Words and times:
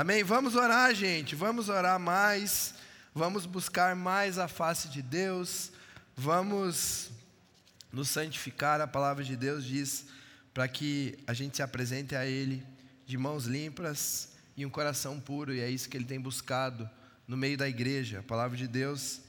Amém? 0.00 0.22
Vamos 0.22 0.54
orar, 0.54 0.94
gente. 0.94 1.34
Vamos 1.34 1.68
orar 1.68 1.98
mais. 1.98 2.72
Vamos 3.12 3.46
buscar 3.46 3.96
mais 3.96 4.38
a 4.38 4.46
face 4.46 4.86
de 4.86 5.02
Deus. 5.02 5.72
Vamos 6.16 7.10
nos 7.92 8.08
santificar. 8.08 8.80
A 8.80 8.86
palavra 8.86 9.24
de 9.24 9.34
Deus 9.34 9.64
diz 9.64 10.06
para 10.54 10.68
que 10.68 11.18
a 11.26 11.34
gente 11.34 11.56
se 11.56 11.64
apresente 11.64 12.14
a 12.14 12.24
Ele 12.24 12.64
de 13.06 13.18
mãos 13.18 13.46
limpas 13.46 14.28
e 14.56 14.64
um 14.64 14.70
coração 14.70 15.18
puro. 15.18 15.52
E 15.52 15.58
é 15.58 15.68
isso 15.68 15.88
que 15.88 15.96
Ele 15.96 16.04
tem 16.04 16.20
buscado 16.20 16.88
no 17.26 17.36
meio 17.36 17.58
da 17.58 17.68
igreja. 17.68 18.20
A 18.20 18.22
palavra 18.22 18.56
de 18.56 18.68
Deus 18.68 19.20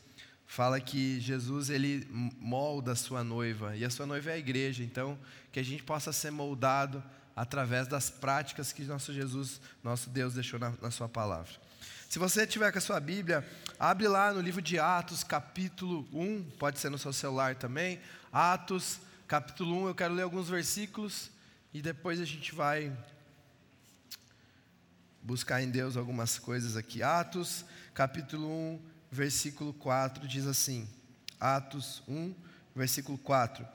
fala 0.45 0.79
que 0.79 1.19
Jesus 1.19 1.71
ele 1.71 2.07
molda 2.11 2.91
a 2.91 2.95
sua 2.95 3.23
noiva 3.23 3.75
e 3.75 3.83
a 3.83 3.89
sua 3.89 4.05
noiva 4.05 4.29
é 4.29 4.33
a 4.33 4.37
igreja. 4.37 4.83
Então, 4.83 5.17
que 5.51 5.59
a 5.59 5.63
gente 5.63 5.81
possa 5.81 6.13
ser 6.13 6.29
moldado 6.29 7.03
através 7.39 7.87
das 7.87 8.09
práticas 8.09 8.73
que 8.73 8.83
nosso 8.83 9.13
Jesus, 9.13 9.61
nosso 9.81 10.09
Deus 10.09 10.33
deixou 10.33 10.59
na, 10.59 10.73
na 10.81 10.91
sua 10.91 11.07
palavra. 11.07 11.49
Se 12.09 12.19
você 12.19 12.45
tiver 12.45 12.69
com 12.69 12.77
a 12.77 12.81
sua 12.81 12.99
Bíblia, 12.99 13.47
abre 13.79 14.09
lá 14.09 14.33
no 14.33 14.41
livro 14.41 14.61
de 14.61 14.77
Atos, 14.77 15.23
capítulo 15.23 16.05
1, 16.11 16.43
pode 16.59 16.79
ser 16.79 16.89
no 16.89 16.97
seu 16.97 17.13
celular 17.13 17.55
também. 17.55 18.01
Atos, 18.29 18.99
capítulo 19.25 19.83
1, 19.83 19.87
eu 19.87 19.95
quero 19.95 20.13
ler 20.15 20.23
alguns 20.23 20.49
versículos 20.49 21.31
e 21.73 21.81
depois 21.81 22.19
a 22.19 22.25
gente 22.25 22.53
vai 22.53 22.91
buscar 25.23 25.61
em 25.61 25.69
Deus 25.69 25.95
algumas 25.95 26.37
coisas 26.37 26.75
aqui. 26.75 27.01
Atos, 27.01 27.63
capítulo 27.93 28.49
1, 28.49 28.81
versículo 29.09 29.71
4 29.71 30.27
diz 30.27 30.45
assim: 30.45 30.85
Atos 31.39 32.03
1, 32.05 32.35
versículo 32.75 33.17
4. 33.17 33.65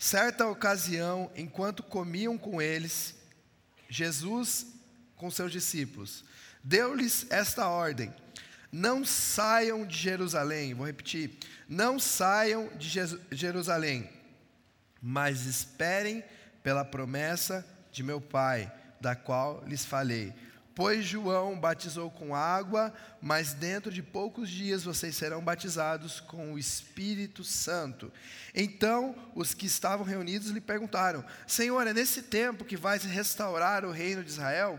Certa 0.00 0.48
ocasião, 0.48 1.30
enquanto 1.36 1.82
comiam 1.82 2.38
com 2.38 2.62
eles, 2.62 3.14
Jesus 3.86 4.66
com 5.14 5.30
seus 5.30 5.52
discípulos, 5.52 6.24
deu-lhes 6.64 7.26
esta 7.28 7.68
ordem: 7.68 8.10
Não 8.72 9.04
saiam 9.04 9.84
de 9.84 9.94
Jerusalém, 9.94 10.72
vou 10.72 10.86
repetir, 10.86 11.36
não 11.68 11.98
saiam 12.00 12.70
de 12.78 12.90
Jerusalém, 13.30 14.08
mas 15.02 15.44
esperem 15.44 16.24
pela 16.62 16.82
promessa 16.82 17.62
de 17.92 18.02
meu 18.02 18.22
Pai, 18.22 18.72
da 19.02 19.14
qual 19.14 19.62
lhes 19.66 19.84
falei. 19.84 20.32
Pois 20.74 21.04
João 21.04 21.58
batizou 21.58 22.10
com 22.10 22.34
água, 22.34 22.92
mas 23.20 23.52
dentro 23.52 23.90
de 23.90 24.02
poucos 24.02 24.48
dias 24.48 24.84
vocês 24.84 25.16
serão 25.16 25.42
batizados 25.42 26.20
com 26.20 26.52
o 26.52 26.58
Espírito 26.58 27.42
Santo. 27.42 28.12
Então 28.54 29.14
os 29.34 29.52
que 29.52 29.66
estavam 29.66 30.06
reunidos 30.06 30.50
lhe 30.50 30.60
perguntaram: 30.60 31.24
Senhor, 31.46 31.86
é 31.86 31.92
nesse 31.92 32.22
tempo 32.22 32.64
que 32.64 32.76
vais 32.76 33.04
restaurar 33.04 33.84
o 33.84 33.90
reino 33.90 34.22
de 34.22 34.30
Israel? 34.30 34.78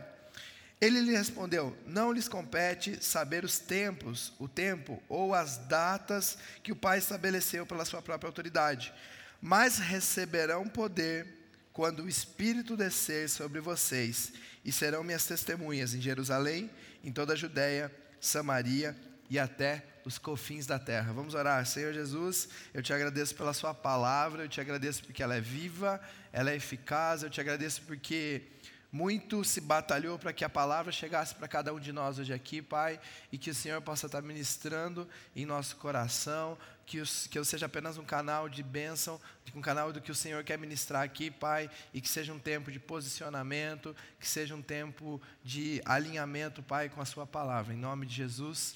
Ele 0.79 0.99
lhe 1.01 1.11
respondeu: 1.11 1.77
Não 1.85 2.11
lhes 2.11 2.27
compete 2.27 3.03
saber 3.03 3.43
os 3.43 3.59
tempos, 3.59 4.33
o 4.39 4.47
tempo 4.47 5.01
ou 5.07 5.33
as 5.35 5.57
datas 5.57 6.37
que 6.63 6.71
o 6.71 6.75
Pai 6.75 6.97
estabeleceu 6.97 7.65
pela 7.65 7.85
sua 7.85 8.01
própria 8.01 8.27
autoridade, 8.27 8.93
mas 9.39 9.77
receberão 9.77 10.67
poder 10.67 11.41
quando 11.73 12.03
o 12.03 12.09
Espírito 12.09 12.75
descer 12.75 13.29
sobre 13.29 13.61
vocês 13.61 14.33
e 14.63 14.71
serão 14.71 15.03
minhas 15.03 15.25
testemunhas 15.25 15.93
em 15.93 16.01
Jerusalém, 16.01 16.69
em 17.03 17.11
toda 17.11 17.33
a 17.33 17.35
Judéia, 17.35 17.91
Samaria 18.19 18.95
e 19.29 19.39
até 19.39 19.85
os 20.05 20.17
confins 20.17 20.65
da 20.65 20.77
terra. 20.77 21.13
Vamos 21.13 21.33
orar. 21.33 21.65
Senhor 21.65 21.93
Jesus, 21.93 22.49
eu 22.73 22.81
te 22.81 22.93
agradeço 22.93 23.35
pela 23.35 23.53
Sua 23.53 23.73
palavra, 23.73 24.43
eu 24.43 24.49
te 24.49 24.59
agradeço 24.59 25.03
porque 25.03 25.23
ela 25.23 25.35
é 25.35 25.41
viva, 25.41 26.01
ela 26.31 26.51
é 26.51 26.55
eficaz, 26.55 27.23
eu 27.23 27.29
te 27.29 27.39
agradeço 27.39 27.81
porque 27.83 28.43
muito 28.91 29.43
se 29.43 29.61
batalhou 29.61 30.19
para 30.19 30.33
que 30.33 30.43
a 30.43 30.49
palavra 30.49 30.91
chegasse 30.91 31.33
para 31.33 31.47
cada 31.47 31.73
um 31.73 31.79
de 31.79 31.93
nós 31.93 32.19
hoje 32.19 32.33
aqui, 32.33 32.61
Pai, 32.61 32.99
e 33.31 33.37
que 33.37 33.49
o 33.49 33.55
Senhor 33.55 33.81
possa 33.81 34.07
estar 34.07 34.21
ministrando 34.21 35.07
em 35.35 35.45
nosso 35.45 35.77
coração, 35.77 36.57
que, 36.91 37.29
que 37.29 37.39
eu 37.39 37.45
seja 37.45 37.67
apenas 37.67 37.97
um 37.97 38.03
canal 38.03 38.49
de 38.49 38.61
bênção, 38.61 39.19
um 39.55 39.61
canal 39.61 39.93
do 39.93 40.01
que 40.01 40.11
o 40.11 40.15
Senhor 40.15 40.43
quer 40.43 40.57
ministrar 40.57 41.03
aqui, 41.03 41.31
Pai, 41.31 41.69
e 41.93 42.01
que 42.01 42.09
seja 42.09 42.33
um 42.33 42.39
tempo 42.39 42.69
de 42.69 42.79
posicionamento, 42.79 43.95
que 44.19 44.27
seja 44.27 44.53
um 44.53 44.61
tempo 44.61 45.21
de 45.41 45.81
alinhamento, 45.85 46.61
Pai, 46.61 46.89
com 46.89 46.99
a 46.99 47.05
Sua 47.05 47.25
palavra. 47.25 47.73
Em 47.73 47.77
nome 47.77 48.05
de 48.05 48.13
Jesus, 48.13 48.75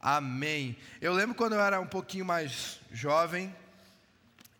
amém. 0.00 0.78
Eu 0.98 1.12
lembro 1.12 1.34
quando 1.34 1.52
eu 1.52 1.60
era 1.60 1.78
um 1.78 1.86
pouquinho 1.86 2.24
mais 2.24 2.80
jovem, 2.90 3.54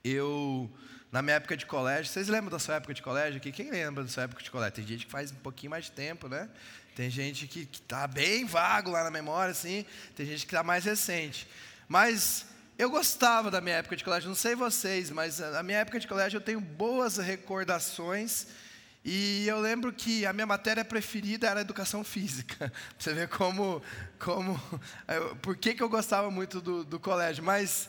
eu 0.04 0.70
na 1.10 1.22
minha 1.22 1.36
época 1.36 1.56
de 1.56 1.64
colégio, 1.64 2.12
vocês 2.12 2.28
lembram 2.28 2.50
da 2.50 2.58
sua 2.58 2.76
época 2.76 2.92
de 2.94 3.02
colégio 3.02 3.38
aqui? 3.38 3.52
Quem 3.52 3.70
lembra 3.70 4.02
da 4.02 4.08
sua 4.08 4.24
época 4.24 4.42
de 4.42 4.50
colégio? 4.50 4.76
Tem 4.76 4.86
gente 4.86 5.06
que 5.06 5.12
faz 5.12 5.30
um 5.30 5.36
pouquinho 5.36 5.70
mais 5.70 5.86
de 5.86 5.92
tempo, 5.92 6.28
né? 6.28 6.48
Tem 6.94 7.08
gente 7.08 7.46
que 7.46 7.68
está 7.70 8.06
bem 8.06 8.44
vago 8.46 8.90
lá 8.90 9.04
na 9.04 9.10
memória, 9.10 9.52
assim. 9.52 9.86
Tem 10.14 10.24
gente 10.26 10.46
que 10.46 10.52
está 10.52 10.62
mais 10.62 10.84
recente. 10.84 11.46
Mas 11.86 12.46
eu 12.82 12.90
gostava 12.90 13.48
da 13.48 13.60
minha 13.60 13.76
época 13.76 13.94
de 13.94 14.02
colégio, 14.02 14.28
não 14.28 14.34
sei 14.34 14.56
vocês, 14.56 15.08
mas 15.08 15.38
na 15.38 15.62
minha 15.62 15.78
época 15.78 16.00
de 16.00 16.08
colégio 16.08 16.38
eu 16.38 16.40
tenho 16.40 16.60
boas 16.60 17.16
recordações. 17.16 18.48
E 19.04 19.46
eu 19.46 19.60
lembro 19.60 19.92
que 19.92 20.26
a 20.26 20.32
minha 20.32 20.46
matéria 20.46 20.84
preferida 20.84 21.48
era 21.48 21.60
educação 21.60 22.02
física. 22.02 22.72
Você 22.98 23.12
vê 23.14 23.28
como, 23.28 23.80
como, 24.18 24.60
por 25.42 25.56
que, 25.56 25.74
que 25.74 25.82
eu 25.82 25.88
gostava 25.88 26.28
muito 26.28 26.60
do, 26.60 26.84
do 26.84 26.98
colégio. 26.98 27.44
Mas 27.44 27.88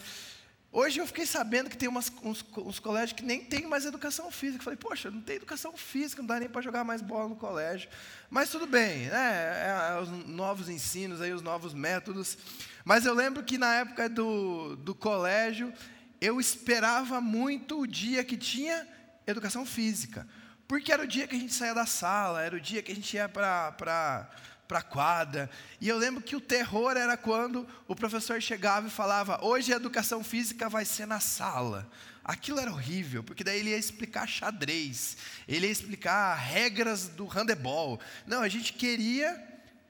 Hoje 0.76 1.00
eu 1.00 1.06
fiquei 1.06 1.28
sabendo 1.28 1.70
que 1.70 1.78
tem 1.78 1.88
umas, 1.88 2.12
uns, 2.24 2.44
uns, 2.58 2.80
colégios 2.80 3.14
que 3.14 3.24
nem 3.24 3.46
tem 3.46 3.68
mais 3.68 3.86
educação 3.86 4.32
física. 4.32 4.60
Eu 4.60 4.64
falei, 4.64 4.78
poxa, 4.78 5.12
não 5.12 5.22
tem 5.22 5.36
educação 5.36 5.78
física, 5.78 6.20
não 6.20 6.28
dá 6.28 6.40
nem 6.40 6.50
para 6.50 6.64
jogar 6.64 6.84
mais 6.84 7.00
bola 7.00 7.30
no 7.30 7.36
colégio. 7.36 7.88
Mas 8.28 8.50
tudo 8.50 8.66
bem, 8.66 9.06
né? 9.06 9.14
É, 9.14 9.96
é, 9.96 10.02
os 10.02 10.10
novos 10.28 10.70
ensinos, 10.70 11.22
aí, 11.22 11.32
os 11.32 11.44
novos 11.44 11.76
métodos. 11.76 12.40
Mas 12.84 13.06
eu 13.06 13.14
lembro 13.14 13.44
que 13.44 13.58
na 13.58 13.74
época 13.76 14.10
do, 14.10 14.76
do 14.78 14.94
colégio, 14.94 15.74
eu 16.20 16.40
esperava 16.40 17.22
muito 17.22 17.82
o 17.82 17.88
dia 17.88 18.24
que 18.24 18.38
tinha 18.38 18.88
educação 19.26 19.66
física. 19.66 20.28
Porque 20.68 20.92
era 20.92 21.04
o 21.04 21.08
dia 21.08 21.28
que 21.28 21.36
a 21.36 21.40
gente 21.40 21.54
saía 21.54 21.74
da 21.74 21.86
sala, 21.86 22.42
era 22.42 22.56
o 22.56 22.60
dia 22.60 22.82
que 22.82 22.92
a 22.92 22.96
gente 22.96 23.16
ia 23.16 23.30
para 23.30 24.30
a 24.70 24.82
quadra. 24.82 25.50
E 25.80 25.88
eu 25.88 25.98
lembro 25.98 26.22
que 26.22 26.36
o 26.36 26.42
terror 26.42 26.98
era 26.98 27.16
quando 27.16 27.68
o 27.88 27.96
professor 27.96 28.42
chegava 28.42 28.88
e 28.88 28.92
falava: 28.92 29.40
hoje 29.44 29.74
a 29.74 29.76
educação 29.76 30.24
física 30.24 30.70
vai 30.70 30.86
ser 30.86 31.06
na 31.06 31.20
sala. 31.20 31.90
Aquilo 32.24 32.60
era 32.60 32.72
horrível, 32.72 33.22
porque 33.22 33.44
daí 33.44 33.60
ele 33.60 33.72
ia 33.72 33.78
explicar 33.78 34.26
xadrez, 34.26 35.18
ele 35.46 35.68
ia 35.68 35.72
explicar 35.72 36.36
regras 36.36 37.10
do 37.10 37.26
handebol. 37.26 38.00
Não, 38.26 38.42
a 38.42 38.48
gente 38.48 38.72
queria 38.72 39.46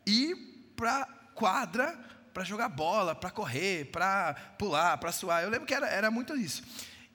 ir 0.06 0.36
para 0.76 1.04
a 1.04 1.06
quadra 1.36 1.98
para 2.34 2.44
jogar 2.44 2.70
bola, 2.70 3.14
para 3.14 3.30
correr, 3.30 3.86
para 3.92 4.34
pular, 4.58 4.98
para 4.98 5.12
suar. 5.12 5.44
Eu 5.44 5.50
lembro 5.50 5.68
que 5.68 5.74
era, 5.74 5.88
era 5.88 6.10
muito 6.10 6.36
isso. 6.36 6.64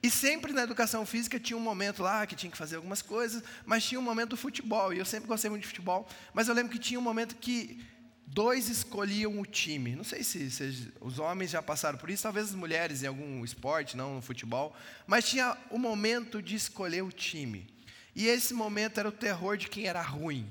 E 0.01 0.09
sempre 0.09 0.53
na 0.53 0.63
educação 0.63 1.05
física 1.05 1.39
tinha 1.39 1.57
um 1.57 1.61
momento 1.61 2.01
lá 2.01 2.25
que 2.25 2.35
tinha 2.35 2.49
que 2.49 2.57
fazer 2.57 2.77
algumas 2.77 3.01
coisas, 3.01 3.43
mas 3.65 3.83
tinha 3.83 3.99
um 3.99 4.03
momento 4.03 4.29
do 4.29 4.37
futebol, 4.37 4.93
e 4.93 4.99
eu 4.99 5.05
sempre 5.05 5.27
gostei 5.27 5.49
muito 5.49 5.63
de 5.63 5.67
futebol, 5.67 6.07
mas 6.33 6.47
eu 6.47 6.55
lembro 6.55 6.71
que 6.71 6.79
tinha 6.79 6.97
um 6.97 7.03
momento 7.03 7.35
que 7.35 7.85
dois 8.25 8.69
escolhiam 8.69 9.37
o 9.39 9.45
time. 9.45 9.95
Não 9.95 10.05
sei 10.05 10.23
se, 10.23 10.49
se, 10.49 10.93
os 11.01 11.19
homens 11.19 11.51
já 11.51 11.61
passaram 11.61 11.97
por 11.97 12.09
isso, 12.09 12.23
talvez 12.23 12.47
as 12.47 12.55
mulheres 12.55 13.03
em 13.03 13.07
algum 13.07 13.43
esporte, 13.43 13.97
não 13.97 14.15
no 14.15 14.21
futebol, 14.21 14.73
mas 15.05 15.27
tinha 15.27 15.57
o 15.69 15.77
momento 15.77 16.41
de 16.41 16.55
escolher 16.55 17.01
o 17.01 17.11
time. 17.11 17.67
E 18.15 18.27
esse 18.27 18.53
momento 18.53 18.99
era 18.99 19.09
o 19.09 19.11
terror 19.11 19.57
de 19.57 19.67
quem 19.67 19.85
era 19.85 20.01
ruim. 20.01 20.49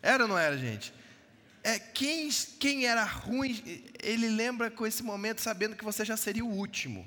Era 0.00 0.24
ou 0.24 0.28
não 0.28 0.38
era, 0.38 0.56
gente? 0.56 0.94
É, 1.62 1.78
quem, 1.78 2.28
quem 2.58 2.86
era 2.86 3.04
ruim, 3.04 3.84
ele 4.02 4.28
lembra 4.28 4.70
com 4.70 4.84
esse 4.84 5.02
momento 5.02 5.40
sabendo 5.40 5.76
que 5.76 5.84
você 5.84 6.04
já 6.04 6.16
seria 6.16 6.44
o 6.44 6.50
último. 6.50 7.06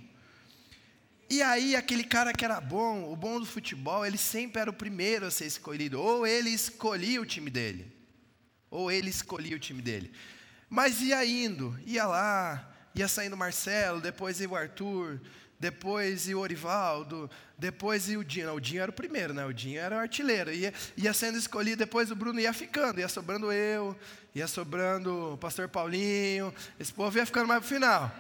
E 1.30 1.42
aí, 1.42 1.76
aquele 1.76 2.04
cara 2.04 2.32
que 2.32 2.46
era 2.46 2.62
bom, 2.62 3.12
o 3.12 3.16
bom 3.16 3.40
do 3.40 3.46
futebol, 3.46 4.06
ele 4.06 4.18
sempre 4.18 4.62
era 4.62 4.70
o 4.70 4.74
primeiro 4.74 5.26
a 5.26 5.32
ser 5.32 5.46
escolhido. 5.46 6.00
Ou 6.00 6.26
ele 6.26 6.52
escolhia 6.52 7.22
o 7.22 7.26
time 7.26 7.50
dele, 7.50 7.92
ou 8.70 8.92
ele 8.92 9.10
escolhia 9.10 9.56
o 9.56 9.60
time 9.60 9.82
dele. 9.82 10.12
Mas 10.70 11.02
ia 11.02 11.26
indo, 11.26 11.78
ia 11.86 12.06
lá, 12.06 12.74
ia 12.94 13.08
saindo 13.08 13.34
o 13.34 13.38
Marcelo, 13.38 14.00
depois 14.00 14.40
ia 14.40 14.48
o 14.48 14.56
Arthur, 14.56 15.20
depois 15.60 16.28
o 16.28 16.40
Orivaldo, 16.40 17.30
depois 17.58 18.10
o 18.10 18.24
Dinho. 18.24 18.54
O 18.54 18.60
Dinho 18.60 18.82
era 18.82 18.92
o 18.92 18.94
primeiro, 18.94 19.34
né? 19.34 19.46
O 19.46 19.54
Dinho 19.54 19.80
era 19.80 19.96
o 19.96 20.00
artilheiro. 20.00 20.52
Ia, 20.52 20.74
ia 20.98 21.14
sendo 21.14 21.38
escolhido, 21.38 21.78
depois 21.78 22.12
o 22.12 22.16
Bruno 22.16 22.40
ia 22.40 22.54
ficando, 22.54 23.00
ia 23.00 23.08
sobrando 23.08 23.52
eu, 23.52 23.98
ia 24.34 24.48
sobrando 24.48 25.34
o 25.34 25.38
pastor 25.38 25.70
Paulinho. 25.70 26.54
Esse 26.80 26.94
povo 26.94 27.18
ia 27.18 27.26
ficando 27.26 27.48
mais 27.48 27.62
pro 27.62 27.70
final. 27.70 28.12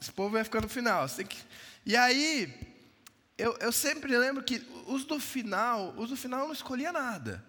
Esse 0.00 0.12
povo 0.12 0.36
ia 0.36 0.44
ficando 0.44 0.64
no 0.64 0.68
final. 0.68 1.06
E 1.86 1.96
aí, 1.96 2.52
eu, 3.38 3.56
eu 3.60 3.72
sempre 3.72 4.16
lembro 4.16 4.42
que 4.42 4.62
os 4.86 5.04
do 5.04 5.18
final, 5.18 5.94
os 5.96 6.10
do 6.10 6.16
final 6.16 6.46
não 6.46 6.52
escolhia 6.52 6.92
nada. 6.92 7.44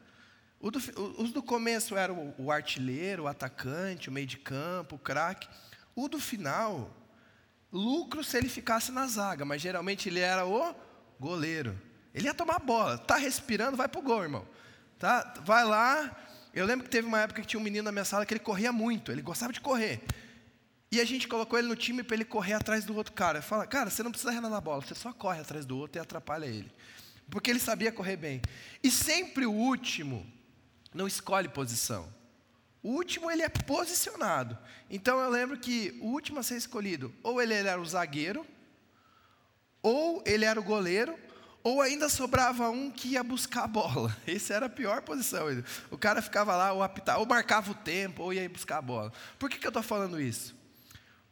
Do, 0.62 0.80
os 1.22 1.34
do 1.34 1.44
começo 1.44 1.98
eram 1.98 2.34
o, 2.38 2.46
o 2.46 2.52
artilheiro, 2.52 3.24
o 3.24 3.28
atacante, 3.28 4.08
o 4.08 4.12
meio 4.14 4.26
de 4.26 4.38
campo, 4.38 4.96
o 4.96 5.00
craque. 5.00 5.48
O 5.94 6.08
do 6.08 6.20
final, 6.20 6.90
lucro 7.74 8.24
se 8.24 8.38
ele 8.38 8.48
ficasse 8.48 8.92
na 8.92 9.08
zaga, 9.08 9.44
mas 9.44 9.62
geralmente 9.62 10.08
ele 10.08 10.20
era 10.20 10.46
o 10.46 10.76
goleiro. 11.20 11.78
Ele 12.14 12.28
ia 12.28 12.34
tomar 12.34 12.58
a 12.58 12.60
bola, 12.60 12.98
tá 12.98 13.16
respirando, 13.18 13.76
vai 13.76 13.88
pro 13.88 14.02
gol, 14.02 14.22
irmão. 14.22 14.48
Tá? 15.00 15.34
Vai 15.44 15.66
lá, 15.66 16.16
Eu 16.54 16.68
lembro 16.68 16.86
que 16.86 16.92
teve 16.92 17.08
uma 17.08 17.20
época 17.20 17.42
que 17.42 17.48
tinha 17.48 17.60
um 17.60 17.64
menino 17.64 17.86
na 17.86 17.92
minha 17.92 18.06
sala 18.06 18.28
que 18.28 18.34
ele 18.34 18.40
corria 18.40 18.72
muito, 18.72 19.12
ele 19.12 19.24
gostava 19.24 19.52
de 19.52 19.60
correr. 19.60 20.04
E 20.92 21.02
a 21.02 21.06
gente 21.06 21.28
colocou 21.28 21.58
ele 21.58 21.68
no 21.68 21.76
time 21.76 22.04
para 22.04 22.16
ele 22.16 22.24
correr 22.24 22.54
atrás 22.54 22.86
do 22.86 22.96
outro 22.96 23.14
cara. 23.14 23.42
Fala, 23.42 23.66
cara, 23.66 23.90
você 23.90 24.04
não 24.04 24.12
precisa 24.12 24.32
relar 24.32 24.52
na 24.52 24.62
bola, 24.62 24.80
você 24.80 24.94
só 24.94 25.12
corre 25.12 25.42
atrás 25.42 25.66
do 25.66 25.76
outro 25.76 26.00
e 26.00 26.00
atrapalha 26.00 26.46
ele. 26.46 26.72
Porque 27.32 27.50
ele 27.50 27.60
sabia 27.60 27.92
correr 27.92 28.16
bem. 28.16 28.40
E 28.84 28.92
sempre 28.92 29.48
o 29.48 29.52
último 29.52 30.24
não 30.94 31.08
escolhe 31.08 31.50
posição. 31.50 32.08
O 32.84 32.90
último 32.90 33.32
ele 33.32 33.42
é 33.42 33.50
posicionado. 33.50 34.58
Então 34.90 35.18
eu 35.20 35.30
lembro 35.30 35.58
que 35.58 35.98
o 36.02 36.08
último 36.08 36.40
a 36.40 36.44
ser 36.44 36.58
escolhido, 36.58 37.16
ou 37.24 37.42
ele 37.42 37.54
era 37.54 37.80
o 37.80 37.86
zagueiro, 37.86 38.46
ou 39.82 40.22
ele 40.26 40.44
era 40.44 40.60
o 40.60 40.64
goleiro, 40.64 41.18
ou 41.64 41.82
ainda 41.82 42.10
sobrava 42.10 42.70
um 42.70 42.92
que 42.92 43.10
ia 43.10 43.24
buscar 43.24 43.64
a 43.64 43.68
bola. 43.68 44.16
Essa 44.28 44.56
era 44.56 44.66
a 44.66 44.70
pior 44.70 45.02
posição. 45.02 45.48
O 45.90 45.98
cara 45.98 46.22
ficava 46.22 46.56
lá, 46.58 46.74
ou, 46.74 46.84
apitava, 46.84 47.20
ou 47.20 47.26
marcava 47.26 47.72
o 47.72 47.76
tempo, 47.76 48.22
ou 48.22 48.34
ia 48.34 48.48
buscar 48.50 48.80
a 48.80 48.82
bola. 48.82 49.14
Por 49.40 49.50
que, 49.50 49.58
que 49.58 49.66
eu 49.66 49.70
estou 49.70 49.82
falando 49.82 50.20
isso? 50.20 50.54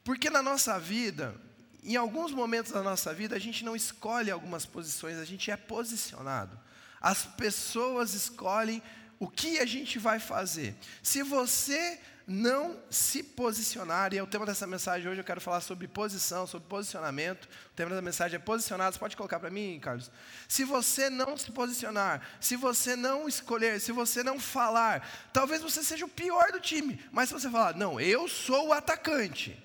Porque 0.06 0.30
na 0.30 0.42
nossa 0.42 0.80
vida, 0.80 1.36
em 1.83 1.98
alguns 1.98 2.31
momentos 2.31 2.71
da 2.71 2.81
nossa 2.81 3.13
vida, 3.13 3.36
a 3.36 3.39
gente 3.39 3.65
não 3.65 3.75
escolhe 3.75 4.31
algumas 4.31 4.65
posições, 4.65 5.18
a 5.18 5.25
gente 5.25 5.51
é 5.51 5.57
posicionado. 5.57 6.57
As 7.01 7.25
pessoas 7.25 8.13
escolhem 8.13 8.81
o 9.21 9.27
que 9.27 9.59
a 9.59 9.68
gente 9.68 10.00
vai 10.00 10.19
fazer. 10.19 10.75
Se 11.03 11.21
você 11.21 12.00
não 12.25 12.75
se 12.89 13.21
posicionar, 13.21 14.15
e 14.15 14.18
é 14.18 14.23
o 14.23 14.25
tema 14.25 14.47
dessa 14.47 14.65
mensagem 14.65 15.07
hoje, 15.07 15.21
eu 15.21 15.23
quero 15.23 15.39
falar 15.39 15.62
sobre 15.62 15.88
posição, 15.88 16.47
sobre 16.47 16.68
posicionamento. 16.68 17.45
O 17.45 17.75
tema 17.75 17.94
da 17.94 18.01
mensagem 18.01 18.38
é 18.38 18.39
posicionado. 18.39 18.94
Você 18.94 19.00
pode 19.00 19.15
colocar 19.15 19.39
para 19.39 19.51
mim, 19.51 19.79
Carlos? 19.79 20.09
Se 20.47 20.63
você 20.63 21.07
não 21.07 21.38
se 21.38 21.51
posicionar, 21.51 22.19
se 22.39 22.56
você 22.56 22.95
não 22.95 23.27
escolher, 23.27 23.79
se 23.79 23.91
você 23.91 24.23
não 24.23 24.39
falar, 24.39 25.07
talvez 25.31 25.62
você 25.62 25.83
seja 25.83 26.03
o 26.03 26.09
pior 26.09 26.51
do 26.51 26.59
time, 26.59 27.00
mas 27.12 27.29
se 27.29 27.35
você 27.35 27.47
falar, 27.47 27.75
não, 27.75 28.01
eu 28.01 28.27
sou 28.27 28.69
o 28.69 28.74
atacante. 28.74 29.56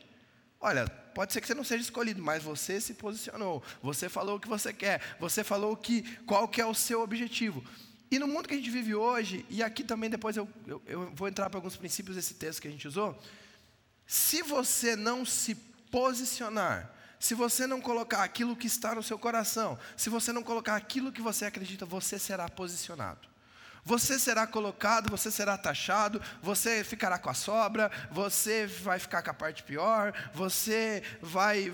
Olha, 0.60 0.86
pode 1.14 1.32
ser 1.32 1.40
que 1.40 1.46
você 1.46 1.54
não 1.54 1.64
seja 1.64 1.82
escolhido, 1.82 2.22
mas 2.22 2.42
você 2.42 2.78
se 2.78 2.92
posicionou, 2.92 3.62
você 3.82 4.06
falou 4.06 4.36
o 4.36 4.40
que 4.40 4.48
você 4.48 4.70
quer, 4.70 5.00
você 5.18 5.42
falou 5.42 5.74
que, 5.74 6.02
qual 6.26 6.46
que 6.46 6.60
é 6.60 6.66
o 6.66 6.74
seu 6.74 7.00
objetivo. 7.00 7.64
E 8.10 8.18
no 8.18 8.28
mundo 8.28 8.48
que 8.48 8.54
a 8.54 8.56
gente 8.56 8.70
vive 8.70 8.94
hoje, 8.94 9.44
e 9.50 9.62
aqui 9.62 9.82
também 9.82 10.08
depois 10.08 10.36
eu, 10.36 10.48
eu, 10.66 10.82
eu 10.86 11.12
vou 11.14 11.26
entrar 11.26 11.50
para 11.50 11.58
alguns 11.58 11.76
princípios 11.76 12.16
desse 12.16 12.34
texto 12.34 12.62
que 12.62 12.68
a 12.68 12.70
gente 12.70 12.86
usou, 12.86 13.20
se 14.06 14.42
você 14.42 14.94
não 14.94 15.24
se 15.24 15.54
posicionar, 15.90 16.92
se 17.18 17.34
você 17.34 17.66
não 17.66 17.80
colocar 17.80 18.22
aquilo 18.22 18.54
que 18.54 18.66
está 18.66 18.94
no 18.94 19.02
seu 19.02 19.18
coração, 19.18 19.78
se 19.96 20.08
você 20.08 20.32
não 20.32 20.42
colocar 20.42 20.76
aquilo 20.76 21.10
que 21.10 21.20
você 21.20 21.46
acredita, 21.46 21.84
você 21.84 22.18
será 22.18 22.48
posicionado. 22.48 23.26
Você 23.84 24.18
será 24.18 24.48
colocado, 24.48 25.08
você 25.08 25.30
será 25.30 25.56
taxado, 25.56 26.20
você 26.42 26.82
ficará 26.82 27.18
com 27.18 27.30
a 27.30 27.34
sobra, 27.34 27.88
você 28.10 28.66
vai 28.66 28.98
ficar 28.98 29.22
com 29.22 29.30
a 29.30 29.34
parte 29.34 29.62
pior, 29.62 30.12
você 30.34 31.04
vai 31.22 31.72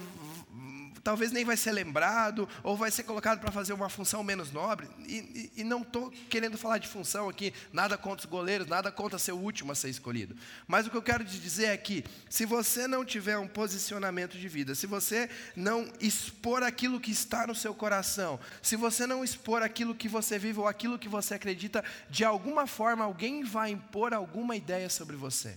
talvez 1.03 1.33
nem 1.33 1.45
vai 1.45 1.57
ser 1.57 1.73
lembrado, 1.73 2.49
ou 2.63 2.77
vai 2.77 2.91
ser 2.91 3.03
colocado 3.03 3.41
para 3.41 3.51
fazer 3.51 3.73
uma 3.73 3.89
função 3.89 4.23
menos 4.23 4.53
nobre. 4.53 4.89
E, 5.01 5.51
e, 5.57 5.61
e 5.61 5.65
não 5.65 5.83
estou 5.83 6.11
querendo 6.31 6.57
falar 6.57 6.79
de 6.79 6.89
função 6.89 7.29
aqui, 7.29 7.53
nada 7.73 7.99
contra 7.99 8.25
os 8.25 8.31
goleiros, 8.31 8.67
nada 8.67 8.91
contra 8.93 9.19
ser 9.19 9.33
o 9.33 9.39
último 9.39 9.73
a 9.73 9.75
ser 9.75 9.89
escolhido. 9.89 10.37
Mas 10.67 10.87
o 10.87 10.91
que 10.91 10.97
eu 10.97 11.03
quero 11.03 11.25
te 11.25 11.39
dizer 11.39 11.67
é 11.67 11.77
que, 11.77 12.05
se 12.29 12.47
você 12.47 12.87
não 12.87 13.05
tiver 13.05 13.39
um 13.39 13.49
posicionamento 13.49 14.39
de 14.39 14.49
vida, 14.49 14.75
se 14.75 14.87
você 14.87 15.29
não 15.57 15.91
expor 16.01 16.63
aquilo 16.63 17.01
que 17.01 17.11
está 17.11 17.47
no 17.47 17.55
seu 17.55 17.75
coração, 17.75 18.39
se 18.63 18.77
você 18.77 19.07
não 19.07 19.25
expor 19.25 19.63
aquilo 19.63 19.95
que 19.95 20.09
você 20.09 20.39
vive 20.39 20.61
ou 20.61 20.69
aquilo 20.69 20.99
que 20.99 21.09
você 21.09 21.35
acredita, 21.35 21.85
de 22.09 22.25
alguma 22.25 22.67
forma 22.67 23.05
alguém 23.05 23.43
vai 23.45 23.71
impor 23.71 24.15
alguma 24.15 24.57
ideia 24.57 24.89
sobre 24.89 25.17
você. 25.17 25.57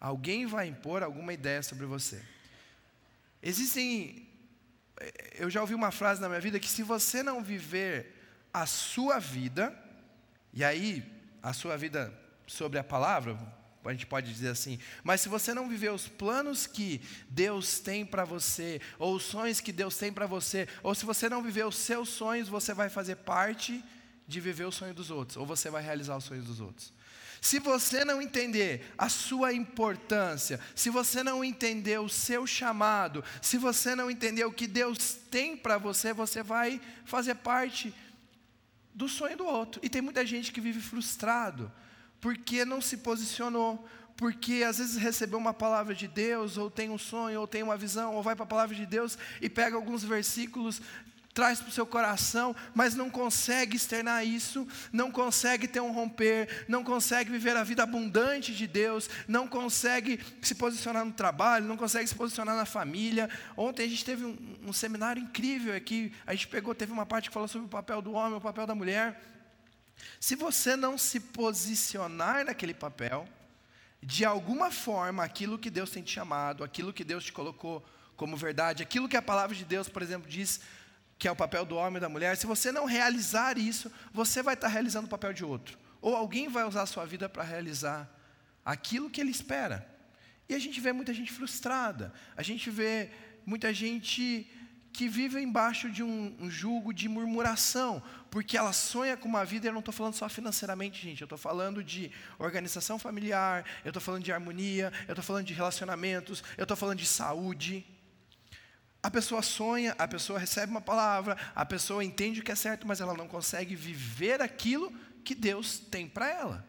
Alguém 0.00 0.46
vai 0.46 0.66
impor 0.66 1.02
alguma 1.02 1.32
ideia 1.32 1.62
sobre 1.62 1.84
você. 1.84 2.22
Existem. 3.42 4.28
Eu 5.38 5.48
já 5.48 5.60
ouvi 5.60 5.74
uma 5.74 5.90
frase 5.90 6.20
na 6.20 6.28
minha 6.28 6.40
vida 6.40 6.60
que 6.60 6.68
se 6.68 6.82
você 6.82 7.22
não 7.22 7.42
viver 7.42 8.14
a 8.52 8.66
sua 8.66 9.18
vida, 9.18 9.74
e 10.52 10.62
aí 10.62 11.04
a 11.42 11.52
sua 11.52 11.76
vida 11.76 12.12
sobre 12.46 12.78
a 12.78 12.84
palavra, 12.84 13.38
a 13.88 13.92
gente 13.92 14.06
pode 14.06 14.30
dizer 14.30 14.48
assim, 14.48 14.78
mas 15.02 15.22
se 15.22 15.28
você 15.28 15.54
não 15.54 15.68
viver 15.68 15.90
os 15.90 16.06
planos 16.06 16.66
que 16.66 17.00
Deus 17.30 17.78
tem 17.78 18.04
para 18.04 18.24
você, 18.24 18.80
ou 18.98 19.14
os 19.14 19.22
sonhos 19.22 19.60
que 19.60 19.72
Deus 19.72 19.96
tem 19.96 20.12
para 20.12 20.26
você, 20.26 20.68
ou 20.82 20.94
se 20.94 21.06
você 21.06 21.28
não 21.28 21.42
viver 21.42 21.64
os 21.64 21.76
seus 21.76 22.10
sonhos, 22.10 22.48
você 22.48 22.74
vai 22.74 22.90
fazer 22.90 23.16
parte 23.16 23.82
de 24.26 24.40
viver 24.40 24.64
o 24.64 24.72
sonho 24.72 24.92
dos 24.92 25.10
outros, 25.10 25.38
ou 25.38 25.46
você 25.46 25.70
vai 25.70 25.82
realizar 25.82 26.16
os 26.16 26.24
sonhos 26.24 26.44
dos 26.44 26.60
outros. 26.60 26.92
Se 27.40 27.58
você 27.58 28.04
não 28.04 28.20
entender 28.20 28.92
a 28.98 29.08
sua 29.08 29.52
importância, 29.52 30.60
se 30.74 30.90
você 30.90 31.22
não 31.22 31.42
entender 31.42 31.98
o 31.98 32.08
seu 32.08 32.46
chamado, 32.46 33.24
se 33.40 33.56
você 33.56 33.94
não 33.94 34.10
entender 34.10 34.44
o 34.44 34.52
que 34.52 34.66
Deus 34.66 35.14
tem 35.30 35.56
para 35.56 35.78
você, 35.78 36.12
você 36.12 36.42
vai 36.42 36.80
fazer 37.04 37.36
parte 37.36 37.94
do 38.94 39.08
sonho 39.08 39.36
do 39.36 39.46
outro. 39.46 39.80
E 39.82 39.88
tem 39.88 40.02
muita 40.02 40.26
gente 40.26 40.52
que 40.52 40.60
vive 40.60 40.80
frustrado 40.80 41.72
porque 42.20 42.64
não 42.66 42.82
se 42.82 42.98
posicionou, 42.98 43.88
porque 44.14 44.62
às 44.62 44.76
vezes 44.76 44.96
recebeu 44.96 45.38
uma 45.38 45.54
palavra 45.54 45.94
de 45.94 46.06
Deus, 46.06 46.58
ou 46.58 46.70
tem 46.70 46.90
um 46.90 46.98
sonho, 46.98 47.40
ou 47.40 47.46
tem 47.46 47.62
uma 47.62 47.76
visão, 47.76 48.14
ou 48.14 48.22
vai 48.22 48.36
para 48.36 48.44
a 48.44 48.48
palavra 48.48 48.76
de 48.76 48.84
Deus 48.84 49.16
e 49.40 49.48
pega 49.48 49.76
alguns 49.76 50.04
versículos 50.04 50.82
traz 51.32 51.60
para 51.60 51.68
o 51.68 51.72
seu 51.72 51.86
coração, 51.86 52.54
mas 52.74 52.94
não 52.94 53.08
consegue 53.08 53.76
externar 53.76 54.24
isso, 54.26 54.66
não 54.92 55.10
consegue 55.10 55.68
ter 55.68 55.80
um 55.80 55.92
romper, 55.92 56.64
não 56.68 56.82
consegue 56.82 57.30
viver 57.30 57.56
a 57.56 57.62
vida 57.62 57.82
abundante 57.82 58.54
de 58.54 58.66
Deus, 58.66 59.08
não 59.28 59.46
consegue 59.46 60.20
se 60.42 60.54
posicionar 60.54 61.04
no 61.04 61.12
trabalho, 61.12 61.66
não 61.66 61.76
consegue 61.76 62.08
se 62.08 62.14
posicionar 62.14 62.56
na 62.56 62.66
família. 62.66 63.30
Ontem 63.56 63.84
a 63.84 63.88
gente 63.88 64.04
teve 64.04 64.24
um, 64.24 64.36
um 64.66 64.72
seminário 64.72 65.22
incrível 65.22 65.74
aqui, 65.74 66.12
a 66.26 66.32
gente 66.34 66.48
pegou, 66.48 66.74
teve 66.74 66.92
uma 66.92 67.06
parte 67.06 67.28
que 67.28 67.34
falou 67.34 67.48
sobre 67.48 67.66
o 67.66 67.70
papel 67.70 68.02
do 68.02 68.12
homem, 68.12 68.36
o 68.36 68.40
papel 68.40 68.66
da 68.66 68.74
mulher. 68.74 69.22
Se 70.18 70.34
você 70.34 70.76
não 70.76 70.98
se 70.98 71.20
posicionar 71.20 72.44
naquele 72.44 72.74
papel, 72.74 73.28
de 74.02 74.24
alguma 74.24 74.70
forma, 74.70 75.22
aquilo 75.22 75.58
que 75.58 75.70
Deus 75.70 75.90
tem 75.90 76.02
te 76.02 76.10
chamado, 76.10 76.64
aquilo 76.64 76.92
que 76.92 77.04
Deus 77.04 77.24
te 77.24 77.32
colocou 77.32 77.84
como 78.16 78.36
verdade, 78.36 78.82
aquilo 78.82 79.08
que 79.08 79.16
a 79.16 79.22
palavra 79.22 79.54
de 79.54 79.64
Deus, 79.64 79.88
por 79.88 80.02
exemplo, 80.02 80.28
diz 80.28 80.60
que 81.20 81.28
é 81.28 81.30
o 81.30 81.36
papel 81.36 81.66
do 81.66 81.76
homem 81.76 81.98
e 81.98 82.00
da 82.00 82.08
mulher, 82.08 82.34
se 82.34 82.46
você 82.46 82.72
não 82.72 82.86
realizar 82.86 83.58
isso, 83.58 83.92
você 84.10 84.42
vai 84.42 84.54
estar 84.54 84.68
realizando 84.68 85.04
o 85.04 85.10
papel 85.10 85.34
de 85.34 85.44
outro. 85.44 85.78
Ou 86.00 86.16
alguém 86.16 86.48
vai 86.48 86.64
usar 86.64 86.80
a 86.80 86.86
sua 86.86 87.04
vida 87.04 87.28
para 87.28 87.42
realizar 87.42 88.08
aquilo 88.64 89.10
que 89.10 89.20
ele 89.20 89.30
espera. 89.30 89.86
E 90.48 90.54
a 90.54 90.58
gente 90.58 90.80
vê 90.80 90.94
muita 90.94 91.12
gente 91.12 91.30
frustrada, 91.30 92.10
a 92.34 92.42
gente 92.42 92.70
vê 92.70 93.10
muita 93.44 93.72
gente 93.74 94.50
que 94.94 95.08
vive 95.08 95.38
embaixo 95.38 95.90
de 95.90 96.02
um, 96.02 96.34
um 96.40 96.50
jugo 96.50 96.90
de 96.90 97.06
murmuração, 97.06 98.02
porque 98.30 98.56
ela 98.56 98.72
sonha 98.72 99.14
com 99.14 99.28
uma 99.28 99.44
vida, 99.44 99.66
e 99.66 99.68
eu 99.68 99.74
não 99.74 99.80
estou 99.80 99.92
falando 99.92 100.14
só 100.14 100.26
financeiramente, 100.26 101.02
gente, 101.02 101.20
eu 101.20 101.26
estou 101.26 101.38
falando 101.38 101.84
de 101.84 102.10
organização 102.38 102.98
familiar, 102.98 103.66
eu 103.84 103.90
estou 103.90 104.00
falando 104.00 104.24
de 104.24 104.32
harmonia, 104.32 104.90
eu 105.06 105.12
estou 105.12 105.22
falando 105.22 105.44
de 105.44 105.52
relacionamentos, 105.52 106.42
eu 106.56 106.62
estou 106.62 106.78
falando 106.78 106.98
de 106.98 107.06
saúde. 107.06 107.84
A 109.02 109.10
pessoa 109.10 109.40
sonha, 109.40 109.94
a 109.98 110.06
pessoa 110.06 110.38
recebe 110.38 110.70
uma 110.70 110.80
palavra, 110.80 111.36
a 111.54 111.64
pessoa 111.64 112.04
entende 112.04 112.40
o 112.40 112.42
que 112.42 112.52
é 112.52 112.54
certo, 112.54 112.86
mas 112.86 113.00
ela 113.00 113.14
não 113.14 113.26
consegue 113.26 113.74
viver 113.74 114.42
aquilo 114.42 114.92
que 115.24 115.34
Deus 115.34 115.78
tem 115.78 116.06
para 116.06 116.28
ela. 116.28 116.66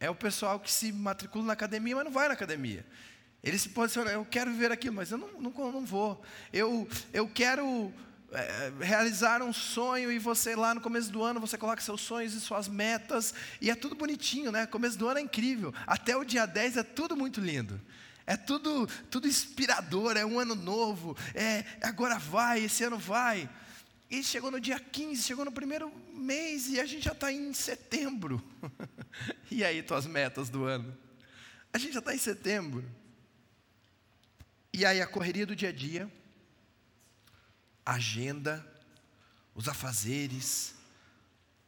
É 0.00 0.08
o 0.08 0.14
pessoal 0.14 0.58
que 0.58 0.72
se 0.72 0.92
matricula 0.92 1.44
na 1.44 1.52
academia, 1.52 1.96
mas 1.96 2.04
não 2.04 2.12
vai 2.12 2.28
na 2.28 2.34
academia. 2.34 2.84
Ele 3.42 3.58
se 3.58 3.68
posiciona, 3.68 4.10
eu 4.10 4.24
quero 4.24 4.50
viver 4.50 4.72
aquilo, 4.72 4.94
mas 4.94 5.10
eu 5.10 5.18
não, 5.18 5.40
não, 5.40 5.50
não 5.72 5.84
vou. 5.84 6.22
Eu, 6.52 6.88
eu 7.12 7.28
quero 7.28 7.92
é, 8.32 8.72
realizar 8.80 9.42
um 9.42 9.52
sonho 9.52 10.10
e 10.10 10.18
você 10.18 10.56
lá 10.56 10.74
no 10.74 10.80
começo 10.80 11.10
do 11.10 11.22
ano, 11.22 11.40
você 11.40 11.56
coloca 11.56 11.80
seus 11.80 12.00
sonhos 12.00 12.34
e 12.34 12.40
suas 12.40 12.68
metas, 12.68 13.34
e 13.60 13.70
é 13.70 13.74
tudo 13.74 13.94
bonitinho, 13.94 14.50
né? 14.50 14.66
Começo 14.66 14.98
do 14.98 15.08
ano 15.08 15.18
é 15.18 15.22
incrível. 15.22 15.72
Até 15.86 16.16
o 16.16 16.24
dia 16.24 16.46
10 16.46 16.78
é 16.78 16.82
tudo 16.82 17.16
muito 17.16 17.40
lindo. 17.40 17.80
É 18.26 18.36
tudo, 18.36 18.88
tudo 19.08 19.28
inspirador, 19.28 20.16
é 20.16 20.26
um 20.26 20.40
ano 20.40 20.56
novo, 20.56 21.16
é 21.32 21.64
agora 21.80 22.18
vai, 22.18 22.64
esse 22.64 22.82
ano 22.82 22.98
vai. 22.98 23.48
E 24.10 24.22
chegou 24.22 24.50
no 24.50 24.60
dia 24.60 24.80
15, 24.80 25.22
chegou 25.22 25.44
no 25.44 25.52
primeiro 25.52 25.92
mês 26.12 26.68
e 26.68 26.80
a 26.80 26.86
gente 26.86 27.04
já 27.04 27.12
está 27.12 27.32
em 27.32 27.52
setembro. 27.52 28.42
e 29.50 29.64
aí, 29.64 29.82
tuas 29.82 30.06
metas 30.06 30.48
do 30.48 30.64
ano? 30.64 30.96
A 31.72 31.78
gente 31.78 31.92
já 31.92 32.00
está 32.00 32.14
em 32.14 32.18
setembro. 32.18 32.84
E 34.72 34.84
aí, 34.84 35.00
a 35.00 35.06
correria 35.06 35.46
do 35.46 35.56
dia 35.56 35.70
a 35.70 35.72
dia, 35.72 36.12
a 37.84 37.94
agenda, 37.94 38.64
os 39.54 39.68
afazeres, 39.68 40.74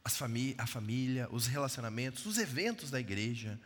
famí 0.09 0.55
a 0.59 0.67
família, 0.67 1.29
os 1.31 1.47
relacionamentos, 1.47 2.25
os 2.25 2.39
eventos 2.39 2.91
da 2.91 2.99
igreja, 2.99 3.61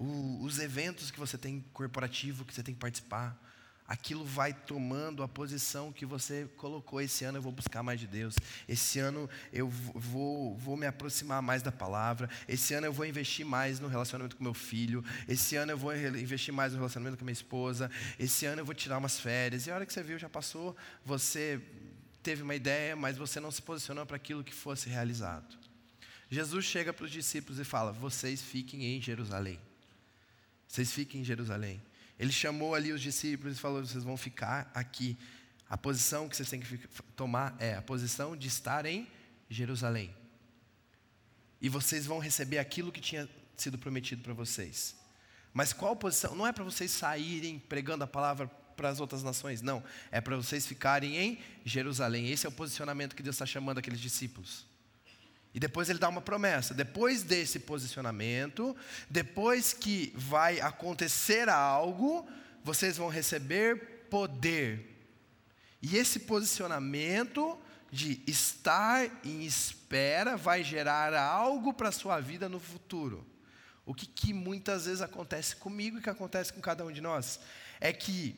o, 0.00 0.42
os 0.42 0.58
eventos 0.58 1.10
que 1.10 1.20
você 1.20 1.36
tem 1.36 1.62
corporativo, 1.74 2.44
que 2.46 2.54
você 2.54 2.62
tem 2.62 2.74
que 2.74 2.80
participar, 2.80 3.38
aquilo 3.86 4.24
vai 4.24 4.54
tomando 4.54 5.22
a 5.22 5.28
posição 5.28 5.92
que 5.92 6.06
você 6.06 6.48
colocou. 6.56 7.02
Esse 7.02 7.22
ano 7.24 7.36
eu 7.36 7.42
vou 7.42 7.52
buscar 7.52 7.82
mais 7.82 8.00
de 8.00 8.06
Deus. 8.06 8.34
Esse 8.66 8.98
ano 8.98 9.28
eu 9.52 9.68
vou, 9.68 10.56
vou 10.56 10.74
me 10.74 10.86
aproximar 10.86 11.42
mais 11.42 11.60
da 11.60 11.70
palavra. 11.70 12.30
Esse 12.48 12.72
ano 12.72 12.86
eu 12.86 12.92
vou 12.94 13.04
investir 13.04 13.44
mais 13.44 13.78
no 13.78 13.88
relacionamento 13.88 14.36
com 14.36 14.42
meu 14.42 14.54
filho. 14.54 15.04
Esse 15.28 15.54
ano 15.56 15.72
eu 15.72 15.76
vou 15.76 15.94
investir 15.94 16.54
mais 16.54 16.72
no 16.72 16.78
relacionamento 16.78 17.18
com 17.18 17.24
minha 17.24 17.32
esposa. 17.32 17.90
Esse 18.18 18.46
ano 18.46 18.62
eu 18.62 18.64
vou 18.64 18.74
tirar 18.74 18.96
umas 18.96 19.20
férias. 19.20 19.66
E 19.66 19.70
a 19.70 19.74
hora 19.74 19.84
que 19.84 19.92
você 19.92 20.02
viu, 20.02 20.18
já 20.18 20.30
passou, 20.30 20.74
você 21.04 21.60
teve 22.22 22.42
uma 22.42 22.54
ideia, 22.54 22.96
mas 22.96 23.18
você 23.18 23.38
não 23.38 23.50
se 23.50 23.60
posicionou 23.60 24.06
para 24.06 24.16
aquilo 24.16 24.42
que 24.42 24.54
fosse 24.54 24.88
realizado. 24.88 25.58
Jesus 26.30 26.64
chega 26.64 26.90
para 26.90 27.04
os 27.04 27.10
discípulos 27.10 27.58
e 27.58 27.64
fala: 27.64 27.92
Vocês 27.92 28.40
fiquem 28.40 28.84
em 28.84 29.02
Jerusalém. 29.02 29.60
Vocês 30.70 30.92
fiquem 30.92 31.22
em 31.22 31.24
Jerusalém. 31.24 31.82
Ele 32.16 32.30
chamou 32.30 32.76
ali 32.76 32.92
os 32.92 33.02
discípulos 33.02 33.56
e 33.56 33.60
falou: 33.60 33.84
vocês 33.84 34.04
vão 34.04 34.16
ficar 34.16 34.70
aqui. 34.72 35.18
A 35.68 35.76
posição 35.76 36.28
que 36.28 36.36
vocês 36.36 36.48
têm 36.48 36.60
que 36.60 36.78
tomar 37.16 37.56
é 37.58 37.74
a 37.74 37.82
posição 37.82 38.36
de 38.36 38.46
estar 38.46 38.86
em 38.86 39.08
Jerusalém. 39.48 40.14
E 41.60 41.68
vocês 41.68 42.06
vão 42.06 42.20
receber 42.20 42.58
aquilo 42.58 42.92
que 42.92 43.00
tinha 43.00 43.28
sido 43.56 43.78
prometido 43.78 44.22
para 44.22 44.32
vocês. 44.32 44.94
Mas 45.52 45.72
qual 45.72 45.96
posição? 45.96 46.36
Não 46.36 46.46
é 46.46 46.52
para 46.52 46.62
vocês 46.62 46.92
saírem 46.92 47.58
pregando 47.58 48.04
a 48.04 48.06
palavra 48.06 48.46
para 48.76 48.88
as 48.88 49.00
outras 49.00 49.24
nações, 49.24 49.60
não. 49.60 49.82
É 50.12 50.20
para 50.20 50.36
vocês 50.36 50.66
ficarem 50.66 51.16
em 51.16 51.38
Jerusalém. 51.64 52.30
Esse 52.30 52.46
é 52.46 52.48
o 52.48 52.52
posicionamento 52.52 53.16
que 53.16 53.24
Deus 53.24 53.34
está 53.34 53.44
chamando 53.44 53.78
aqueles 53.78 53.98
discípulos. 53.98 54.69
E 55.54 55.58
depois 55.60 55.90
ele 55.90 55.98
dá 55.98 56.08
uma 56.08 56.20
promessa. 56.20 56.72
Depois 56.72 57.22
desse 57.22 57.58
posicionamento, 57.58 58.76
depois 59.08 59.72
que 59.72 60.12
vai 60.14 60.60
acontecer 60.60 61.48
algo, 61.48 62.28
vocês 62.62 62.96
vão 62.96 63.08
receber 63.08 64.06
poder. 64.10 64.86
E 65.82 65.96
esse 65.96 66.20
posicionamento 66.20 67.58
de 67.90 68.22
estar 68.26 69.10
em 69.24 69.44
espera 69.44 70.36
vai 70.36 70.62
gerar 70.62 71.14
algo 71.14 71.72
para 71.72 71.88
a 71.88 71.92
sua 71.92 72.20
vida 72.20 72.48
no 72.48 72.60
futuro. 72.60 73.26
O 73.84 73.94
que, 73.94 74.06
que 74.06 74.32
muitas 74.32 74.86
vezes 74.86 75.00
acontece 75.00 75.56
comigo 75.56 75.98
e 75.98 76.02
que 76.02 76.10
acontece 76.10 76.52
com 76.52 76.60
cada 76.60 76.84
um 76.84 76.92
de 76.92 77.00
nós 77.00 77.40
é 77.80 77.92
que 77.92 78.36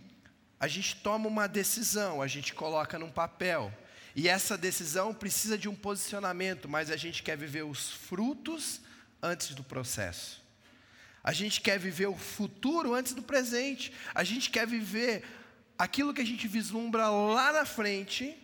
a 0.58 0.68
gente 0.68 0.96
toma 0.96 1.26
uma 1.26 1.46
decisão, 1.46 2.22
a 2.22 2.26
gente 2.26 2.54
coloca 2.54 2.98
num 2.98 3.10
papel, 3.10 3.72
e 4.14 4.28
essa 4.28 4.58
decisão 4.58 5.14
precisa 5.14 5.56
de 5.56 5.68
um 5.68 5.74
posicionamento, 5.74 6.68
mas 6.68 6.90
a 6.90 6.96
gente 6.96 7.22
quer 7.22 7.36
viver 7.36 7.64
os 7.64 7.90
frutos 7.90 8.80
antes 9.22 9.54
do 9.54 9.62
processo. 9.62 10.42
A 11.24 11.32
gente 11.32 11.60
quer 11.60 11.78
viver 11.78 12.06
o 12.06 12.16
futuro 12.16 12.94
antes 12.94 13.14
do 13.14 13.22
presente. 13.22 13.92
A 14.14 14.24
gente 14.24 14.50
quer 14.50 14.66
viver 14.66 15.24
aquilo 15.78 16.12
que 16.12 16.20
a 16.20 16.26
gente 16.26 16.48
vislumbra 16.48 17.08
lá 17.08 17.52
na 17.52 17.64
frente, 17.64 18.36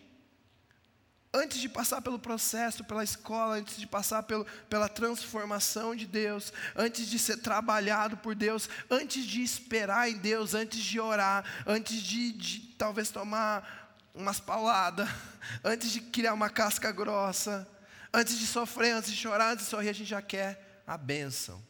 antes 1.34 1.60
de 1.60 1.68
passar 1.68 2.00
pelo 2.00 2.18
processo, 2.18 2.84
pela 2.84 3.04
escola, 3.04 3.56
antes 3.56 3.76
de 3.76 3.86
passar 3.86 4.22
pelo, 4.22 4.46
pela 4.70 4.88
transformação 4.88 5.94
de 5.94 6.06
Deus, 6.06 6.52
antes 6.74 7.08
de 7.08 7.18
ser 7.18 7.38
trabalhado 7.38 8.16
por 8.16 8.34
Deus, 8.34 8.68
antes 8.88 9.26
de 9.26 9.42
esperar 9.42 10.08
em 10.08 10.16
Deus, 10.16 10.54
antes 10.54 10.80
de 10.80 10.98
orar, 10.98 11.44
antes 11.66 12.00
de, 12.00 12.32
de 12.32 12.60
talvez 12.78 13.10
tomar 13.10 13.87
umas 14.14 14.40
pauladas, 14.40 15.08
antes 15.62 15.90
de 15.90 16.00
criar 16.00 16.34
uma 16.34 16.50
casca 16.50 16.90
grossa, 16.92 17.68
antes 18.12 18.38
de 18.38 18.46
sofrer, 18.46 18.92
antes 18.92 19.10
de 19.10 19.16
chorar, 19.16 19.52
antes 19.52 19.64
de 19.64 19.70
sorrir, 19.70 19.88
a 19.88 19.92
gente 19.92 20.08
já 20.08 20.22
quer 20.22 20.82
a 20.86 20.96
bênção. 20.96 21.62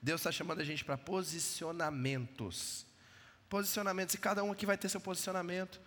Deus 0.00 0.20
está 0.20 0.30
chamando 0.30 0.60
a 0.60 0.64
gente 0.64 0.84
para 0.84 0.96
posicionamentos. 0.96 2.86
Posicionamentos, 3.48 4.14
e 4.14 4.18
cada 4.18 4.42
um 4.44 4.52
aqui 4.52 4.66
vai 4.66 4.76
ter 4.76 4.88
seu 4.88 5.00
posicionamento. 5.00 5.80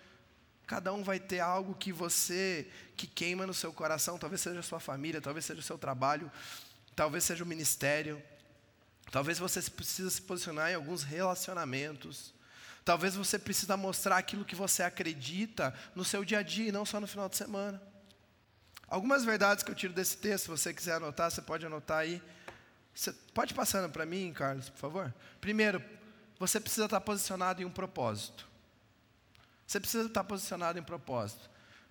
Cada 0.65 0.93
um 0.93 1.03
vai 1.03 1.19
ter 1.19 1.39
algo 1.39 1.73
que 1.73 1.91
você, 1.91 2.69
que 2.95 3.07
queima 3.07 3.47
no 3.47 3.53
seu 3.53 3.73
coração, 3.73 4.17
talvez 4.17 4.41
seja 4.41 4.59
a 4.59 4.63
sua 4.63 4.79
família, 4.79 5.19
talvez 5.19 5.45
seja 5.45 5.59
o 5.59 5.63
seu 5.63 5.77
trabalho, 5.77 6.31
talvez 6.95 7.23
seja 7.23 7.43
o 7.43 7.47
ministério. 7.47 8.21
Talvez 9.11 9.39
você 9.39 9.61
precisa 9.61 10.09
se 10.09 10.21
posicionar 10.21 10.71
em 10.71 10.75
alguns 10.75 11.01
relacionamentos. 11.03 12.33
Talvez 12.89 13.13
você 13.15 13.37
precisa 13.37 13.77
mostrar 13.77 14.17
aquilo 14.17 14.43
que 14.43 14.55
você 14.55 14.81
acredita 14.81 15.71
no 15.93 16.03
seu 16.03 16.25
dia 16.25 16.39
a 16.39 16.41
dia 16.41 16.69
e 16.69 16.71
não 16.71 16.83
só 16.83 16.99
no 16.99 17.05
final 17.05 17.29
de 17.29 17.37
semana. 17.37 17.79
Algumas 18.87 19.23
verdades 19.23 19.63
que 19.63 19.69
eu 19.69 19.75
tiro 19.75 19.93
desse 19.93 20.17
texto, 20.17 20.45
se 20.45 20.49
você 20.49 20.73
quiser 20.73 20.93
anotar, 20.93 21.29
você 21.29 21.39
pode 21.39 21.63
anotar 21.63 21.99
aí. 21.99 22.19
Você 22.91 23.13
pode 23.31 23.53
passando 23.53 23.91
para 23.91 24.07
mim, 24.07 24.33
Carlos, 24.33 24.71
por 24.71 24.79
favor? 24.79 25.13
Primeiro, 25.39 25.83
você 26.39 26.59
precisa 26.59 26.85
estar 26.85 26.99
posicionado 26.99 27.61
em 27.61 27.65
um 27.65 27.69
propósito. 27.69 28.49
Você 29.67 29.79
precisa 29.79 30.07
estar 30.07 30.23
posicionado 30.23 30.79
em 30.79 30.81
um 30.81 30.85
propósito. 30.85 31.47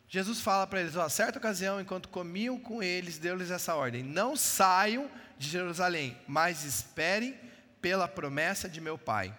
Jesus 0.09 0.41
fala 0.41 0.67
para 0.67 0.81
eles, 0.81 0.97
ó, 0.97 1.09
certa 1.09 1.39
ocasião, 1.39 1.81
enquanto 1.81 2.09
comiam 2.09 2.59
com 2.59 2.83
eles, 2.83 3.19
deu-lhes 3.19 3.53
essa 3.53 3.73
ordem: 3.77 4.03
não 4.03 4.35
saiam 4.35 5.09
de 5.39 5.49
Jerusalém, 5.49 6.19
mas 6.27 6.65
esperem 6.65 7.39
pela 7.81 8.09
promessa 8.09 8.69
de 8.69 8.81
meu 8.81 8.99
Pai 8.99 9.33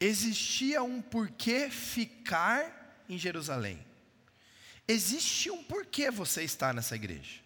existia 0.00 0.82
um 0.82 1.02
porquê 1.02 1.68
ficar 1.68 3.04
em 3.08 3.18
Jerusalém. 3.18 3.78
Existe 4.88 5.50
um 5.50 5.62
porquê 5.62 6.10
você 6.10 6.42
estar 6.42 6.72
nessa 6.72 6.96
igreja. 6.96 7.40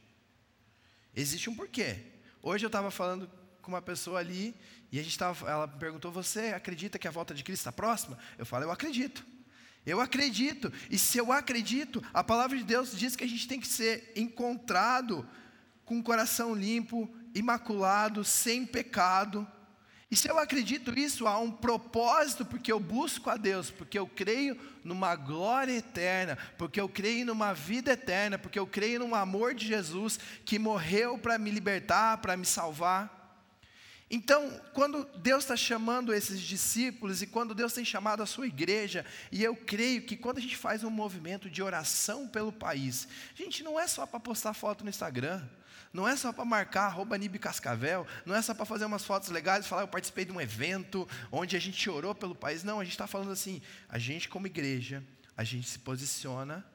Existe 1.15 1.51
um 1.51 1.55
porquê. 1.55 1.99
Hoje 2.41 2.65
eu 2.65 2.69
estava 2.69 2.91
falando 2.91 3.29
com 3.61 3.73
uma 3.73 3.83
pessoa 3.83 4.21
ali 4.21 4.55
e 4.93 4.99
a 5.01 5.03
gente 5.03 5.19
tava, 5.19 5.51
ela 5.51 5.67
perguntou: 5.67 6.13
Você 6.13 6.53
acredita 6.55 6.99
que 6.99 7.09
a 7.09 7.11
volta 7.11 7.35
de 7.35 7.43
Cristo 7.43 7.63
está 7.63 7.73
próxima? 7.73 8.19
Eu 8.39 8.47
falo: 8.47 8.65
Eu 8.65 8.71
acredito. 8.71 9.27
Eu 9.85 10.01
acredito. 10.01 10.73
E 10.89 10.99
se 10.99 11.19
eu 11.19 11.33
acredito, 11.33 12.03
a 12.15 12.25
palavra 12.25 12.57
de 12.57 12.65
Deus 12.65 12.97
diz 12.97 13.17
que 13.17 13.25
a 13.25 13.29
gente 13.29 13.47
tem 13.47 13.61
que 13.61 13.67
ser 13.67 14.13
encontrado 14.17 15.29
com 15.85 15.99
o 15.99 16.03
coração 16.03 16.55
limpo, 16.55 17.15
imaculado, 17.35 18.25
sem 18.25 18.65
pecado 18.65 19.47
e 20.15 20.17
se 20.17 20.29
eu 20.29 20.39
acredito 20.39 20.97
isso, 20.97 21.27
há 21.27 21.41
um 21.41 21.51
propósito, 21.51 22.45
porque 22.45 22.71
eu 22.71 22.79
busco 22.79 23.29
a 23.29 23.37
Deus, 23.37 23.73
porque 23.73 23.99
eu 23.99 24.07
creio 24.07 24.57
numa 24.85 25.17
glória 25.17 25.73
eterna, 25.73 26.39
porque 26.57 26.81
eu 26.81 26.89
creio 26.89 27.27
numa 27.27 27.53
vida 27.53 27.91
eterna, 27.91 28.39
porque 28.39 28.57
eu 28.57 28.65
creio 28.65 29.01
no 29.01 29.13
amor 29.13 29.55
de 29.55 29.67
Jesus 29.67 30.21
que 30.45 30.57
morreu 30.57 31.19
para 31.19 31.37
me 31.37 31.51
libertar, 31.51 32.19
para 32.19 32.37
me 32.37 32.47
salvar. 32.47 33.43
Então, 34.09 34.49
quando 34.73 35.05
Deus 35.17 35.43
está 35.43 35.57
chamando 35.57 36.15
esses 36.15 36.41
discípulos 36.41 37.21
e 37.21 37.27
quando 37.27 37.53
Deus 37.53 37.73
tem 37.73 37.85
chamado 37.85 38.23
a 38.23 38.27
sua 38.27 38.47
igreja, 38.47 39.05
e 39.33 39.43
eu 39.43 39.57
creio 39.57 40.03
que 40.03 40.17
quando 40.17 40.39
a 40.39 40.41
gente 40.41 40.57
faz 40.57 40.85
um 40.85 40.91
movimento 40.91 41.51
de 41.51 41.61
oração 41.61 42.29
pelo 42.29 42.53
país, 42.53 43.09
gente, 43.35 43.65
não 43.65 43.81
é 43.81 43.89
só 43.89 44.07
para 44.07 44.21
postar 44.21 44.55
foto 44.55 44.85
no 44.85 44.91
Instagram, 44.91 45.43
não 45.95 46.09
é 46.09 46.17
só 46.17 46.33
para 46.33 46.45
marcar 46.45 46.87
arroba 46.87 47.17
Nibe 47.17 47.39
Cascavel, 47.39 48.05
não 48.27 48.35
é 48.35 48.43
só 48.43 48.53
para 48.53 48.65
fazer 48.65 48.85
umas 48.85 49.05
fotos 49.05 49.29
legais 49.29 49.65
falar 49.65 49.83
eu 49.83 49.89
participei 49.89 50.25
de 50.25 50.33
um 50.33 50.41
evento 50.41 51.09
onde 51.31 51.57
a 51.57 51.61
gente 51.61 51.89
orou 51.89 52.13
pelo 52.13 52.35
país. 52.35 52.65
Não, 52.65 52.81
a 52.81 52.85
gente 52.85 52.95
está 52.95 53.07
falando 53.07 53.31
assim, 53.31 53.63
a 53.89 53.97
gente 53.97 54.29
como 54.29 54.49
igreja, 54.49 55.05
a 55.37 55.45
gente 55.45 55.69
se 55.69 55.79
posiciona 55.79 56.67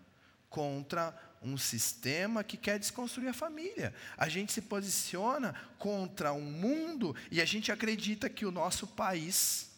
contra 0.49 1.13
um 1.41 1.57
sistema 1.57 2.45
que 2.45 2.55
quer 2.55 2.79
desconstruir 2.79 3.27
a 3.27 3.33
família. 3.33 3.93
A 4.17 4.29
gente 4.29 4.53
se 4.53 4.61
posiciona 4.61 5.53
contra 5.77 6.31
um 6.31 6.41
mundo 6.41 7.13
e 7.29 7.41
a 7.41 7.45
gente 7.45 7.73
acredita 7.73 8.29
que 8.29 8.45
o 8.45 8.51
nosso 8.51 8.88
país 8.88 9.69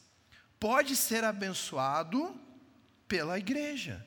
pode 0.60 0.96
ser 0.96 1.24
abençoado 1.24 2.40
pela 3.08 3.40
igreja. 3.40 4.06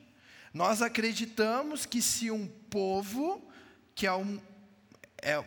Nós 0.52 0.80
acreditamos 0.80 1.84
que 1.84 2.00
se 2.00 2.30
um 2.30 2.46
povo, 2.46 3.50
que 3.96 4.06
é 4.06 4.12
um, 4.12 4.40
é, 5.24 5.38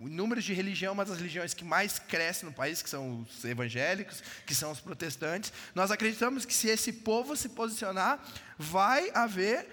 o 0.00 0.08
número 0.08 0.40
de 0.40 0.52
religião 0.52 0.94
uma 0.94 1.04
das 1.04 1.18
religiões 1.18 1.54
que 1.54 1.64
mais 1.64 1.98
cresce 1.98 2.44
no 2.44 2.52
país, 2.52 2.82
que 2.82 2.88
são 2.88 3.20
os 3.20 3.44
evangélicos, 3.44 4.22
que 4.46 4.54
são 4.54 4.72
os 4.72 4.80
protestantes. 4.80 5.52
Nós 5.74 5.90
acreditamos 5.90 6.44
que 6.44 6.54
se 6.54 6.68
esse 6.68 6.92
povo 6.92 7.36
se 7.36 7.50
posicionar, 7.50 8.18
vai 8.58 9.10
haver 9.14 9.68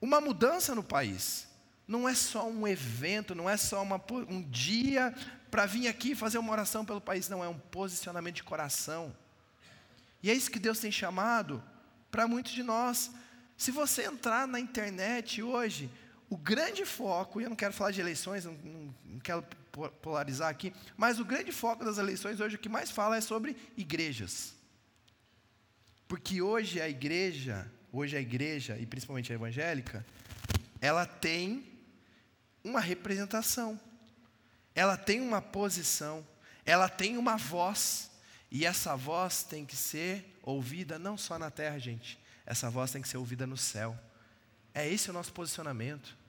uma 0.00 0.20
mudança 0.20 0.74
no 0.74 0.82
país. 0.82 1.48
Não 1.88 2.08
é 2.08 2.14
só 2.14 2.48
um 2.48 2.68
evento, 2.68 3.34
não 3.34 3.48
é 3.48 3.56
só 3.56 3.82
uma, 3.82 4.00
um 4.28 4.42
dia 4.42 5.14
para 5.50 5.66
vir 5.66 5.88
aqui 5.88 6.14
fazer 6.14 6.38
uma 6.38 6.52
oração 6.52 6.84
pelo 6.84 7.00
país, 7.00 7.28
não, 7.28 7.42
é 7.42 7.48
um 7.48 7.58
posicionamento 7.58 8.36
de 8.36 8.42
coração. 8.42 9.14
E 10.22 10.30
é 10.30 10.34
isso 10.34 10.50
que 10.50 10.58
Deus 10.58 10.78
tem 10.78 10.92
chamado 10.92 11.62
para 12.10 12.28
muitos 12.28 12.52
de 12.52 12.62
nós. 12.62 13.10
Se 13.56 13.70
você 13.70 14.04
entrar 14.04 14.46
na 14.46 14.60
internet 14.60 15.42
hoje, 15.42 15.90
o 16.32 16.36
grande 16.38 16.86
foco, 16.86 17.42
e 17.42 17.44
eu 17.44 17.50
não 17.50 17.56
quero 17.56 17.74
falar 17.74 17.90
de 17.90 18.00
eleições, 18.00 18.46
não, 18.46 18.54
não, 18.54 18.94
não 19.04 19.20
quero 19.20 19.42
polarizar 20.00 20.48
aqui, 20.48 20.72
mas 20.96 21.20
o 21.20 21.26
grande 21.26 21.52
foco 21.52 21.84
das 21.84 21.98
eleições 21.98 22.40
hoje, 22.40 22.56
o 22.56 22.58
que 22.58 22.70
mais 22.70 22.90
fala 22.90 23.18
é 23.18 23.20
sobre 23.20 23.54
igrejas. 23.76 24.54
Porque 26.08 26.40
hoje 26.40 26.80
a 26.80 26.88
igreja, 26.88 27.70
hoje 27.92 28.16
a 28.16 28.20
igreja, 28.20 28.78
e 28.78 28.86
principalmente 28.86 29.30
a 29.30 29.34
evangélica, 29.34 30.06
ela 30.80 31.04
tem 31.04 31.70
uma 32.64 32.80
representação, 32.80 33.78
ela 34.74 34.96
tem 34.96 35.20
uma 35.20 35.42
posição, 35.42 36.26
ela 36.64 36.88
tem 36.88 37.18
uma 37.18 37.36
voz, 37.36 38.10
e 38.50 38.64
essa 38.64 38.96
voz 38.96 39.42
tem 39.42 39.66
que 39.66 39.76
ser 39.76 40.38
ouvida 40.42 40.98
não 40.98 41.18
só 41.18 41.38
na 41.38 41.50
terra, 41.50 41.78
gente. 41.78 42.18
Essa 42.46 42.70
voz 42.70 42.90
tem 42.90 43.02
que 43.02 43.08
ser 43.08 43.18
ouvida 43.18 43.46
no 43.46 43.58
céu. 43.58 43.94
É 44.72 44.88
esse 44.88 45.10
o 45.10 45.12
nosso 45.12 45.30
posicionamento. 45.34 46.21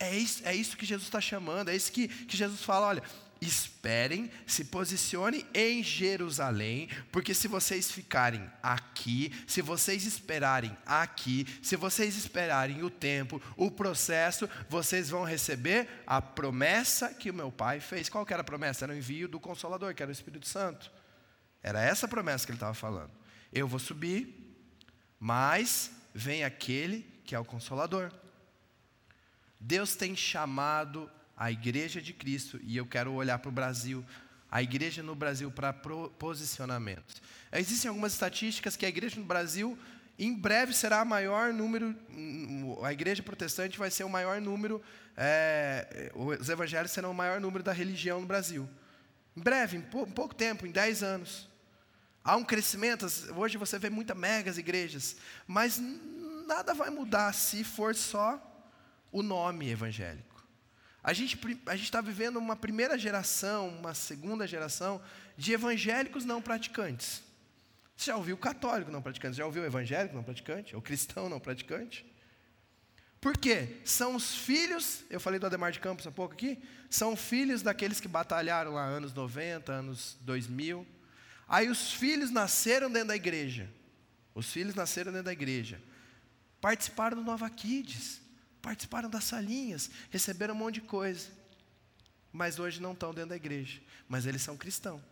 É 0.00 0.16
isso, 0.16 0.42
é 0.46 0.54
isso 0.54 0.78
que 0.78 0.86
Jesus 0.86 1.08
está 1.08 1.20
chamando, 1.20 1.68
é 1.68 1.76
isso 1.76 1.92
que, 1.92 2.08
que 2.08 2.34
Jesus 2.34 2.62
fala: 2.62 2.86
olha, 2.86 3.02
esperem, 3.40 4.30
se 4.46 4.64
posicionem 4.64 5.46
em 5.52 5.82
Jerusalém, 5.82 6.88
porque 7.12 7.34
se 7.34 7.46
vocês 7.46 7.90
ficarem 7.90 8.50
aqui, 8.62 9.30
se 9.46 9.60
vocês 9.60 10.04
esperarem 10.04 10.76
aqui, 10.86 11.46
se 11.62 11.76
vocês 11.76 12.16
esperarem 12.16 12.82
o 12.82 12.90
tempo, 12.90 13.42
o 13.58 13.70
processo, 13.70 14.48
vocês 14.68 15.10
vão 15.10 15.22
receber 15.22 15.86
a 16.06 16.20
promessa 16.20 17.12
que 17.12 17.30
o 17.30 17.34
meu 17.34 17.52
pai 17.52 17.78
fez. 17.78 18.08
Qual 18.08 18.26
era 18.28 18.40
a 18.40 18.44
promessa? 18.44 18.86
Era 18.86 18.94
o 18.94 18.96
envio 18.96 19.28
do 19.28 19.38
Consolador, 19.38 19.94
que 19.94 20.02
era 20.02 20.10
o 20.10 20.12
Espírito 20.12 20.48
Santo. 20.48 20.90
Era 21.62 21.82
essa 21.82 22.08
promessa 22.08 22.46
que 22.46 22.52
ele 22.52 22.56
estava 22.56 22.74
falando. 22.74 23.10
Eu 23.52 23.68
vou 23.68 23.78
subir, 23.78 24.56
mas 25.18 25.90
vem 26.14 26.42
aquele 26.42 27.06
que 27.24 27.34
é 27.34 27.38
o 27.38 27.44
Consolador. 27.44 28.10
Deus 29.60 29.94
tem 29.94 30.16
chamado 30.16 31.10
a 31.36 31.52
igreja 31.52 32.00
de 32.00 32.12
Cristo, 32.12 32.58
e 32.62 32.76
eu 32.76 32.86
quero 32.86 33.12
olhar 33.12 33.38
para 33.38 33.48
o 33.50 33.52
Brasil, 33.52 34.04
a 34.50 34.62
igreja 34.62 35.02
no 35.02 35.14
Brasil 35.14 35.50
para 35.50 35.72
posicionamentos. 35.72 37.22
Existem 37.52 37.88
algumas 37.88 38.12
estatísticas 38.12 38.76
que 38.76 38.84
a 38.84 38.88
igreja 38.88 39.20
no 39.20 39.26
Brasil, 39.26 39.78
em 40.18 40.34
breve, 40.34 40.72
será 40.72 41.00
a 41.00 41.04
maior 41.04 41.52
número, 41.52 41.94
a 42.82 42.92
igreja 42.92 43.22
protestante 43.22 43.78
vai 43.78 43.90
ser 43.90 44.04
o 44.04 44.08
maior 44.08 44.40
número, 44.40 44.82
é, 45.16 46.10
os 46.14 46.48
evangelhos 46.48 46.90
serão 46.90 47.10
o 47.10 47.14
maior 47.14 47.40
número 47.40 47.62
da 47.62 47.72
religião 47.72 48.20
no 48.20 48.26
Brasil. 48.26 48.68
Em 49.36 49.40
breve, 49.40 49.76
em 49.76 49.82
pouco 49.82 50.34
tempo, 50.34 50.66
em 50.66 50.70
10 50.70 51.02
anos. 51.02 51.48
Há 52.24 52.36
um 52.36 52.44
crescimento, 52.44 53.06
hoje 53.34 53.56
você 53.56 53.78
vê 53.78 53.88
muitas 53.88 54.16
megas 54.16 54.58
igrejas, 54.58 55.16
mas 55.46 55.80
nada 56.46 56.74
vai 56.74 56.90
mudar 56.90 57.32
se 57.32 57.64
for 57.64 57.94
só 57.94 58.49
o 59.10 59.22
nome 59.22 59.68
evangélico. 59.68 60.30
A 61.02 61.12
gente 61.12 61.38
a 61.66 61.74
está 61.74 62.00
vivendo 62.00 62.36
uma 62.36 62.54
primeira 62.54 62.98
geração, 62.98 63.68
uma 63.68 63.94
segunda 63.94 64.46
geração 64.46 65.00
de 65.36 65.52
evangélicos 65.52 66.24
não 66.24 66.42
praticantes. 66.42 67.22
Você 67.96 68.10
já 68.10 68.16
ouviu 68.16 68.36
católico 68.36 68.90
não 68.90 69.02
praticante? 69.02 69.36
Já 69.36 69.46
ouviu 69.46 69.64
evangélico 69.64 70.14
não 70.14 70.22
praticante? 70.22 70.74
Ou 70.76 70.82
cristão 70.82 71.28
não 71.28 71.40
praticante? 71.40 72.04
Por 73.20 73.36
quê? 73.36 73.76
São 73.84 74.14
os 74.14 74.34
filhos, 74.34 75.04
eu 75.10 75.20
falei 75.20 75.38
do 75.38 75.46
Ademar 75.46 75.72
de 75.72 75.80
Campos 75.80 76.06
há 76.06 76.10
pouco 76.10 76.32
aqui, 76.32 76.58
são 76.88 77.14
filhos 77.14 77.60
daqueles 77.60 78.00
que 78.00 78.08
batalharam 78.08 78.72
lá 78.72 78.84
anos 78.84 79.12
90, 79.12 79.72
anos 79.72 80.16
2000. 80.22 80.86
Aí 81.46 81.68
os 81.68 81.92
filhos 81.92 82.30
nasceram 82.30 82.90
dentro 82.90 83.08
da 83.08 83.16
igreja. 83.16 83.68
Os 84.34 84.50
filhos 84.50 84.74
nasceram 84.74 85.12
dentro 85.12 85.26
da 85.26 85.32
igreja. 85.32 85.80
Participaram 86.60 87.16
do 87.16 87.24
Nova 87.24 87.48
Kids 87.50 88.19
participaram 88.60 89.10
das 89.10 89.24
salinhas, 89.24 89.90
receberam 90.10 90.54
um 90.54 90.58
monte 90.58 90.74
de 90.74 90.82
coisa, 90.82 91.28
mas 92.32 92.58
hoje 92.58 92.80
não 92.80 92.92
estão 92.92 93.12
dentro 93.12 93.30
da 93.30 93.36
igreja, 93.36 93.80
mas 94.08 94.26
eles 94.26 94.42
são 94.42 94.56
cristãos. 94.56 95.02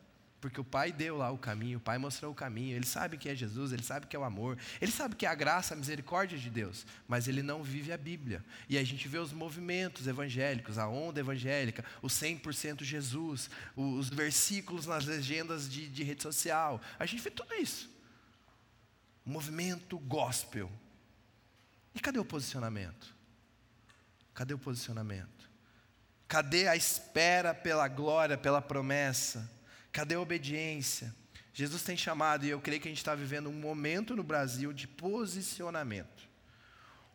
Porque 0.41 0.61
o 0.61 0.65
Pai 0.65 0.93
deu 0.93 1.17
lá 1.17 1.33
o 1.33 1.39
caminho, 1.39 1.79
o 1.79 1.81
Pai 1.81 1.99
mostrou 1.99 2.31
o 2.31 2.35
caminho, 2.35 2.77
ele 2.77 2.87
sabe 2.87 3.19
que 3.19 3.29
é 3.29 3.35
Jesus, 3.35 3.73
ele 3.73 3.83
sabe 3.83 4.07
que 4.07 4.15
é 4.15 4.19
o 4.19 4.23
amor, 4.23 4.57
ele 4.81 4.93
sabe 4.93 5.17
que 5.17 5.27
é 5.27 5.29
a 5.29 5.35
graça, 5.35 5.75
a 5.75 5.77
misericórdia 5.77 6.39
de 6.39 6.49
Deus, 6.49 6.87
mas 7.09 7.27
ele 7.27 7.43
não 7.43 7.61
vive 7.61 7.93
a 7.93 7.97
Bíblia. 7.97 8.45
E 8.69 8.79
a 8.79 8.85
gente 8.85 9.09
vê 9.09 9.19
os 9.19 9.33
movimentos 9.33 10.07
evangélicos, 10.07 10.79
a 10.79 10.87
onda 10.87 11.19
evangélica, 11.19 11.85
o 12.01 12.07
100% 12.07 12.85
Jesus, 12.85 13.51
os 13.75 14.09
versículos 14.09 14.87
nas 14.87 15.07
legendas 15.07 15.69
de, 15.69 15.89
de 15.89 16.05
rede 16.05 16.23
social, 16.23 16.81
a 17.01 17.05
gente 17.05 17.21
vê 17.21 17.31
tudo 17.31 17.53
isso. 17.55 17.91
movimento 19.25 19.99
gospel. 19.99 20.71
E 21.93 21.99
cadê 21.99 22.21
o 22.21 22.25
posicionamento? 22.25 23.18
Cadê 24.39 24.55
o 24.55 24.59
posicionamento? 24.59 25.51
Cadê 26.29 26.69
a 26.69 26.77
espera 26.77 27.53
pela 27.53 27.89
glória, 27.89 28.39
pela 28.39 28.63
promessa? 28.63 29.51
Cadê 29.91 30.15
a 30.15 30.21
obediência? 30.21 31.13
Jesus 31.53 31.83
tem 31.83 31.97
chamado, 31.97 32.47
e 32.47 32.51
eu 32.51 32.61
creio 32.61 32.81
que 32.81 32.87
a 32.87 32.91
gente 32.93 32.99
está 32.99 33.17
vivendo 33.17 33.51
um 33.51 33.53
momento 33.53 34.15
no 34.15 34.23
Brasil 34.23 34.73
de 34.73 34.87
posicionamento. 34.87 36.29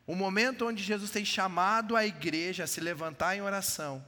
Um 0.05 0.15
momento 0.15 0.67
onde 0.67 0.83
Jesus 0.83 1.11
tem 1.11 1.23
chamado 1.23 1.95
a 1.95 2.05
igreja 2.05 2.65
a 2.65 2.67
se 2.67 2.81
levantar 2.81 3.37
em 3.37 3.41
oração, 3.41 4.05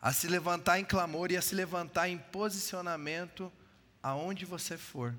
a 0.00 0.12
se 0.12 0.28
levantar 0.28 0.78
em 0.78 0.84
clamor 0.84 1.32
e 1.32 1.36
a 1.36 1.42
se 1.42 1.56
levantar 1.56 2.08
em 2.08 2.16
posicionamento 2.16 3.52
aonde 4.00 4.44
você 4.44 4.78
for. 4.78 5.12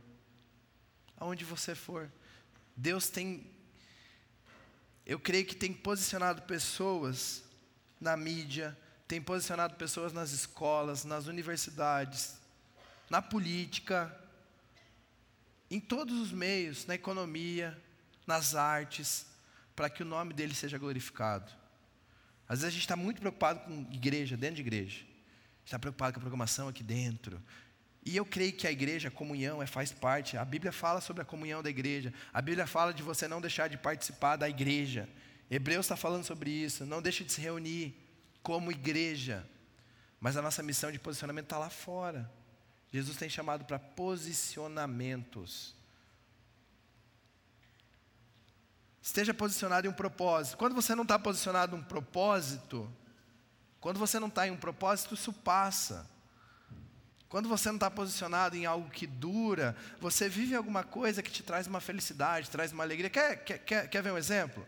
Aonde 1.18 1.44
você 1.44 1.76
for. 1.76 2.10
Deus 2.74 3.10
tem 3.10 3.57
eu 5.08 5.18
creio 5.18 5.46
que 5.46 5.56
tem 5.56 5.72
posicionado 5.72 6.42
pessoas 6.42 7.42
na 8.00 8.18
mídia, 8.18 8.78
tem 9.08 9.22
posicionado 9.22 9.76
pessoas 9.76 10.12
nas 10.12 10.32
escolas, 10.32 11.06
nas 11.06 11.28
universidades, 11.28 12.36
na 13.10 13.22
política, 13.22 14.14
em 15.72 15.80
todos 15.80 16.20
os 16.20 16.34
meios, 16.34 16.86
na 16.86 16.96
economia, 16.96 17.82
nas 18.28 18.54
artes, 18.54 19.26
para 19.74 19.90
que 19.90 20.04
o 20.04 20.06
nome 20.06 20.34
dele 20.34 20.54
seja 20.54 20.78
glorificado. 20.78 21.50
Às 22.50 22.60
vezes 22.60 22.66
a 22.66 22.72
gente 22.72 22.82
está 22.82 22.98
muito 22.98 23.22
preocupado 23.22 23.62
com 23.62 23.88
igreja, 23.90 24.36
dentro 24.36 24.58
de 24.58 24.62
igreja. 24.62 25.06
Está 25.64 25.80
preocupado 25.80 26.16
com 26.16 26.20
a 26.20 26.22
programação 26.22 26.68
aqui 26.68 26.84
dentro. 26.84 27.42
E 28.08 28.16
eu 28.16 28.26
creio 28.26 28.54
que 28.54 28.66
a 28.66 28.72
igreja, 28.72 29.10
a 29.10 29.12
comunhão, 29.12 29.62
é, 29.62 29.68
faz 29.68 29.92
parte. 29.92 30.38
A 30.38 30.46
Bíblia 30.46 30.72
fala 30.72 31.02
sobre 31.02 31.22
a 31.22 31.26
comunhão 31.26 31.62
da 31.62 31.70
igreja. 31.70 32.14
A 32.34 32.42
Bíblia 32.42 32.66
fala 32.66 32.94
de 32.94 33.04
você 33.04 33.28
não 33.28 33.42
deixar 33.42 33.68
de 33.68 33.78
participar 33.78 34.38
da 34.38 34.48
igreja. 34.48 35.10
Hebreus 35.52 35.86
está 35.86 35.98
falando 35.98 36.24
sobre 36.24 36.50
isso. 36.50 36.86
Não 36.86 37.02
deixe 37.02 37.26
de 37.26 37.34
se 37.34 37.42
reunir 37.42 37.94
como 38.42 38.72
igreja. 38.72 39.46
Mas 40.22 40.38
a 40.38 40.42
nossa 40.42 40.64
missão 40.64 40.90
de 40.90 40.98
posicionamento 40.98 41.48
está 41.48 41.58
lá 41.58 41.70
fora. 41.70 42.32
Jesus 42.94 43.18
tem 43.18 43.28
chamado 43.28 43.66
para 43.66 43.78
posicionamentos. 43.78 45.76
Esteja 49.02 49.34
posicionado 49.34 49.86
em 49.86 49.90
um 49.90 49.94
propósito. 49.94 50.56
Quando 50.56 50.76
você 50.76 50.96
não 50.96 51.04
está 51.04 51.20
posicionado 51.20 51.76
em 51.76 51.80
um 51.80 51.84
propósito, 51.84 52.90
quando 53.82 54.00
você 54.00 54.18
não 54.18 54.30
está 54.30 54.48
em 54.48 54.52
um 54.52 54.58
propósito, 54.58 55.14
isso 55.14 55.34
passa. 55.34 56.10
Quando 57.30 57.50
você 57.50 57.68
não 57.70 57.76
está 57.76 57.92
posicionado 57.92 58.56
em 58.56 58.66
algo 58.66 58.90
que 58.90 59.06
dura, 59.06 59.76
você 60.00 60.30
vive 60.30 60.56
alguma 60.56 60.84
coisa 60.84 61.22
que 61.22 61.30
te 61.30 61.44
traz 61.44 61.68
uma 61.68 61.82
felicidade, 61.82 62.50
traz 62.50 62.72
uma 62.72 62.84
alegria. 62.84 63.10
Quer, 63.10 63.44
quer, 63.44 63.58
quer, 63.60 63.90
quer 63.90 64.02
ver 64.02 64.14
um 64.14 64.18
exemplo? 64.18 64.66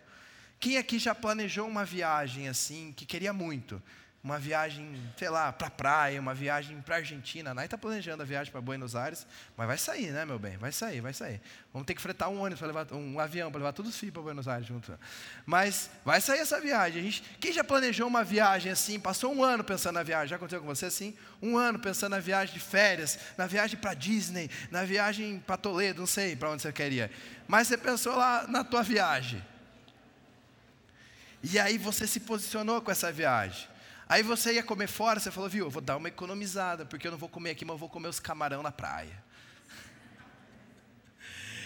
Quem 0.60 0.78
aqui 0.78 1.00
já 1.00 1.15
planejou 1.15 1.65
uma 1.67 1.86
viagem 1.86 2.50
assim, 2.50 2.91
que 2.91 3.06
queria 3.06 3.32
muito? 3.32 3.82
Uma 4.21 4.38
viagem, 4.38 5.01
sei 5.17 5.29
lá, 5.29 5.51
para 5.53 5.69
praia, 5.69 6.19
uma 6.19 6.34
viagem 6.34 6.82
para 6.82 6.97
Argentina. 6.97 7.51
A 7.51 7.53
Nai 7.53 7.65
está 7.65 7.77
planejando 7.77 8.21
a 8.21 8.25
viagem 8.25 8.51
para 8.51 8.60
Buenos 8.60 8.93
Aires, 8.93 9.25
mas 9.55 9.65
vai 9.65 9.77
sair, 9.77 10.12
né, 10.12 10.25
meu 10.25 10.38
bem? 10.38 10.58
Vai 10.58 10.73
sair, 10.73 10.99
vai 10.99 11.13
sair. 11.13 11.39
Vamos 11.71 11.86
ter 11.86 11.95
que 11.95 12.01
fretar 12.01 12.27
um 12.27 12.41
ônibus 12.41 12.60
para 12.60 12.67
levar 12.67 12.93
um 12.93 13.17
avião 13.17 13.49
para 13.49 13.60
levar 13.60 13.71
todos 13.71 13.91
os 13.93 13.97
filhos 13.97 14.12
para 14.13 14.21
Buenos 14.21 14.45
Aires 14.45 14.67
junto. 14.67 14.97
Mas 15.45 15.89
vai 16.03 16.19
sair 16.19 16.39
essa 16.39 16.60
viagem. 16.60 16.99
A 16.99 17.03
gente, 17.03 17.23
quem 17.39 17.53
já 17.53 17.63
planejou 17.63 18.08
uma 18.08 18.23
viagem 18.23 18.71
assim, 18.71 18.99
passou 18.99 19.34
um 19.34 19.41
ano 19.41 19.63
pensando 19.63 19.95
na 19.95 20.03
viagem? 20.03 20.27
Já 20.27 20.36
aconteceu 20.36 20.60
com 20.60 20.67
você 20.67 20.88
assim? 20.88 21.15
Um 21.41 21.58
ano 21.58 21.79
pensando 21.79 22.12
na 22.12 22.19
viagem 22.19 22.53
de 22.53 22.60
férias, 22.60 23.17
na 23.38 23.47
viagem 23.47 23.79
para 23.79 23.93
Disney, 23.93 24.49
na 24.69 24.84
viagem 24.84 25.39
para 25.39 25.55
Toledo, 25.55 26.01
não 26.01 26.08
sei 26.08 26.36
para 26.36 26.49
onde 26.49 26.62
você 26.62 26.73
queria. 26.73 27.10
Mas 27.47 27.69
você 27.69 27.77
pensou 27.77 28.17
lá 28.17 28.45
na 28.49 28.65
tua 28.65 28.84
viagem. 28.84 29.41
E 31.41 31.58
aí 31.58 31.77
você 31.77 32.05
se 32.05 32.19
posicionou 32.19 32.82
com 32.82 32.91
essa 32.91 33.13
viagem. 33.13 33.79
Aí 34.10 34.24
você 34.24 34.54
ia 34.54 34.63
comer 34.63 34.88
fora, 34.88 35.19
você 35.19 35.30
falou, 35.30 35.48
viu, 35.48 35.65
eu 35.65 35.69
vou 35.69 35.84
dar 35.84 35.95
uma 35.95 36.08
economizada, 36.08 36.84
porque 36.84 37.06
eu 37.06 37.12
não 37.12 37.17
vou 37.19 37.30
comer 37.30 37.52
aqui, 37.52 37.63
mas 37.63 37.76
eu 37.76 37.78
vou 37.78 37.88
comer 37.88 38.08
os 38.08 38.19
camarão 38.19 38.63
na 38.63 38.72
praia. 38.72 39.24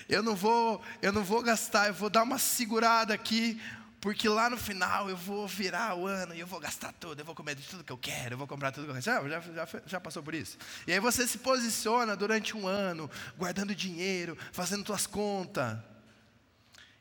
Eu 0.10 0.22
não 0.22 0.36
vou, 0.36 0.84
eu 1.02 1.14
não 1.14 1.24
vou 1.24 1.42
gastar, 1.42 1.88
eu 1.88 1.94
vou 1.94 2.10
dar 2.10 2.24
uma 2.24 2.38
segurada 2.38 3.14
aqui, 3.14 3.62
porque 4.02 4.28
lá 4.28 4.50
no 4.50 4.58
final 4.58 5.10
eu 5.10 5.16
vou 5.16 5.48
virar 5.48 5.96
o 5.96 6.06
ano 6.06 6.36
e 6.36 6.42
eu 6.42 6.46
vou 6.46 6.60
gastar 6.60 6.92
tudo, 6.92 7.22
eu 7.22 7.26
vou 7.26 7.34
comer 7.34 7.56
de 7.56 7.66
tudo 7.66 7.82
que 7.82 7.94
eu 7.94 7.98
quero, 7.98 8.34
eu 8.34 8.38
vou 8.38 8.46
comprar 8.46 8.74
tudo 8.74 8.84
que 8.84 8.92
eu 8.92 9.02
quero. 9.02 9.30
Já, 9.30 9.40
já, 9.40 9.68
já 9.86 10.00
passou 10.02 10.22
por 10.22 10.36
isso? 10.36 10.58
E 10.86 10.92
aí 10.92 11.00
você 11.00 11.26
se 11.26 11.38
posiciona 11.38 12.14
durante 12.14 12.58
um 12.58 12.68
ano, 12.68 13.10
guardando 13.38 13.74
dinheiro, 13.74 14.38
fazendo 14.52 14.86
suas 14.86 15.08
contas. 15.08 15.78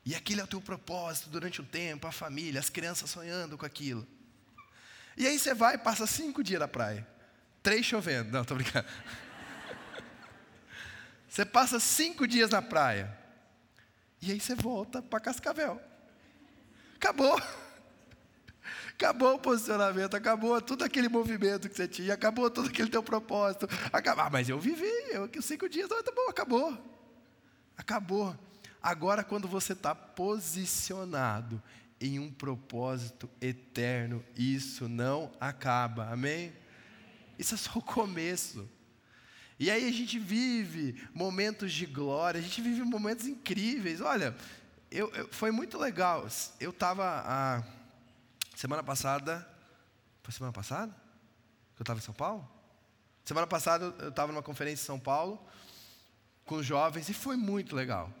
E 0.05 0.15
aquele 0.15 0.39
é 0.39 0.43
o 0.45 0.47
teu 0.47 0.61
propósito 0.61 1.29
durante 1.29 1.61
um 1.61 1.65
tempo, 1.65 2.07
a 2.07 2.13
família, 2.13 2.61
as 2.61 2.69
crianças 2.69 3.09
sonhando 3.09 3.57
com 3.57 3.65
aquilo. 3.65 4.07
E 5.15 5.27
aí 5.27 5.37
você 5.37 5.53
vai 5.53 5.77
passa 5.77 6.07
cinco 6.07 6.43
dias 6.43 6.59
na 6.59 6.67
praia. 6.67 7.07
Três 7.61 7.85
chovendo. 7.85 8.31
Não, 8.31 8.41
estou 8.41 8.57
brincando. 8.57 8.87
Você 11.29 11.45
passa 11.45 11.79
cinco 11.79 12.27
dias 12.27 12.51
na 12.51 12.61
praia. 12.61 13.17
E 14.21 14.31
aí 14.31 14.39
você 14.39 14.53
volta 14.53 15.01
para 15.01 15.19
Cascavel. 15.19 15.81
Acabou. 16.95 17.41
Acabou 18.93 19.33
o 19.33 19.39
posicionamento, 19.39 20.15
acabou 20.15 20.61
todo 20.61 20.83
aquele 20.83 21.09
movimento 21.09 21.67
que 21.67 21.75
você 21.75 21.87
tinha, 21.87 22.13
acabou 22.13 22.49
todo 22.51 22.69
aquele 22.69 22.89
teu 22.89 23.01
propósito. 23.01 23.67
Acabou. 23.91 24.23
Ah, 24.23 24.29
mas 24.29 24.47
eu 24.47 24.59
vivi, 24.59 24.85
eu 25.09 25.27
cinco 25.41 25.67
dias, 25.67 25.89
tá 25.89 26.11
bom, 26.15 26.29
acabou. 26.29 26.77
Acabou. 27.75 28.37
Agora, 28.81 29.23
quando 29.23 29.47
você 29.47 29.73
está 29.73 29.95
posicionado 29.95 31.61
em 32.03 32.19
um 32.19 32.29
propósito 32.29 33.29
eterno, 33.39 34.21
isso 34.35 34.89
não 34.89 35.31
acaba, 35.39 36.09
amém? 36.09 36.51
Isso 37.39 37.55
é 37.55 37.57
só 37.57 37.79
o 37.79 37.81
começo. 37.81 38.69
E 39.57 39.71
aí 39.71 39.87
a 39.87 39.91
gente 39.91 40.19
vive 40.19 41.01
momentos 41.13 41.71
de 41.71 41.85
glória, 41.85 42.39
a 42.39 42.43
gente 42.43 42.61
vive 42.61 42.83
momentos 42.83 43.25
incríveis. 43.25 44.01
Olha, 44.01 44.35
eu, 44.91 45.09
eu 45.15 45.29
foi 45.31 45.49
muito 45.49 45.77
legal. 45.77 46.27
Eu 46.59 46.71
estava 46.71 47.23
a 47.25 47.63
semana 48.53 48.83
passada, 48.83 49.47
foi 50.21 50.33
semana 50.33 50.51
passada? 50.51 50.91
Que 51.73 51.81
eu 51.81 51.83
estava 51.83 51.99
em 51.99 52.03
São 52.03 52.13
Paulo? 52.13 52.45
Semana 53.23 53.47
passada 53.47 53.95
eu 53.99 54.09
estava 54.09 54.33
numa 54.33 54.43
conferência 54.43 54.83
em 54.83 54.85
São 54.85 54.99
Paulo 54.99 55.41
com 56.43 56.61
jovens 56.61 57.07
e 57.07 57.13
foi 57.13 57.37
muito 57.37 57.73
legal. 57.73 58.11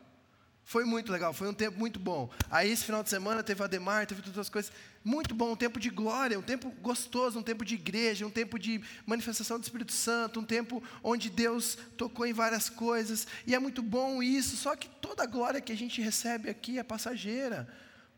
Foi 0.65 0.85
muito 0.85 1.11
legal, 1.11 1.33
foi 1.33 1.49
um 1.49 1.53
tempo 1.53 1.77
muito 1.77 1.99
bom. 1.99 2.29
Aí 2.49 2.71
esse 2.71 2.85
final 2.85 3.03
de 3.03 3.09
semana 3.09 3.43
teve 3.43 3.61
a 3.61 3.67
Demar, 3.67 4.07
teve 4.07 4.21
todas 4.21 4.39
as 4.39 4.49
coisas. 4.49 4.71
Muito 5.03 5.35
bom, 5.35 5.51
um 5.51 5.55
tempo 5.55 5.79
de 5.79 5.89
glória, 5.89 6.39
um 6.39 6.43
tempo 6.43 6.69
gostoso, 6.81 7.37
um 7.37 7.43
tempo 7.43 7.65
de 7.65 7.75
igreja, 7.75 8.25
um 8.25 8.29
tempo 8.29 8.57
de 8.57 8.81
manifestação 9.05 9.59
do 9.59 9.63
Espírito 9.63 9.91
Santo, 9.91 10.39
um 10.39 10.45
tempo 10.45 10.81
onde 11.03 11.29
Deus 11.29 11.77
tocou 11.97 12.25
em 12.25 12.31
várias 12.31 12.69
coisas. 12.69 13.27
E 13.45 13.53
é 13.53 13.59
muito 13.59 13.83
bom 13.83 14.23
isso, 14.23 14.55
só 14.55 14.75
que 14.75 14.87
toda 14.87 15.23
a 15.23 15.27
glória 15.27 15.59
que 15.59 15.73
a 15.73 15.77
gente 15.77 16.01
recebe 16.01 16.49
aqui 16.49 16.79
é 16.79 16.83
passageira. 16.83 17.67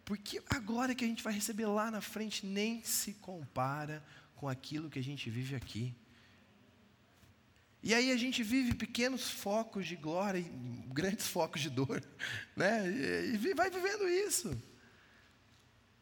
Porque 0.06 0.40
a 0.48 0.60
glória 0.60 0.94
que 0.94 1.04
a 1.04 1.08
gente 1.08 1.24
vai 1.24 1.34
receber 1.34 1.66
lá 1.66 1.90
na 1.90 2.00
frente 2.00 2.46
nem 2.46 2.84
se 2.84 3.14
compara 3.14 4.04
com 4.36 4.48
aquilo 4.48 4.90
que 4.90 5.00
a 5.00 5.04
gente 5.04 5.32
vive 5.32 5.56
aqui. 5.56 5.96
E 7.86 7.94
aí 7.94 8.12
a 8.12 8.18
gente 8.18 8.42
vive 8.42 8.74
pequenos 8.74 9.30
focos 9.30 9.86
de 9.86 9.96
glória 9.96 10.40
e 10.40 10.52
grandes 10.92 11.28
focos 11.28 11.62
de 11.62 11.70
dor, 11.70 12.04
né? 12.58 12.84
E 13.32 13.54
vai 13.54 13.70
vivendo 13.70 14.10
isso. 14.10 14.60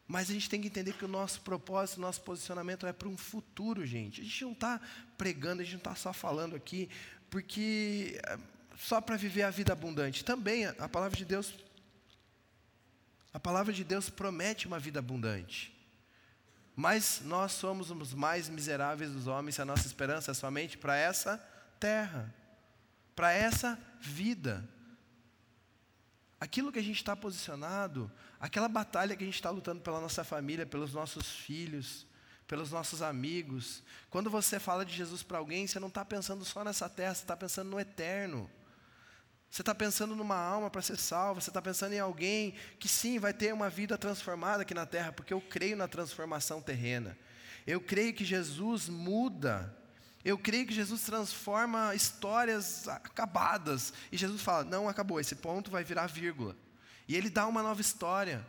Mas 0.08 0.30
a 0.30 0.34
gente 0.34 0.50
tem 0.50 0.62
que 0.62 0.68
entender 0.68 0.94
que 0.94 1.04
o 1.04 1.10
nosso 1.10 1.42
propósito, 1.42 1.98
o 1.98 2.02
nosso 2.02 2.22
posicionamento 2.22 2.88
é 2.88 2.94
para 2.94 3.10
um 3.10 3.18
futuro, 3.18 3.86
gente. 3.86 4.22
A 4.22 4.24
gente 4.24 4.46
não 4.46 4.54
está 4.54 4.80
pregando, 5.18 5.62
a 5.62 5.66
gente 5.66 5.74
não 5.74 5.80
está 5.80 5.94
só 5.94 6.14
falando 6.14 6.56
aqui, 6.56 6.90
porque 7.30 8.18
eh, 8.28 8.38
só 8.78 9.02
para 9.02 9.18
viver 9.18 9.44
a 9.44 9.50
vida 9.50 9.74
abundante. 9.74 10.24
Também 10.24 10.66
a 10.66 10.88
palavra 10.88 11.18
de 11.18 11.26
Deus, 11.26 11.54
a 13.34 13.40
palavra 13.42 13.74
de 13.74 13.84
Deus 13.84 14.10
promete 14.10 14.68
uma 14.68 14.80
vida 14.80 15.00
abundante. 15.00 15.78
Mas 16.78 17.22
nós 17.26 17.52
somos 17.52 17.92
os 17.92 18.14
mais 18.14 18.48
miseráveis 18.48 19.12
dos 19.12 19.28
homens, 19.28 19.60
a 19.60 19.66
nossa 19.66 19.86
esperança 19.86 20.32
é 20.32 20.34
somente 20.34 20.78
para 20.78 20.96
essa 20.96 21.52
terra, 21.84 22.34
para 23.14 23.34
essa 23.34 23.78
vida. 24.00 24.64
Aquilo 26.40 26.72
que 26.72 26.80
a 26.80 26.84
gente 26.84 26.96
está 26.96 27.14
posicionado, 27.14 28.10
aquela 28.40 28.70
batalha 28.70 29.18
que 29.18 29.24
a 29.24 29.26
gente 29.26 29.36
está 29.36 29.50
lutando 29.50 29.82
pela 29.82 30.00
nossa 30.00 30.24
família, 30.24 30.66
pelos 30.66 30.94
nossos 30.94 31.28
filhos, 31.28 32.08
pelos 32.48 32.72
nossos 32.72 33.02
amigos. 33.02 33.84
Quando 34.10 34.30
você 34.30 34.62
fala 34.62 34.86
de 34.86 34.96
Jesus 34.96 35.24
para 35.24 35.40
alguém, 35.40 35.68
você 35.68 35.78
não 35.78 35.90
está 35.90 36.06
pensando 36.06 36.46
só 36.46 36.64
nessa 36.64 36.88
terra, 36.88 37.16
você 37.16 37.24
está 37.24 37.36
pensando 37.36 37.70
no 37.70 37.80
eterno. 37.80 38.50
Você 39.50 39.62
está 39.62 39.76
pensando 39.76 40.16
numa 40.16 40.38
alma 40.38 40.70
para 40.70 40.82
ser 40.82 40.98
salva, 40.98 41.42
você 41.42 41.50
está 41.50 41.62
pensando 41.62 41.92
em 41.92 42.00
alguém 42.00 42.54
que 42.80 42.88
sim 42.88 43.20
vai 43.20 43.34
ter 43.34 43.54
uma 43.54 43.70
vida 43.70 43.98
transformada 43.98 44.64
aqui 44.64 44.74
na 44.74 44.86
terra, 44.86 45.12
porque 45.12 45.34
eu 45.34 45.42
creio 45.42 45.76
na 45.76 45.88
transformação 45.88 46.62
terrena. 46.62 47.18
Eu 47.68 47.82
creio 47.82 48.14
que 48.14 48.24
Jesus 48.24 48.88
muda 48.88 49.83
eu 50.24 50.38
creio 50.38 50.66
que 50.66 50.74
Jesus 50.74 51.02
transforma 51.04 51.94
histórias 51.94 52.88
acabadas. 52.88 53.94
E 54.12 54.18
Jesus 54.18 54.42
fala: 54.42 54.64
não 54.64 54.88
acabou, 54.88 55.20
esse 55.20 55.36
ponto 55.36 55.70
vai 55.70 55.84
virar 55.84 56.08
vírgula. 56.08 56.56
E 57.08 57.16
ele 57.16 57.30
dá 57.30 57.46
uma 57.48 57.62
nova 57.62 57.82
história. 57.82 58.46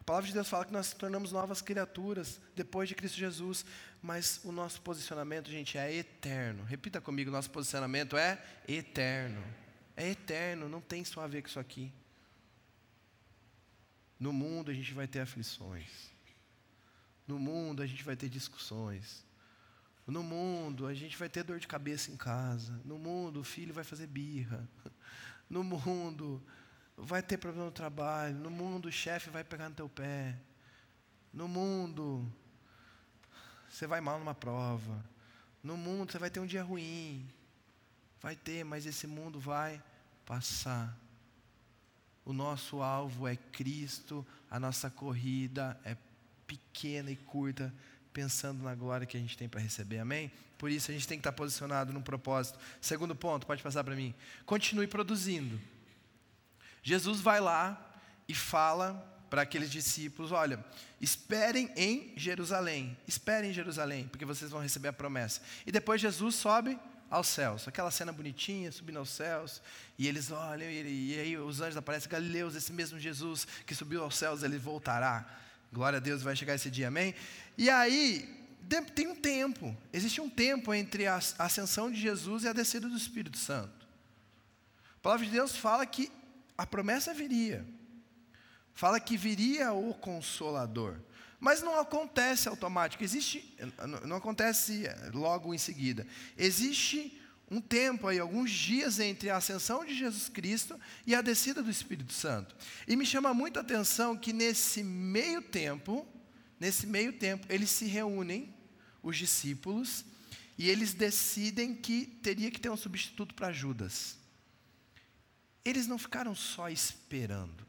A 0.00 0.04
palavra 0.04 0.26
de 0.26 0.34
Deus 0.34 0.48
fala 0.48 0.64
que 0.64 0.72
nós 0.72 0.88
nos 0.88 0.98
tornamos 0.98 1.32
novas 1.32 1.62
criaturas 1.62 2.40
depois 2.54 2.88
de 2.88 2.94
Cristo 2.94 3.16
Jesus, 3.16 3.64
mas 4.02 4.40
o 4.44 4.52
nosso 4.52 4.82
posicionamento, 4.82 5.50
gente, 5.50 5.78
é 5.78 5.94
eterno. 5.94 6.64
Repita 6.64 7.00
comigo: 7.00 7.30
nosso 7.30 7.50
posicionamento 7.50 8.16
é 8.16 8.42
eterno. 8.66 9.42
É 9.96 10.10
eterno, 10.10 10.68
não 10.68 10.80
tem 10.80 11.04
só 11.04 11.20
a 11.20 11.26
ver 11.28 11.42
com 11.42 11.48
isso 11.48 11.60
aqui. 11.60 11.92
No 14.18 14.32
mundo 14.32 14.70
a 14.70 14.74
gente 14.74 14.92
vai 14.92 15.06
ter 15.06 15.20
aflições. 15.20 16.12
No 17.26 17.38
mundo 17.38 17.82
a 17.82 17.86
gente 17.86 18.02
vai 18.02 18.16
ter 18.16 18.28
discussões. 18.28 19.24
No 20.06 20.22
mundo, 20.22 20.86
a 20.86 20.92
gente 20.92 21.16
vai 21.16 21.28
ter 21.28 21.42
dor 21.42 21.58
de 21.58 21.66
cabeça 21.66 22.10
em 22.10 22.16
casa. 22.16 22.78
No 22.84 22.98
mundo, 22.98 23.40
o 23.40 23.44
filho 23.44 23.72
vai 23.72 23.84
fazer 23.84 24.06
birra. 24.06 24.68
No 25.46 25.62
mundo, 25.62 26.42
vai 26.96 27.22
ter 27.22 27.36
problema 27.36 27.66
no 27.66 27.70
trabalho. 27.70 28.34
No 28.34 28.50
mundo, 28.50 28.86
o 28.86 28.92
chefe 28.92 29.28
vai 29.28 29.44
pegar 29.44 29.68
no 29.68 29.74
teu 29.74 29.90
pé. 29.90 30.34
No 31.30 31.46
mundo, 31.46 32.26
você 33.68 33.86
vai 33.86 34.00
mal 34.00 34.18
numa 34.18 34.34
prova. 34.34 35.04
No 35.62 35.76
mundo, 35.76 36.10
você 36.10 36.18
vai 36.18 36.30
ter 36.30 36.40
um 36.40 36.46
dia 36.46 36.62
ruim. 36.62 37.28
Vai 38.22 38.34
ter, 38.34 38.64
mas 38.64 38.86
esse 38.86 39.06
mundo 39.06 39.38
vai 39.38 39.82
passar. 40.24 40.98
O 42.24 42.32
nosso 42.32 42.80
alvo 42.80 43.28
é 43.28 43.36
Cristo, 43.36 44.26
a 44.50 44.58
nossa 44.58 44.90
corrida 44.90 45.78
é 45.84 45.94
pequena 46.46 47.10
e 47.10 47.16
curta 47.16 47.72
pensando 48.14 48.62
na 48.62 48.76
glória 48.76 49.06
que 49.06 49.16
a 49.16 49.20
gente 49.20 49.36
tem 49.36 49.48
para 49.48 49.60
receber, 49.60 49.98
amém? 49.98 50.30
Por 50.56 50.70
isso 50.70 50.90
a 50.90 50.94
gente 50.94 51.06
tem 51.06 51.18
que 51.18 51.20
estar 51.20 51.32
posicionado 51.32 51.92
num 51.92 52.00
propósito. 52.00 52.58
Segundo 52.80 53.14
ponto, 53.14 53.44
pode 53.44 53.62
passar 53.62 53.82
para 53.82 53.96
mim. 53.96 54.14
Continue 54.46 54.86
produzindo. 54.86 55.60
Jesus 56.80 57.20
vai 57.20 57.40
lá 57.40 57.92
e 58.28 58.34
fala 58.34 58.94
para 59.28 59.42
aqueles 59.42 59.68
discípulos: 59.68 60.30
olha, 60.30 60.64
esperem 61.00 61.68
em 61.76 62.12
Jerusalém, 62.16 62.96
esperem 63.06 63.50
em 63.50 63.52
Jerusalém, 63.52 64.06
porque 64.06 64.24
vocês 64.24 64.50
vão 64.50 64.60
receber 64.60 64.88
a 64.88 64.92
promessa. 64.92 65.42
E 65.66 65.72
depois 65.72 66.00
Jesus 66.00 66.36
sobe 66.36 66.78
aos 67.10 67.26
céus, 67.26 67.66
aquela 67.66 67.90
cena 67.90 68.12
bonitinha, 68.12 68.70
subindo 68.70 68.98
aos 69.00 69.10
céus, 69.10 69.60
e 69.98 70.06
eles 70.06 70.30
olham, 70.30 70.70
e, 70.70 71.14
e 71.14 71.20
aí 71.20 71.36
os 71.36 71.60
anjos 71.60 71.76
aparecem, 71.76 72.08
Galileus, 72.08 72.54
esse 72.54 72.72
mesmo 72.72 72.98
Jesus 72.98 73.46
que 73.66 73.74
subiu 73.74 74.04
aos 74.04 74.16
céus, 74.16 74.44
ele 74.44 74.56
voltará. 74.56 75.43
Glória 75.74 75.96
a 75.96 76.00
Deus, 76.00 76.22
vai 76.22 76.36
chegar 76.36 76.54
esse 76.54 76.70
dia, 76.70 76.86
amém? 76.86 77.16
E 77.58 77.68
aí, 77.68 78.32
tem 78.94 79.08
um 79.08 79.16
tempo, 79.16 79.76
existe 79.92 80.20
um 80.20 80.30
tempo 80.30 80.72
entre 80.72 81.04
a 81.04 81.16
ascensão 81.16 81.90
de 81.90 82.00
Jesus 82.00 82.44
e 82.44 82.48
a 82.48 82.52
descida 82.52 82.88
do 82.88 82.96
Espírito 82.96 83.36
Santo. 83.36 83.84
A 84.96 85.00
palavra 85.02 85.26
de 85.26 85.32
Deus 85.32 85.56
fala 85.56 85.84
que 85.84 86.12
a 86.56 86.64
promessa 86.64 87.12
viria, 87.12 87.66
fala 88.72 89.00
que 89.00 89.16
viria 89.16 89.72
o 89.72 89.92
Consolador, 89.94 91.00
mas 91.40 91.60
não 91.60 91.76
acontece 91.80 92.48
automático, 92.48 93.02
existe, 93.02 93.52
não 94.04 94.18
acontece 94.18 94.84
logo 95.12 95.52
em 95.52 95.58
seguida, 95.58 96.06
existe 96.38 97.20
um 97.54 97.60
tempo 97.60 98.08
aí, 98.08 98.18
alguns 98.18 98.50
dias 98.50 98.98
entre 98.98 99.30
a 99.30 99.36
ascensão 99.36 99.84
de 99.84 99.94
Jesus 99.94 100.28
Cristo 100.28 100.78
e 101.06 101.14
a 101.14 101.22
descida 101.22 101.62
do 101.62 101.70
Espírito 101.70 102.12
Santo. 102.12 102.56
E 102.86 102.96
me 102.96 103.06
chama 103.06 103.32
muito 103.32 103.58
a 103.58 103.62
atenção 103.62 104.16
que 104.16 104.32
nesse 104.32 104.82
meio 104.82 105.40
tempo, 105.40 106.04
nesse 106.58 106.84
meio 106.84 107.12
tempo, 107.12 107.46
eles 107.48 107.70
se 107.70 107.84
reúnem, 107.84 108.52
os 109.00 109.16
discípulos, 109.16 110.04
e 110.58 110.68
eles 110.68 110.94
decidem 110.94 111.76
que 111.76 112.06
teria 112.06 112.50
que 112.50 112.60
ter 112.60 112.70
um 112.70 112.76
substituto 112.76 113.34
para 113.36 113.52
Judas. 113.52 114.18
Eles 115.64 115.86
não 115.86 115.96
ficaram 115.96 116.34
só 116.34 116.68
esperando. 116.68 117.64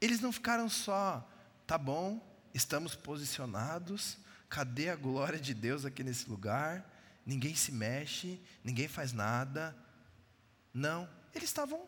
Eles 0.00 0.20
não 0.20 0.32
ficaram 0.32 0.70
só, 0.70 1.30
tá 1.66 1.76
bom, 1.76 2.18
estamos 2.54 2.94
posicionados, 2.94 4.16
cadê 4.48 4.88
a 4.88 4.96
glória 4.96 5.38
de 5.38 5.52
Deus 5.52 5.84
aqui 5.84 6.02
nesse 6.02 6.30
lugar? 6.30 6.89
Ninguém 7.24 7.54
se 7.54 7.72
mexe, 7.72 8.40
ninguém 8.64 8.88
faz 8.88 9.12
nada. 9.12 9.76
Não, 10.72 11.08
eles 11.34 11.48
estavam 11.48 11.86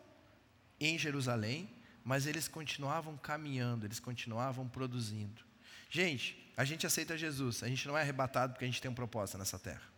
em 0.79 0.97
Jerusalém, 0.97 1.69
mas 2.03 2.27
eles 2.27 2.47
continuavam 2.47 3.17
caminhando, 3.17 3.85
eles 3.85 3.99
continuavam 3.99 4.67
produzindo. 4.67 5.43
Gente, 5.89 6.51
a 6.57 6.65
gente 6.65 6.85
aceita 6.85 7.17
Jesus, 7.17 7.63
a 7.63 7.67
gente 7.67 7.87
não 7.87 7.97
é 7.97 8.01
arrebatado 8.01 8.53
porque 8.53 8.65
a 8.65 8.67
gente 8.67 8.81
tem 8.81 8.91
um 8.91 8.95
propósito 8.95 9.37
nessa 9.37 9.57
terra. 9.57 9.93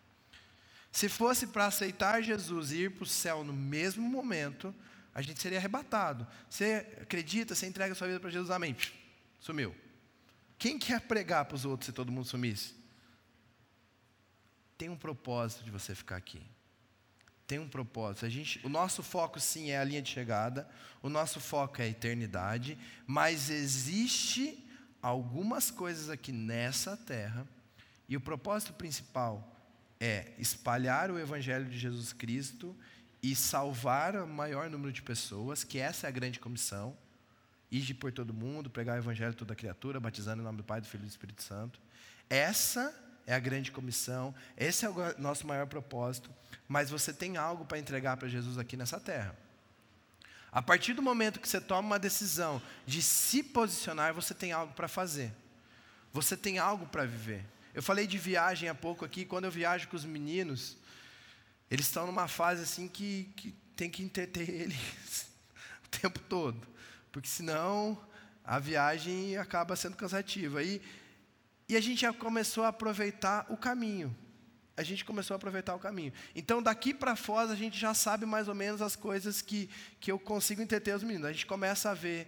Se 0.92 1.10
fosse 1.10 1.48
para 1.48 1.66
aceitar 1.66 2.22
Jesus 2.22 2.72
e 2.72 2.84
ir 2.84 2.92
para 2.92 3.04
o 3.04 3.08
céu 3.08 3.44
no 3.44 3.52
mesmo 3.52 4.08
momento, 4.08 4.74
a 5.14 5.22
gente 5.22 5.42
seria 5.42 5.58
arrebatado. 5.58 6.26
Você 6.50 6.86
acredita, 7.02 7.56
você 7.56 7.66
entrega 7.66 7.96
sua 7.96 8.08
vida 8.08 8.20
para 8.20 8.30
Jesus, 8.30 8.50
amém. 8.52 8.76
Sumiu. 9.40 9.76
Quem 10.58 10.80
quer 10.80 11.02
pregar 11.02 11.46
para 11.46 11.56
os 11.56 11.66
outros 11.66 11.88
se 11.88 11.92
todo 11.92 12.12
mundo 12.12 12.28
sumisse? 12.28 12.74
Tem 14.78 14.90
um 14.90 14.98
propósito 14.98 15.64
de 15.64 15.72
você 15.72 15.96
ficar 15.96 16.18
aqui. 16.18 16.42
Tem 17.48 17.60
um 17.60 17.68
propósito. 17.68 18.26
A 18.26 18.30
gente, 18.30 18.66
o 18.66 18.70
nosso 18.70 19.04
foco 19.04 19.40
sim 19.40 19.70
é 19.70 19.78
a 19.78 19.84
linha 19.84 20.02
de 20.02 20.10
chegada, 20.10 20.68
o 21.02 21.10
nosso 21.10 21.40
foco 21.40 21.82
é 21.82 21.86
a 21.86 21.88
eternidade, 21.88 22.78
mas 23.06 23.50
existe 23.50 24.68
algumas 25.02 25.70
coisas 25.70 26.10
aqui 26.10 26.32
nessa 26.32 26.98
terra, 26.98 27.48
e 28.10 28.18
o 28.18 28.22
propósito 28.22 28.74
principal 28.74 29.56
é 30.00 30.34
espalhar 30.38 31.12
o 31.12 31.20
Evangelho 31.20 31.66
de 31.66 31.78
Jesus 31.78 32.12
Cristo 32.12 32.76
e 33.22 33.36
salvar 33.36 34.16
o 34.16 34.28
maior 34.28 34.70
número 34.70 34.92
de 34.92 35.02
pessoas, 35.02 35.64
que 35.64 35.80
essa 35.80 36.08
é 36.08 36.10
a 36.10 36.12
grande 36.12 36.40
comissão, 36.40 36.98
ir 37.72 37.94
por 37.96 38.12
todo 38.12 38.34
mundo, 38.34 38.70
pregar 38.70 38.96
o 38.96 39.00
Evangelho 39.00 39.32
a 39.32 39.34
toda 39.34 39.56
criatura, 39.56 40.00
batizando 40.00 40.42
em 40.42 40.46
nome 40.46 40.58
do 40.58 40.64
Pai, 40.64 40.82
do 40.82 40.88
Filho 40.88 41.04
e 41.04 41.06
do 41.08 41.10
Espírito 41.10 41.44
Santo. 41.44 41.80
Essa 42.30 42.94
é 43.28 43.34
a 43.34 43.40
grande 43.40 43.72
comissão, 43.72 44.34
esse 44.56 44.86
é 44.86 44.90
o 44.90 44.96
nosso 45.18 45.48
maior 45.48 45.68
propósito, 45.68 46.30
mas 46.68 46.90
você 46.90 47.14
tem 47.14 47.38
algo 47.38 47.66
para 47.66 47.80
entregar 47.80 48.18
para 48.18 48.28
Jesus 48.28 48.58
aqui 48.58 48.78
nessa 48.78 49.00
terra. 49.00 49.36
A 50.52 50.62
partir 50.62 50.94
do 50.94 51.02
momento 51.02 51.40
que 51.40 51.50
você 51.50 51.60
toma 51.60 51.82
uma 51.82 52.00
decisão 52.00 52.62
de 52.86 53.02
se 53.02 53.44
posicionar, 53.44 54.14
você 54.14 54.34
tem 54.34 54.54
algo 54.54 54.74
para 54.74 54.88
fazer. 54.88 55.34
Você 56.14 56.38
tem 56.38 56.60
algo 56.60 56.86
para 56.86 57.04
viver. 57.04 57.44
Eu 57.74 57.84
falei 57.84 58.08
de 58.08 58.18
viagem 58.18 58.70
há 58.70 58.74
pouco 58.74 59.04
aqui, 59.04 59.26
quando 59.26 59.44
eu 59.44 59.52
viajo 59.52 59.90
com 59.90 59.98
os 59.98 60.06
meninos, 60.06 60.78
eles 61.70 61.88
estão 61.88 62.06
numa 62.06 62.30
fase 62.30 62.64
assim 62.64 62.88
que, 62.88 63.34
que 63.36 63.52
tem 63.76 63.90
que 63.90 64.02
entreter 64.02 64.48
eles 64.50 65.28
o 65.86 65.90
tempo 65.90 66.20
todo, 66.22 66.66
porque 67.12 67.28
senão 67.28 68.02
a 68.46 68.58
viagem 68.60 69.36
acaba 69.36 69.76
sendo 69.76 69.98
cansativa. 69.98 70.64
E, 70.64 70.82
e 71.68 71.76
a 71.76 71.82
gente 71.82 72.02
já 72.02 72.14
começou 72.14 72.64
a 72.64 72.70
aproveitar 72.70 73.46
o 73.50 73.58
caminho. 73.58 74.16
A 74.78 74.84
gente 74.84 75.06
começou 75.06 75.34
a 75.34 75.38
aproveitar 75.38 75.74
o 75.74 75.80
caminho. 75.80 76.12
Então, 76.36 76.62
daqui 76.62 76.94
para 76.94 77.16
fora, 77.16 77.52
a 77.52 77.56
gente 77.56 77.80
já 77.80 77.94
sabe 77.94 78.26
mais 78.26 78.48
ou 78.48 78.56
menos 78.56 78.82
as 78.82 78.96
coisas 78.96 79.42
que, 79.42 79.70
que 80.00 80.12
eu 80.12 80.20
consigo 80.20 80.62
entreter 80.62 80.96
os 80.96 81.04
meninos. 81.04 81.28
A 81.28 81.32
gente 81.32 81.46
começa 81.46 81.92
a 81.92 81.94
ver, 81.94 82.28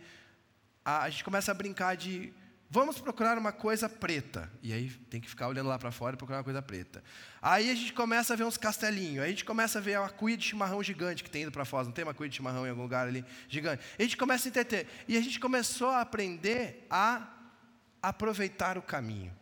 a, 0.83 1.03
a 1.03 1.09
gente 1.09 1.23
começa 1.23 1.51
a 1.51 1.53
brincar 1.53 1.95
de 1.95 2.33
Vamos 2.69 2.99
procurar 2.99 3.37
uma 3.37 3.53
coisa 3.53 3.87
preta. 3.87 4.51
E 4.61 4.73
aí 4.73 4.89
tem 5.09 5.21
que 5.21 5.29
ficar 5.29 5.47
olhando 5.47 5.69
lá 5.69 5.79
para 5.79 5.89
fora 5.89 6.15
e 6.15 6.17
procurar 6.17 6.39
uma 6.39 6.43
coisa 6.43 6.61
preta. 6.61 7.01
Aí 7.41 7.71
a 7.71 7.75
gente 7.75 7.93
começa 7.93 8.33
a 8.33 8.35
ver 8.35 8.43
uns 8.43 8.57
castelinhos. 8.57 9.19
Aí 9.23 9.27
a 9.27 9.29
gente 9.29 9.45
começa 9.45 9.79
a 9.79 9.81
ver 9.81 9.97
uma 9.97 10.09
cuia 10.09 10.35
de 10.35 10.43
chimarrão 10.43 10.83
gigante 10.83 11.23
que 11.23 11.29
tem 11.29 11.43
indo 11.43 11.51
para 11.51 11.63
fora. 11.63 11.85
Não 11.85 11.93
tem 11.93 12.03
uma 12.03 12.13
cuia 12.13 12.29
de 12.29 12.35
chimarrão 12.35 12.67
em 12.67 12.69
algum 12.69 12.81
lugar 12.81 13.07
ali 13.07 13.23
gigante. 13.47 13.83
E 13.97 14.01
a 14.01 14.05
gente 14.05 14.17
começa 14.17 14.47
a 14.47 14.49
entender. 14.49 14.85
E 15.07 15.15
a 15.15 15.21
gente 15.21 15.39
começou 15.39 15.89
a 15.89 16.01
aprender 16.01 16.85
a 16.89 17.25
aproveitar 18.01 18.77
o 18.77 18.81
caminho. 18.81 19.35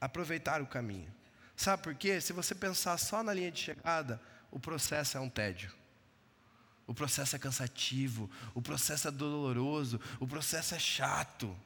Aproveitar 0.00 0.60
o 0.60 0.66
caminho. 0.66 1.12
Sabe 1.56 1.82
por 1.82 1.94
quê? 1.94 2.20
Se 2.20 2.32
você 2.32 2.54
pensar 2.54 2.98
só 2.98 3.22
na 3.22 3.32
linha 3.32 3.50
de 3.50 3.60
chegada, 3.60 4.20
o 4.50 4.60
processo 4.60 5.16
é 5.16 5.20
um 5.20 5.30
tédio. 5.30 5.72
O 6.86 6.94
processo 6.94 7.34
é 7.34 7.38
cansativo, 7.38 8.30
o 8.54 8.62
processo 8.62 9.08
é 9.08 9.10
doloroso, 9.10 10.00
o 10.20 10.26
processo 10.26 10.74
é 10.74 10.78
chato. 10.78 11.56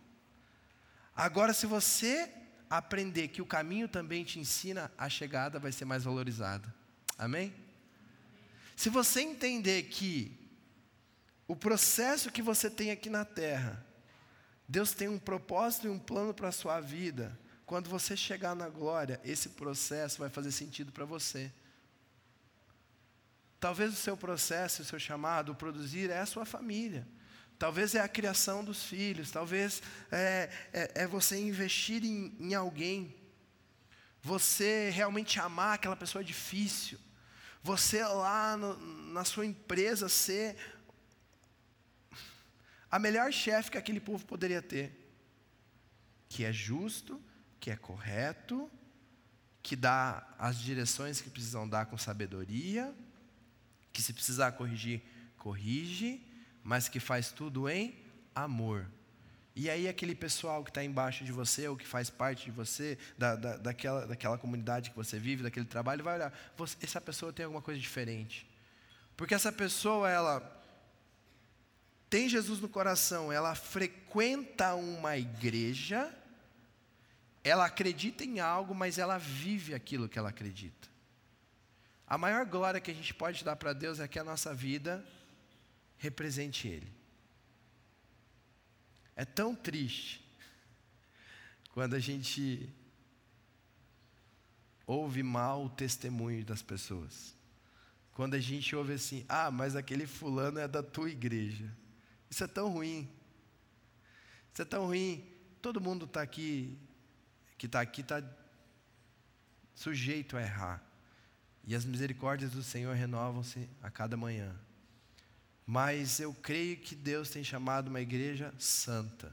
Agora, 1.14 1.52
se 1.52 1.66
você 1.66 2.30
aprender 2.70 3.28
que 3.28 3.42
o 3.42 3.46
caminho 3.46 3.88
também 3.88 4.24
te 4.24 4.38
ensina, 4.38 4.90
a 4.96 5.09
chegada 5.09 5.59
vai 5.59 5.72
ser 5.72 5.85
mais 5.85 6.04
valorizada. 6.04 6.72
Amém? 7.18 7.52
Se 8.76 8.88
você 8.88 9.20
entender 9.20 9.83
que 9.85 10.38
o 11.46 11.54
processo 11.54 12.30
que 12.30 12.40
você 12.40 12.70
tem 12.70 12.90
aqui 12.90 13.11
na 13.11 13.24
terra, 13.24 13.85
Deus 14.70 14.92
tem 14.92 15.09
um 15.09 15.18
propósito 15.18 15.88
e 15.88 15.90
um 15.90 15.98
plano 15.98 16.33
para 16.33 16.46
a 16.46 16.52
sua 16.52 16.78
vida, 16.80 17.37
quando 17.66 17.90
você 17.90 18.16
chegar 18.16 18.54
na 18.54 18.68
glória, 18.68 19.20
esse 19.24 19.48
processo 19.48 20.20
vai 20.20 20.30
fazer 20.30 20.52
sentido 20.52 20.92
para 20.92 21.04
você. 21.04 21.52
Talvez 23.59 23.92
o 23.92 23.96
seu 23.96 24.16
processo, 24.16 24.83
o 24.83 24.85
seu 24.85 25.00
chamado, 25.00 25.50
o 25.50 25.56
produzir 25.56 26.09
é 26.09 26.20
a 26.20 26.26
sua 26.26 26.44
família. 26.44 27.04
Talvez 27.59 27.96
é 27.96 28.00
a 28.00 28.06
criação 28.06 28.62
dos 28.62 28.85
filhos, 28.85 29.33
talvez 29.33 29.83
é, 30.09 30.48
é, 30.72 31.02
é 31.02 31.06
você 31.06 31.37
investir 31.37 32.04
em, 32.04 32.33
em 32.38 32.54
alguém, 32.54 33.12
você 34.22 34.88
realmente 34.90 35.40
amar 35.40 35.74
aquela 35.74 35.96
pessoa 35.96 36.22
difícil, 36.22 36.96
você 37.61 38.04
lá 38.04 38.56
no, 38.56 38.76
na 39.12 39.24
sua 39.24 39.44
empresa 39.44 40.09
ser 40.09 40.56
a 42.90 42.98
melhor 42.98 43.33
chefe 43.33 43.70
que 43.70 43.79
aquele 43.79 44.00
povo 44.00 44.24
poderia 44.26 44.61
ter, 44.61 44.92
que 46.29 46.44
é 46.44 46.53
justo, 46.53 47.22
que 47.59 47.70
é 47.70 47.76
correto, 47.76 48.70
que 49.62 49.76
dá 49.76 50.26
as 50.38 50.59
direções 50.59 51.20
que 51.20 51.31
precisam 51.31 51.68
dar 51.68 51.87
com 51.87 51.96
sabedoria, 51.96 52.94
que 53.92 54.03
se 54.03 54.12
precisar 54.12 54.53
corrigir, 54.53 55.03
corrige, 55.37 56.20
mas 56.62 56.88
que 56.88 56.98
faz 56.98 57.31
tudo 57.31 57.68
em 57.68 57.94
amor. 58.35 58.87
E 59.55 59.68
aí 59.68 59.88
aquele 59.88 60.14
pessoal 60.14 60.64
que 60.64 60.70
está 60.70 60.83
embaixo 60.83 61.24
de 61.24 61.33
você, 61.33 61.68
ou 61.68 61.76
que 61.76 61.87
faz 61.87 62.09
parte 62.09 62.46
de 62.46 62.50
você, 62.50 62.96
da, 63.18 63.37
da, 63.37 63.57
daquela, 63.57 64.07
daquela 64.07 64.38
comunidade 64.38 64.90
que 64.90 64.96
você 64.96 65.18
vive, 65.18 65.42
daquele 65.42 65.66
trabalho, 65.66 66.03
vai 66.03 66.14
olhar, 66.14 66.33
você, 66.57 66.76
essa 66.81 67.00
pessoa 67.00 67.33
tem 67.33 67.44
alguma 67.44 67.62
coisa 67.62 67.79
diferente. 67.79 68.48
Porque 69.16 69.35
essa 69.35 69.53
pessoa, 69.53 70.09
ela 70.09 70.59
tem 72.10 72.28
Jesus 72.28 72.58
no 72.60 72.68
coração, 72.68 73.32
ela 73.32 73.54
frequenta 73.54 74.74
uma 74.74 75.16
igreja, 75.16 76.12
ela 77.44 77.64
acredita 77.64 78.24
em 78.24 78.40
algo, 78.40 78.74
mas 78.74 78.98
ela 78.98 79.16
vive 79.16 79.72
aquilo 79.72 80.08
que 80.08 80.18
ela 80.18 80.30
acredita. 80.30 80.88
A 82.04 82.18
maior 82.18 82.44
glória 82.44 82.80
que 82.80 82.90
a 82.90 82.94
gente 82.94 83.14
pode 83.14 83.44
dar 83.44 83.54
para 83.54 83.72
Deus 83.72 84.00
é 84.00 84.08
que 84.08 84.18
a 84.18 84.24
nossa 84.24 84.52
vida 84.52 85.06
represente 85.98 86.66
Ele. 86.66 86.92
É 89.14 89.24
tão 89.24 89.54
triste 89.54 90.20
quando 91.72 91.94
a 91.94 92.00
gente 92.00 92.68
ouve 94.84 95.22
mal 95.22 95.66
o 95.66 95.70
testemunho 95.70 96.44
das 96.44 96.60
pessoas. 96.60 97.36
Quando 98.12 98.34
a 98.34 98.40
gente 98.40 98.74
ouve 98.74 98.94
assim, 98.94 99.24
ah, 99.28 99.48
mas 99.48 99.76
aquele 99.76 100.08
fulano 100.08 100.58
é 100.58 100.66
da 100.66 100.82
tua 100.82 101.08
igreja. 101.08 101.72
Isso 102.30 102.44
é 102.44 102.46
tão 102.46 102.68
ruim. 102.70 103.10
Isso 104.52 104.62
é 104.62 104.64
tão 104.64 104.86
ruim. 104.86 105.26
Todo 105.60 105.80
mundo 105.80 106.04
está 106.04 106.22
aqui, 106.22 106.78
que 107.58 107.66
está 107.66 107.80
aqui, 107.80 108.00
está 108.00 108.22
sujeito 109.74 110.36
a 110.36 110.42
errar. 110.42 110.82
E 111.64 111.74
as 111.74 111.84
misericórdias 111.84 112.52
do 112.52 112.62
Senhor 112.62 112.94
renovam-se 112.94 113.68
a 113.82 113.90
cada 113.90 114.16
manhã. 114.16 114.54
Mas 115.66 116.18
eu 116.18 116.32
creio 116.34 116.76
que 116.78 116.94
Deus 116.94 117.30
tem 117.30 117.44
chamado 117.44 117.88
uma 117.88 118.00
igreja 118.00 118.52
santa. 118.58 119.32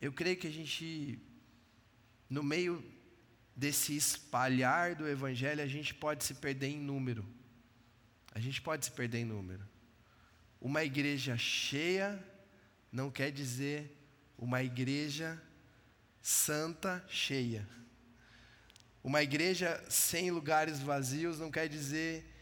Eu 0.00 0.12
creio 0.12 0.36
que 0.36 0.46
a 0.46 0.50
gente, 0.50 1.18
no 2.28 2.42
meio 2.42 2.84
desse 3.54 3.96
espalhar 3.96 4.94
do 4.94 5.08
Evangelho, 5.08 5.62
a 5.62 5.66
gente 5.66 5.94
pode 5.94 6.22
se 6.24 6.34
perder 6.34 6.68
em 6.68 6.78
número. 6.78 7.24
A 8.32 8.38
gente 8.38 8.60
pode 8.60 8.84
se 8.84 8.92
perder 8.92 9.20
em 9.20 9.24
número. 9.24 9.66
Uma 10.60 10.84
igreja 10.84 11.36
cheia 11.36 12.22
não 12.90 13.10
quer 13.10 13.30
dizer 13.30 13.96
uma 14.38 14.62
igreja 14.62 15.40
santa 16.20 17.04
cheia. 17.08 17.66
Uma 19.02 19.22
igreja 19.22 19.82
sem 19.88 20.30
lugares 20.30 20.80
vazios 20.80 21.38
não 21.38 21.50
quer 21.50 21.68
dizer 21.68 22.32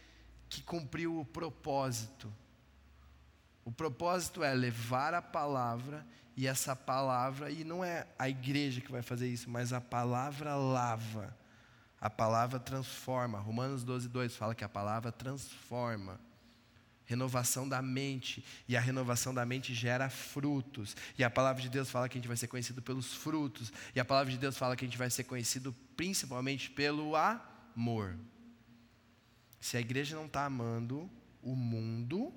que 0.48 0.62
cumpriu 0.62 1.20
o 1.20 1.24
propósito. 1.24 2.32
O 3.64 3.72
propósito 3.72 4.42
é 4.42 4.54
levar 4.54 5.14
a 5.14 5.22
palavra, 5.22 6.06
e 6.36 6.46
essa 6.46 6.74
palavra, 6.74 7.50
e 7.50 7.64
não 7.64 7.84
é 7.84 8.06
a 8.18 8.28
igreja 8.28 8.80
que 8.80 8.90
vai 8.90 9.02
fazer 9.02 9.28
isso, 9.28 9.48
mas 9.48 9.72
a 9.72 9.80
palavra 9.80 10.54
lava, 10.56 11.36
a 12.00 12.10
palavra 12.10 12.58
transforma. 12.58 13.38
Romanos 13.38 13.84
12, 13.84 14.08
2 14.08 14.36
fala 14.36 14.54
que 14.54 14.64
a 14.64 14.68
palavra 14.68 15.12
transforma. 15.12 16.20
Renovação 17.06 17.68
da 17.68 17.82
mente, 17.82 18.44
e 18.66 18.76
a 18.76 18.80
renovação 18.80 19.34
da 19.34 19.44
mente 19.44 19.74
gera 19.74 20.08
frutos, 20.08 20.96
e 21.18 21.24
a 21.24 21.28
palavra 21.28 21.60
de 21.60 21.68
Deus 21.68 21.90
fala 21.90 22.08
que 22.08 22.16
a 22.16 22.20
gente 22.20 22.28
vai 22.28 22.36
ser 22.36 22.48
conhecido 22.48 22.80
pelos 22.80 23.12
frutos, 23.12 23.72
e 23.94 24.00
a 24.00 24.04
palavra 24.04 24.32
de 24.32 24.38
Deus 24.38 24.56
fala 24.56 24.74
que 24.74 24.84
a 24.84 24.88
gente 24.88 24.98
vai 24.98 25.10
ser 25.10 25.24
conhecido 25.24 25.74
principalmente 25.96 26.70
pelo 26.70 27.14
amor. 27.14 28.16
Se 29.60 29.76
a 29.76 29.80
igreja 29.80 30.16
não 30.16 30.26
está 30.26 30.46
amando 30.46 31.10
o 31.42 31.54
mundo, 31.54 32.32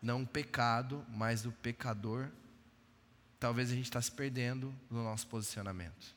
não 0.00 0.22
o 0.22 0.26
pecado, 0.26 1.04
mas 1.08 1.44
o 1.44 1.52
pecador, 1.52 2.28
talvez 3.40 3.70
a 3.70 3.74
gente 3.74 3.86
está 3.86 4.00
se 4.00 4.12
perdendo 4.12 4.74
no 4.90 5.02
nosso 5.02 5.26
posicionamento. 5.26 6.14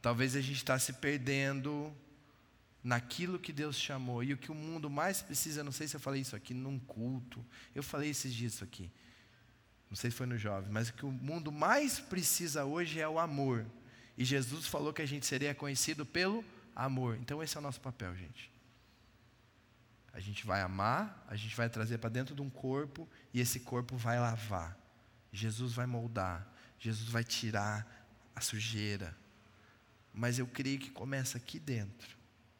Talvez 0.00 0.36
a 0.36 0.40
gente 0.40 0.56
está 0.56 0.78
se 0.78 0.92
perdendo 0.92 1.92
naquilo 2.88 3.38
que 3.38 3.52
Deus 3.52 3.76
chamou. 3.76 4.24
E 4.24 4.32
o 4.32 4.38
que 4.38 4.50
o 4.50 4.54
mundo 4.54 4.88
mais 4.88 5.20
precisa, 5.20 5.62
não 5.62 5.70
sei 5.70 5.86
se 5.86 5.94
eu 5.94 6.00
falei 6.00 6.22
isso 6.22 6.34
aqui 6.34 6.54
num 6.54 6.78
culto, 6.78 7.44
eu 7.74 7.82
falei 7.82 8.08
esses 8.08 8.32
dias 8.32 8.54
isso 8.54 8.64
aqui. 8.64 8.90
Não 9.90 9.96
sei 9.96 10.10
se 10.10 10.16
foi 10.16 10.26
no 10.26 10.38
jovem, 10.38 10.70
mas 10.70 10.88
o 10.88 10.94
que 10.94 11.04
o 11.04 11.12
mundo 11.12 11.52
mais 11.52 12.00
precisa 12.00 12.64
hoje 12.64 12.98
é 12.98 13.06
o 13.06 13.18
amor. 13.18 13.66
E 14.16 14.24
Jesus 14.24 14.66
falou 14.66 14.92
que 14.92 15.02
a 15.02 15.06
gente 15.06 15.26
seria 15.26 15.54
conhecido 15.54 16.06
pelo 16.06 16.42
amor. 16.74 17.18
Então 17.20 17.42
esse 17.42 17.56
é 17.56 17.60
o 17.60 17.62
nosso 17.62 17.80
papel, 17.80 18.16
gente. 18.16 18.50
A 20.14 20.20
gente 20.20 20.46
vai 20.46 20.62
amar, 20.62 21.24
a 21.28 21.36
gente 21.36 21.54
vai 21.54 21.68
trazer 21.68 21.98
para 21.98 22.08
dentro 22.08 22.34
de 22.34 22.40
um 22.40 22.48
corpo 22.48 23.06
e 23.34 23.40
esse 23.40 23.60
corpo 23.60 23.96
vai 23.96 24.18
lavar. 24.18 24.76
Jesus 25.30 25.74
vai 25.74 25.86
moldar, 25.86 26.46
Jesus 26.78 27.10
vai 27.10 27.22
tirar 27.22 27.86
a 28.34 28.40
sujeira. 28.40 29.14
Mas 30.12 30.38
eu 30.38 30.46
creio 30.46 30.78
que 30.78 30.90
começa 30.90 31.36
aqui 31.36 31.58
dentro. 31.58 32.17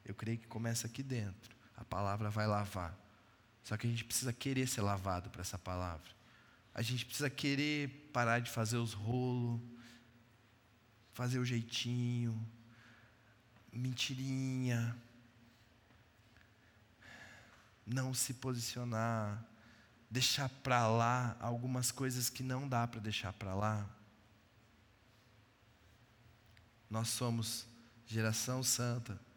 Eu 0.09 0.15
creio 0.15 0.39
que 0.39 0.47
começa 0.47 0.87
aqui 0.87 1.03
dentro. 1.03 1.55
A 1.77 1.85
palavra 1.85 2.31
vai 2.31 2.47
lavar. 2.47 2.97
Só 3.63 3.77
que 3.77 3.87
a 3.87 3.91
gente 3.91 4.05
precisa 4.05 4.33
querer 4.33 4.67
ser 4.67 4.81
lavado 4.81 5.29
para 5.29 5.43
essa 5.43 5.59
palavra. 5.59 6.11
A 6.75 6.81
gente 6.81 7.05
precisa 7.05 7.29
querer 7.29 8.09
parar 8.13 8.41
de 8.41 8.51
fazer 8.51 8.79
os 8.79 8.95
rolos, 8.95 9.61
fazer 11.13 11.39
o 11.39 11.45
jeitinho, 11.45 12.41
mentirinha, 13.71 14.97
não 17.85 18.15
se 18.15 18.33
posicionar, 18.35 19.45
deixar 20.11 20.49
para 20.49 20.87
lá 20.89 21.37
algumas 21.39 21.91
coisas 21.91 22.31
que 22.31 22.43
não 22.43 22.67
dá 22.67 22.87
para 22.87 23.01
deixar 23.01 23.33
para 23.35 23.55
lá. 23.55 23.87
Nós 26.89 27.09
somos 27.09 27.67
geração 28.07 28.63
santa. 28.63 29.28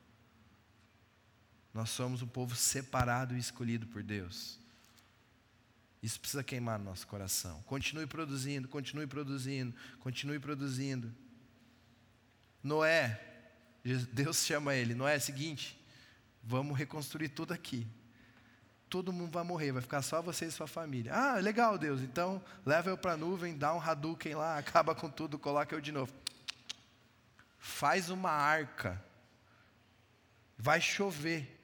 Nós 1.74 1.90
somos 1.90 2.22
um 2.22 2.28
povo 2.28 2.56
separado 2.56 3.36
e 3.36 3.40
escolhido 3.40 3.88
por 3.88 4.04
Deus. 4.04 4.60
Isso 6.02 6.20
precisa 6.20 6.44
queimar 6.44 6.80
no 6.80 6.86
nosso 6.86 7.06
coração. 7.08 7.62
Continue 7.64 8.08
produzindo, 8.08 8.68
continue 8.68 9.06
produzindo, 9.06 9.74
continue 10.00 10.40
produzindo. 10.40 11.14
Noé, 12.64 13.20
Deus 14.12 14.44
chama 14.44 14.76
ele, 14.76 14.94
Noé 14.94 15.16
é 15.16 15.18
o 15.18 15.22
seguinte, 15.22 15.80
vamos 16.44 16.78
reconstruir 16.78 17.30
tudo 17.30 17.54
aqui. 17.54 17.88
Todo 18.90 19.14
mundo 19.14 19.32
vai 19.32 19.44
morrer, 19.44 19.72
vai 19.72 19.82
ficar 19.82 20.02
só 20.02 20.22
você 20.22 20.48
e 20.48 20.52
sua 20.52 20.68
família. 20.68 21.14
Ah, 21.14 21.36
legal, 21.36 21.78
Deus, 21.78 22.02
então 22.02 22.44
leva 22.66 22.90
eu 22.90 22.98
para 22.98 23.14
a 23.14 23.18
nuvem, 23.18 23.58
dá 23.58 23.74
um 23.74 23.80
Hadouken 23.80 24.36
lá, 24.36 24.58
acaba 24.58 24.94
com 24.94 25.10
tudo, 25.10 25.40
coloca 25.40 25.74
eu 25.74 25.80
de 25.80 25.92
novo. 25.92 26.12
Faz 27.58 28.10
uma 28.10 28.32
arca, 28.32 29.02
vai 30.58 30.82
chover. 30.82 31.61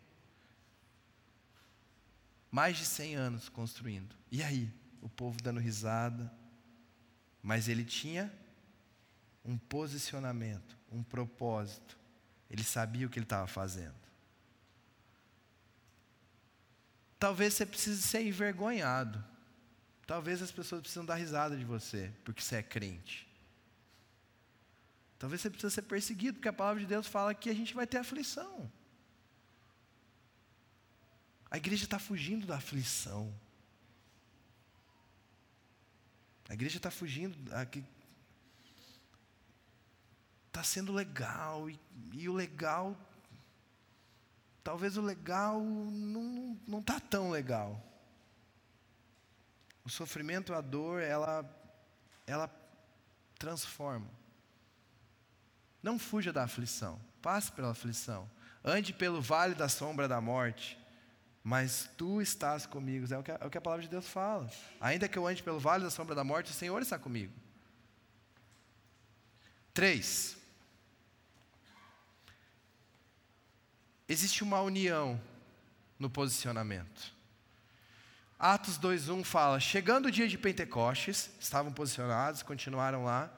Mais 2.52 2.78
de 2.78 2.86
100 2.86 3.16
anos 3.16 3.50
construindo. 3.50 4.16
E 4.32 4.42
aí? 4.44 4.72
O 5.02 5.10
povo 5.10 5.42
dando 5.42 5.60
risada. 5.60 6.32
Mas 7.42 7.68
ele 7.68 7.86
tinha 7.86 8.32
um 9.44 9.58
posicionamento, 9.58 10.78
um 10.92 11.04
propósito. 11.04 11.98
Ele 12.50 12.64
sabia 12.64 13.08
o 13.08 13.10
que 13.10 13.20
ele 13.20 13.26
estava 13.26 13.48
fazendo. 13.48 13.96
Talvez 17.20 17.54
você 17.54 17.66
precise 17.66 18.02
ser 18.02 18.22
envergonhado. 18.22 19.24
Talvez 20.06 20.42
as 20.42 20.52
pessoas 20.52 20.82
precisam 20.82 21.06
dar 21.06 21.16
risada 21.16 21.58
de 21.58 21.66
você, 21.66 22.14
porque 22.24 22.42
você 22.42 22.58
é 22.58 22.64
crente. 22.64 23.28
Talvez 25.20 25.42
você 25.42 25.50
precise 25.50 25.74
ser 25.74 25.82
perseguido, 25.82 26.36
porque 26.36 26.48
a 26.48 26.54
palavra 26.54 26.80
de 26.80 26.88
Deus 26.88 27.08
fala 27.08 27.34
que 27.34 27.50
a 27.50 27.54
gente 27.54 27.74
vai 27.74 27.88
ter 27.88 27.98
aflição. 27.98 28.72
A 31.50 31.58
igreja 31.58 31.86
está 31.86 31.98
fugindo 31.98 32.46
da 32.46 32.58
aflição. 32.58 33.34
A 36.50 36.54
igreja 36.54 36.78
está 36.78 36.92
fugindo. 36.92 37.38
Está 40.48 40.64
sendo 40.64 40.92
legal. 40.92 41.70
E, 41.70 41.80
e, 42.14 42.28
o 42.28 42.34
legal. 42.34 42.98
Talvez 44.64 44.98
o 44.98 45.02
legal 45.02 45.62
não 45.62 46.80
está 46.80 47.00
tão 47.00 47.30
legal. 47.30 47.82
O 49.86 49.90
sofrimento, 49.90 50.54
a 50.54 50.60
dor, 50.60 51.02
ela, 51.02 51.50
ela 52.26 52.50
transforma. 53.40 54.10
Não 55.82 55.98
fuja 55.98 56.34
da 56.34 56.44
aflição. 56.44 57.00
Passe 57.22 57.50
pela 57.54 57.72
aflição. 57.72 58.30
Ande 58.66 58.92
pelo 58.92 59.22
vale 59.22 59.56
da 59.56 59.70
sombra 59.70 60.10
da 60.10 60.20
morte 60.20 60.78
mas 61.48 61.90
tu 61.96 62.22
estás 62.22 62.66
comigo. 62.66 63.08
É 63.14 63.18
o, 63.18 63.24
que 63.24 63.32
a, 63.32 63.38
é 63.40 63.46
o 63.46 63.50
que 63.50 63.58
a 63.58 63.62
palavra 63.62 63.82
de 63.82 63.90
Deus 63.90 64.06
fala. 64.06 64.52
Ainda 64.82 65.08
que 65.08 65.18
eu 65.18 65.26
ande 65.26 65.42
pelo 65.42 65.62
vale 65.62 65.82
da 65.82 65.90
sombra 65.90 66.14
da 66.14 66.22
morte, 66.22 66.52
o 66.52 66.54
Senhor 66.54 66.82
está 66.82 67.00
comigo. 67.00 67.32
Três. 69.74 70.36
Existe 74.10 74.44
uma 74.44 74.60
união 74.60 75.18
no 75.98 76.10
posicionamento. 76.10 77.16
Atos 78.38 78.78
2:1 78.78 79.24
fala: 79.24 79.58
Chegando 79.58 80.08
o 80.08 80.12
dia 80.12 80.28
de 80.28 80.38
Pentecostes, 80.38 81.30
estavam 81.40 81.72
posicionados, 81.72 82.44
continuaram 82.44 83.06
lá. 83.06 83.32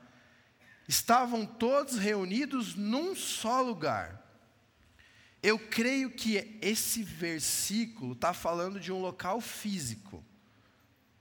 Estavam 0.88 1.46
todos 1.46 2.00
reunidos 2.00 2.74
num 2.74 3.16
só 3.16 3.62
lugar. 3.62 4.29
Eu 5.42 5.58
creio 5.58 6.12
que 6.12 6.60
esse 6.62 7.02
versículo 7.02 8.14
está 8.14 8.34
falando 8.34 8.80
de 8.80 8.92
um 8.92 9.02
local 9.02 9.40
físico. 9.40 10.24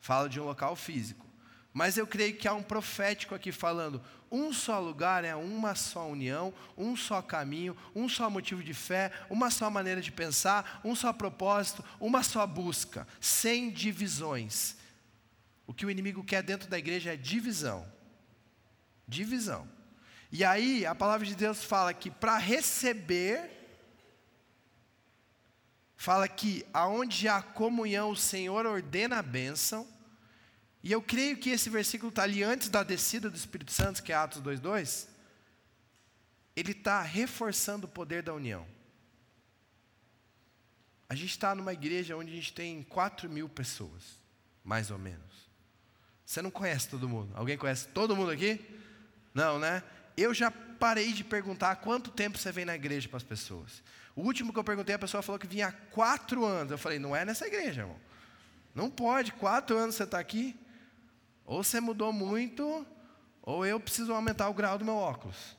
Fala 0.01 0.29
de 0.29 0.41
um 0.41 0.45
local 0.45 0.75
físico. 0.75 1.27
Mas 1.73 1.97
eu 1.97 2.07
creio 2.07 2.37
que 2.37 2.49
há 2.49 2.55
um 2.55 2.63
profético 2.63 3.35
aqui 3.35 3.53
falando: 3.53 4.03
um 4.31 4.53
só 4.53 4.81
lugar 4.81 5.25
é 5.25 5.37
uma 5.37 5.77
só 5.77 6.09
união, 6.09 6.53
um 6.77 6.97
só 6.97 7.23
caminho, 7.23 7.77
um 7.95 8.09
só 8.09 8.29
motivo 8.29 8.63
de 8.63 8.75
fé, 8.75 9.13
uma 9.31 9.51
só 9.51 9.71
maneira 9.71 10.01
de 10.01 10.11
pensar, 10.11 10.81
um 10.85 10.95
só 10.97 11.13
propósito, 11.13 11.85
uma 12.01 12.23
só 12.25 12.47
busca, 12.47 13.07
sem 13.21 13.71
divisões. 13.71 14.77
O 15.67 15.75
que 15.75 15.87
o 15.87 15.91
inimigo 15.91 16.25
quer 16.25 16.43
dentro 16.43 16.69
da 16.69 16.79
igreja 16.79 17.13
é 17.13 17.17
divisão. 17.17 17.87
Divisão. 19.07 19.69
E 20.33 20.45
aí 20.45 20.85
a 20.85 20.95
palavra 20.95 21.27
de 21.27 21.35
Deus 21.35 21.63
fala 21.63 21.95
que 21.95 22.11
para 22.11 22.37
receber 22.39 23.58
fala 25.99 26.29
que 26.29 26.65
aonde 26.73 27.27
há 27.27 27.43
comunhão, 27.43 28.11
o 28.11 28.17
Senhor 28.17 28.65
ordena 28.65 29.19
a 29.19 29.23
bênção. 29.23 29.87
E 30.81 30.93
eu 30.93 31.03
creio 31.03 31.37
que 31.37 31.51
esse 31.51 31.69
versículo 31.69 32.11
está 32.11 32.23
ali 32.23 32.41
antes 32.41 32.69
da 32.69 32.85
descida 32.85 33.29
do 33.29 33.37
Espírito 33.37 33.73
Santo, 33.73 34.01
que 34.01 34.13
é 34.13 34.15
Atos 34.15 34.41
2,2. 34.41 35.09
Ele 36.55 36.71
está 36.71 37.03
reforçando 37.03 37.87
o 37.87 37.91
poder 37.91 38.23
da 38.23 38.33
união. 38.33 38.65
A 41.09 41.17
gente 41.17 41.31
está 41.31 41.53
numa 41.53 41.73
igreja 41.73 42.17
onde 42.17 42.31
a 42.31 42.35
gente 42.37 42.53
tem 42.53 42.85
4 42.85 43.29
mil 43.29 43.49
pessoas, 43.49 44.21
mais 44.63 44.93
ou 44.93 44.99
menos. 44.99 45.51
Você 46.25 46.41
não 46.41 46.51
conhece 46.51 46.89
todo 46.89 47.09
mundo? 47.09 47.33
Alguém 47.35 47.59
conhece 47.59 47.89
todo 47.89 48.15
mundo 48.15 48.31
aqui? 48.31 48.65
Não, 49.35 49.59
né? 49.59 49.83
Eu 50.17 50.33
já 50.33 50.49
parei 50.51 51.13
de 51.13 51.25
perguntar 51.25 51.73
há 51.73 51.77
quanto 51.77 52.13
tempo 52.13 52.39
você 52.39 52.53
vem 52.53 52.65
na 52.65 52.77
igreja 52.77 53.09
para 53.09 53.17
as 53.17 53.25
pessoas. 53.25 53.83
O 54.19 54.23
último 54.23 54.53
que 54.53 54.59
eu 54.59 54.65
perguntei, 54.65 54.97
a 54.97 54.99
pessoa 54.99 55.23
falou 55.23 55.39
que 55.39 55.47
vinha 55.47 55.69
há 55.69 55.73
quatro 55.73 56.45
anos. 56.45 56.73
Eu 56.73 56.77
falei, 56.77 56.99
não 56.99 57.15
é 57.15 57.25
nessa 57.25 57.47
igreja, 57.47 57.83
irmão. 57.83 57.97
Não 58.75 58.91
pode, 58.91 59.31
quatro 59.31 59.79
anos 59.79 59.95
você 59.95 60.03
está 60.03 60.19
aqui. 60.19 60.59
Ou 61.47 61.63
você 61.63 61.79
mudou 61.79 62.13
muito, 62.13 62.85
ou 63.41 63.65
eu 63.65 63.79
preciso 63.79 64.13
aumentar 64.13 64.49
o 64.49 64.55
grau 64.55 64.77
do 64.77 64.85
meu 64.85 64.97
óculos. 64.97 65.57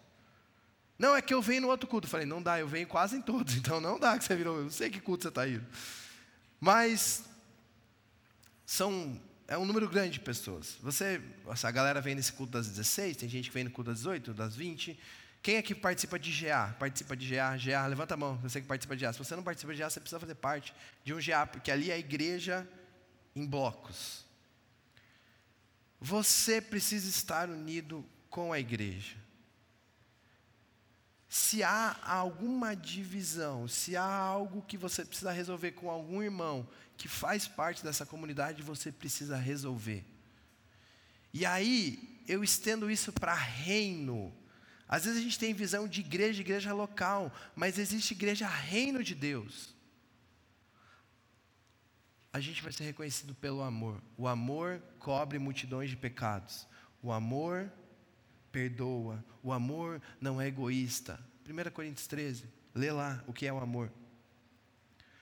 Não, 0.97 1.15
é 1.15 1.21
que 1.21 1.33
eu 1.33 1.41
venho 1.41 1.61
no 1.61 1.67
outro 1.69 1.87
culto. 1.87 2.05
Eu 2.05 2.11
falei, 2.11 2.25
não 2.25 2.43
dá, 2.43 2.59
eu 2.59 2.67
venho 2.67 2.85
quase 2.85 3.15
em 3.15 3.21
todos, 3.21 3.55
então 3.57 3.79
não 3.79 3.97
dá 3.97 4.17
que 4.17 4.25
você 4.25 4.35
virou. 4.35 4.57
Eu 4.57 4.63
não 4.63 4.69
sei 4.69 4.89
que 4.89 4.99
culto 4.99 5.23
você 5.23 5.29
está 5.29 5.47
indo. 5.47 5.65
Mas 6.59 7.23
são, 8.65 9.17
é 9.47 9.57
um 9.57 9.63
número 9.63 9.87
grande 9.87 10.11
de 10.11 10.19
pessoas. 10.19 10.75
Você, 10.81 11.21
a 11.63 11.71
galera 11.71 12.01
vem 12.01 12.13
nesse 12.13 12.33
culto 12.33 12.51
das 12.51 12.67
16, 12.67 13.15
tem 13.15 13.29
gente 13.29 13.47
que 13.47 13.53
vem 13.53 13.63
no 13.63 13.71
culto 13.71 13.89
das 13.91 13.99
18, 13.99 14.33
das 14.33 14.53
20. 14.53 14.99
Quem 15.41 15.57
aqui 15.57 15.73
participa 15.73 16.19
de 16.19 16.31
GA? 16.31 16.75
Participa 16.77 17.15
de 17.15 17.29
GA? 17.29 17.55
GA, 17.55 17.85
levanta 17.87 18.13
a 18.13 18.17
mão, 18.17 18.37
você 18.37 18.59
que 18.59 18.67
participa 18.67 18.95
de 18.95 19.05
GA. 19.05 19.13
Se 19.13 19.19
você 19.19 19.35
não 19.35 19.43
participa 19.43 19.73
de 19.73 19.79
GA, 19.79 19.89
você 19.89 19.99
precisa 19.99 20.19
fazer 20.19 20.35
parte 20.35 20.73
de 21.03 21.13
um 21.13 21.19
GA, 21.19 21.47
porque 21.47 21.71
ali 21.71 21.91
é 21.91 21.93
a 21.93 21.97
igreja 21.97 22.67
em 23.35 23.45
blocos. 23.45 24.25
Você 25.99 26.61
precisa 26.61 27.09
estar 27.09 27.49
unido 27.49 28.05
com 28.29 28.51
a 28.51 28.59
igreja. 28.59 29.17
Se 31.27 31.63
há 31.63 31.95
alguma 32.03 32.75
divisão, 32.75 33.67
se 33.67 33.95
há 33.95 34.03
algo 34.03 34.61
que 34.63 34.77
você 34.77 35.05
precisa 35.05 35.31
resolver 35.31 35.71
com 35.71 35.89
algum 35.89 36.23
irmão 36.23 36.67
que 36.97 37.07
faz 37.07 37.47
parte 37.47 37.83
dessa 37.83 38.05
comunidade, 38.05 38.63
você 38.63 38.91
precisa 38.91 39.37
resolver. 39.37 40.03
E 41.31 41.45
aí, 41.45 42.23
eu 42.27 42.43
estendo 42.43 42.89
isso 42.89 43.13
para 43.13 43.33
reino 43.33 44.33
às 44.89 45.05
vezes 45.05 45.19
a 45.19 45.23
gente 45.23 45.37
tem 45.37 45.53
visão 45.53 45.87
de 45.87 45.99
igreja, 46.01 46.41
igreja 46.41 46.73
local, 46.73 47.31
mas 47.55 47.77
existe 47.77 48.15
igreja 48.15 48.47
reino 48.47 49.03
de 49.03 49.13
Deus. 49.13 49.75
A 52.33 52.39
gente 52.39 52.63
vai 52.63 52.73
ser 52.73 52.85
reconhecido 52.85 53.35
pelo 53.35 53.61
amor. 53.61 54.01
O 54.17 54.27
amor 54.27 54.81
cobre 54.97 55.37
multidões 55.37 55.91
de 55.91 55.95
pecados. 55.95 56.67
O 57.03 57.11
amor 57.11 57.71
perdoa. 58.51 59.23
O 59.43 59.53
amor 59.53 60.01
não 60.19 60.41
é 60.41 60.47
egoísta. 60.47 61.19
1 61.47 61.69
Coríntios 61.69 62.07
13, 62.07 62.45
lê 62.73 62.91
lá 62.91 63.23
o 63.27 63.33
que 63.33 63.45
é 63.45 63.53
o 63.53 63.59
amor. 63.59 63.91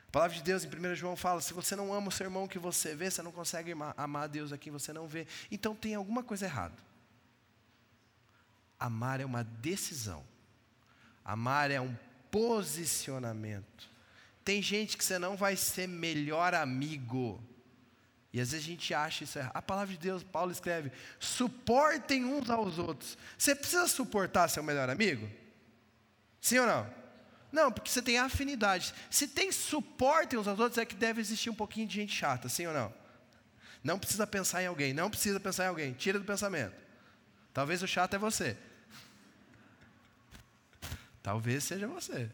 A 0.07 0.11
palavra 0.11 0.35
de 0.35 0.43
Deus 0.43 0.63
em 0.63 0.67
1 0.69 0.95
João 0.95 1.17
fala: 1.17 1.41
se 1.41 1.53
você 1.53 1.75
não 1.75 1.93
ama 1.93 2.07
o 2.07 2.11
seu 2.11 2.25
irmão 2.25 2.47
que 2.47 2.57
você 2.57 2.95
vê, 2.95 3.11
você 3.11 3.21
não 3.21 3.33
consegue 3.33 3.73
amar 3.97 4.23
a 4.23 4.27
Deus 4.27 4.53
a 4.53 4.57
quem 4.57 4.71
você 4.71 4.93
não 4.93 5.07
vê. 5.07 5.27
Então 5.51 5.75
tem 5.75 5.93
alguma 5.93 6.23
coisa 6.23 6.45
errada. 6.45 6.87
Amar 8.79 9.19
é 9.19 9.25
uma 9.25 9.43
decisão. 9.43 10.23
Amar 11.23 11.71
é 11.71 11.81
um 11.81 11.95
posicionamento. 12.31 13.89
Tem 14.43 14.61
gente 14.61 14.97
que 14.97 15.03
você 15.03 15.19
não 15.19 15.35
vai 15.35 15.55
ser 15.55 15.87
melhor 15.87 16.53
amigo. 16.53 17.43
E 18.31 18.39
às 18.39 18.51
vezes 18.51 18.65
a 18.65 18.69
gente 18.69 18.93
acha 18.93 19.23
isso 19.23 19.39
errado. 19.39 19.51
A 19.55 19.61
palavra 19.61 19.93
de 19.93 19.99
Deus, 19.99 20.23
Paulo 20.23 20.51
escreve: 20.51 20.91
suportem 21.19 22.23
uns 22.23 22.49
aos 22.49 22.77
outros. 22.77 23.17
Você 23.37 23.55
precisa 23.55 23.87
suportar 23.87 24.47
seu 24.49 24.63
melhor 24.63 24.89
amigo? 24.89 25.29
Sim 26.39 26.59
ou 26.59 26.67
não? 26.67 26.97
Não, 27.51 27.71
porque 27.71 27.89
você 27.89 28.01
tem 28.01 28.17
afinidade. 28.17 28.93
Se 29.09 29.27
tem 29.27 29.51
suporte 29.51 30.37
uns 30.37 30.47
aos 30.47 30.59
outros, 30.59 30.77
é 30.77 30.85
que 30.85 30.95
deve 30.95 31.19
existir 31.19 31.49
um 31.49 31.55
pouquinho 31.55 31.87
de 31.87 31.95
gente 31.95 32.13
chata, 32.13 32.47
sim 32.47 32.67
ou 32.67 32.73
não? 32.73 32.93
Não 33.83 33.97
precisa 33.97 34.27
pensar 34.27 34.61
em 34.61 34.67
alguém, 34.67 34.93
não 34.93 35.09
precisa 35.09 35.39
pensar 35.39 35.65
em 35.65 35.67
alguém, 35.69 35.93
tira 35.93 36.19
do 36.19 36.25
pensamento. 36.25 36.75
Talvez 37.53 37.81
o 37.81 37.87
chato 37.87 38.13
é 38.15 38.19
você. 38.19 38.57
Talvez 41.27 41.65
seja 41.65 41.85
você. 41.89 42.31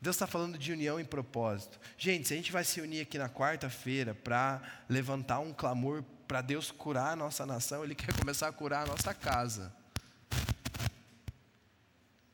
Deus 0.00 0.16
está 0.16 0.26
falando 0.26 0.58
de 0.58 0.72
união 0.72 0.98
em 0.98 1.04
propósito. 1.04 1.78
Gente, 1.96 2.26
se 2.26 2.34
a 2.34 2.36
gente 2.36 2.50
vai 2.50 2.64
se 2.64 2.80
unir 2.80 3.02
aqui 3.02 3.16
na 3.16 3.28
quarta-feira 3.28 4.12
para 4.12 4.60
levantar 4.88 5.38
um 5.38 5.52
clamor 5.52 6.02
para 6.26 6.42
Deus 6.42 6.72
curar 6.72 7.12
a 7.12 7.16
nossa 7.16 7.46
nação, 7.46 7.84
Ele 7.84 7.94
quer 7.94 8.12
começar 8.18 8.48
a 8.48 8.52
curar 8.52 8.82
a 8.82 8.86
nossa 8.86 9.14
casa. 9.14 9.72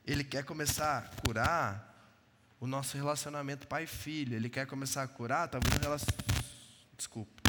Ele 0.06 0.24
quer 0.24 0.44
começar 0.44 0.96
a 0.96 1.02
curar 1.20 2.16
o 2.58 2.66
nosso 2.66 2.96
relacionamento 2.96 3.66
pai 3.66 3.86
filho. 3.86 4.34
Ele 4.34 4.48
quer 4.48 4.66
começar 4.66 5.02
a 5.02 5.06
curar, 5.06 5.46
talvez 5.48 5.76
um 5.76 5.78
relacionamento. 5.78 6.42
Desculpa. 6.96 7.41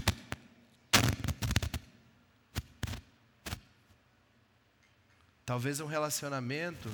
Talvez 5.45 5.81
um 5.81 5.85
relacionamento 5.85 6.89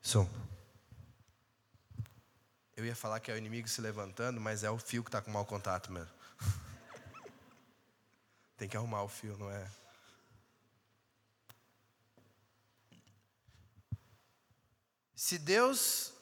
Som. 0.00 0.30
Eu 2.76 2.84
ia 2.84 2.94
falar 2.94 3.18
que 3.18 3.32
é 3.32 3.34
o 3.34 3.36
inimigo 3.36 3.66
se 3.66 3.80
levantando, 3.80 4.40
mas 4.40 4.62
é 4.62 4.70
o 4.70 4.78
fio 4.78 5.02
que 5.02 5.08
está 5.08 5.20
com 5.20 5.32
mau 5.32 5.44
contato 5.44 5.90
mesmo. 5.90 6.14
Tem 8.56 8.68
que 8.68 8.76
arrumar 8.76 9.02
o 9.02 9.08
fio, 9.08 9.36
não 9.36 9.50
é? 9.50 9.68
Se 15.16 15.36
Deus. 15.36 16.13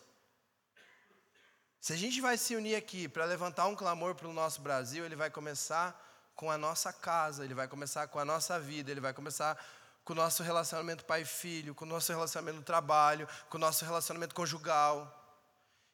Se 1.82 1.92
a 1.92 1.96
gente 1.96 2.20
vai 2.20 2.38
se 2.38 2.54
unir 2.54 2.76
aqui 2.76 3.08
para 3.08 3.24
levantar 3.24 3.66
um 3.66 3.74
clamor 3.74 4.14
para 4.14 4.28
o 4.28 4.32
nosso 4.32 4.60
Brasil, 4.60 5.04
ele 5.04 5.16
vai 5.16 5.28
começar 5.28 6.00
com 6.36 6.48
a 6.48 6.56
nossa 6.56 6.92
casa, 6.92 7.44
ele 7.44 7.54
vai 7.54 7.66
começar 7.66 8.06
com 8.06 8.20
a 8.20 8.24
nossa 8.24 8.60
vida, 8.60 8.92
ele 8.92 9.00
vai 9.00 9.12
começar 9.12 9.58
com 10.04 10.12
o 10.12 10.16
nosso 10.16 10.44
relacionamento 10.44 11.04
pai-filho, 11.04 11.74
com 11.74 11.84
o 11.84 11.88
nosso 11.88 12.12
relacionamento 12.12 12.58
no 12.58 12.62
trabalho, 12.62 13.28
com 13.50 13.56
o 13.56 13.60
nosso 13.60 13.84
relacionamento 13.84 14.32
conjugal. 14.32 14.96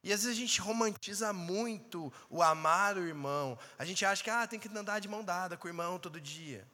E 0.05 0.13
às 0.13 0.25
vezes 0.25 0.37
a 0.37 0.39
gente 0.39 0.61
romantiza 0.61 1.33
muito 1.33 2.13
o 2.29 2.43
amar 2.43 2.99
o 2.99 3.07
irmão. 3.09 3.59
A 3.79 3.85
gente 3.87 4.05
acha 4.05 4.23
que 4.23 4.29
ah, 4.29 4.47
tem 4.47 4.61
que 4.61 4.69
andar 4.69 4.99
de 4.99 5.09
mão 5.09 5.25
dada 5.25 5.57
com 5.57 5.69
o 5.69 5.71
irmão 5.71 5.99
todo 5.99 6.21
dia. 6.21 6.69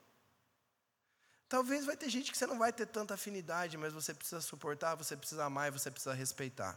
Talvez 1.48 1.84
vai 1.84 1.96
ter 1.96 2.10
gente 2.10 2.32
que 2.32 2.36
você 2.36 2.48
não 2.48 2.58
vai 2.58 2.72
ter 2.72 2.86
tanta 2.86 3.14
afinidade, 3.14 3.78
mas 3.78 3.92
você 3.92 4.12
precisa 4.12 4.40
suportar, 4.40 4.96
você 4.96 5.16
precisa 5.16 5.44
amar 5.44 5.68
e 5.68 5.70
você 5.70 5.88
precisa 5.88 6.12
respeitar. 6.12 6.76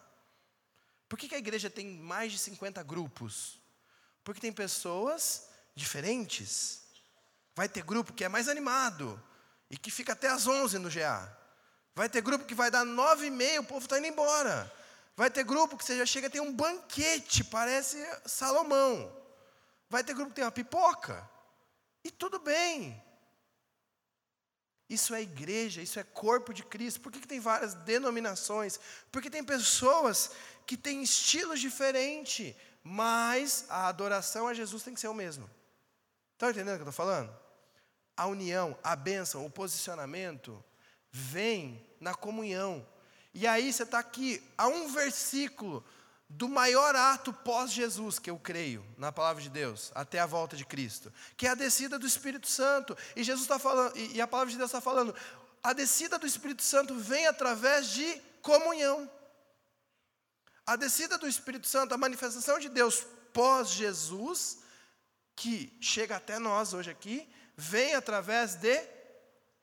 Por 1.07 1.17
que, 1.17 1.29
que 1.29 1.35
a 1.35 1.39
igreja 1.39 1.69
tem 1.69 1.87
mais 1.87 2.31
de 2.31 2.39
50 2.39 2.83
grupos? 2.83 3.59
Porque 4.23 4.41
tem 4.41 4.51
pessoas 4.51 5.47
diferentes. 5.73 6.81
Vai 7.55 7.69
ter 7.69 7.83
grupo 7.83 8.13
que 8.13 8.23
é 8.23 8.29
mais 8.29 8.47
animado, 8.47 9.21
e 9.69 9.77
que 9.77 9.91
fica 9.91 10.13
até 10.13 10.29
às 10.29 10.47
11 10.47 10.79
no 10.79 10.89
GA. 10.89 11.35
Vai 11.95 12.09
ter 12.09 12.21
grupo 12.21 12.45
que 12.45 12.55
vai 12.55 12.69
dar 12.69 12.85
9 12.85 13.27
e 13.27 13.29
meia, 13.29 13.61
o 13.61 13.65
povo 13.65 13.85
está 13.85 13.97
indo 13.97 14.07
embora. 14.07 14.71
Vai 15.15 15.29
ter 15.31 15.43
grupo 15.43 15.77
que 15.77 15.83
você 15.83 15.97
já 15.97 16.05
chega 16.05 16.29
tem 16.29 16.41
um 16.41 16.53
banquete, 16.53 17.43
parece 17.43 17.97
Salomão. 18.25 19.11
Vai 19.89 20.03
ter 20.03 20.13
grupo 20.13 20.29
que 20.29 20.35
tem 20.35 20.43
uma 20.43 20.51
pipoca. 20.51 21.27
E 22.03 22.11
tudo 22.11 22.39
bem. 22.39 23.03
Isso 24.89 25.13
é 25.13 25.21
igreja, 25.21 25.81
isso 25.81 25.99
é 25.99 26.03
corpo 26.03 26.53
de 26.53 26.63
Cristo. 26.63 27.01
Por 27.01 27.11
que, 27.11 27.19
que 27.19 27.27
tem 27.27 27.39
várias 27.39 27.73
denominações? 27.73 28.79
Porque 29.11 29.29
tem 29.29 29.43
pessoas 29.43 30.31
que 30.65 30.77
têm 30.77 31.03
estilos 31.03 31.59
diferentes, 31.59 32.55
mas 32.83 33.65
a 33.69 33.87
adoração 33.87 34.47
a 34.47 34.53
Jesus 34.53 34.83
tem 34.83 34.93
que 34.93 34.99
ser 34.99 35.09
o 35.09 35.13
mesmo. 35.13 35.49
Estão 36.33 36.49
entendendo 36.49 36.75
o 36.75 36.77
que 36.77 36.83
eu 36.83 36.89
estou 36.89 37.05
falando? 37.05 37.47
a 38.17 38.25
união, 38.25 38.75
a 38.83 38.95
bênção, 38.95 39.45
o 39.45 39.49
posicionamento, 39.49 40.61
vem 41.11 41.87
na 41.99 42.15
comunhão. 42.15 42.85
E 43.31 43.45
aí 43.45 43.71
você 43.71 43.83
está 43.83 43.99
aqui, 43.99 44.43
a 44.57 44.67
um 44.67 44.91
versículo 44.91 45.85
do 46.29 46.49
maior 46.49 46.95
ato 46.95 47.31
pós-Jesus, 47.31 48.19
que 48.19 48.29
eu 48.29 48.37
creio, 48.37 48.85
na 48.97 49.11
palavra 49.11 49.41
de 49.41 49.49
Deus, 49.49 49.91
até 49.95 50.19
a 50.19 50.25
volta 50.25 50.57
de 50.57 50.65
Cristo, 50.65 51.11
que 51.37 51.47
é 51.47 51.51
a 51.51 51.55
descida 51.55 51.97
do 51.97 52.05
Espírito 52.05 52.47
Santo. 52.47 52.97
E 53.15 53.23
Jesus 53.23 53.43
está 53.43 53.57
falando, 53.57 53.97
e 53.97 54.19
a 54.19 54.27
palavra 54.27 54.51
de 54.51 54.57
Deus 54.57 54.69
está 54.69 54.81
falando, 54.81 55.15
a 55.63 55.73
descida 55.73 56.19
do 56.19 56.27
Espírito 56.27 56.63
Santo 56.63 56.95
vem 56.95 57.27
através 57.27 57.89
de 57.89 58.21
comunhão. 58.41 59.09
A 60.65 60.75
descida 60.75 61.17
do 61.17 61.27
Espírito 61.27 61.67
Santo, 61.67 61.93
a 61.93 61.97
manifestação 61.97 62.59
de 62.59 62.67
Deus 62.67 63.05
pós-Jesus, 63.31 64.59
que 65.33 65.77
chega 65.79 66.17
até 66.17 66.39
nós 66.39 66.73
hoje 66.73 66.89
aqui, 66.89 67.27
vem 67.55 67.95
através 67.95 68.55
de 68.55 68.85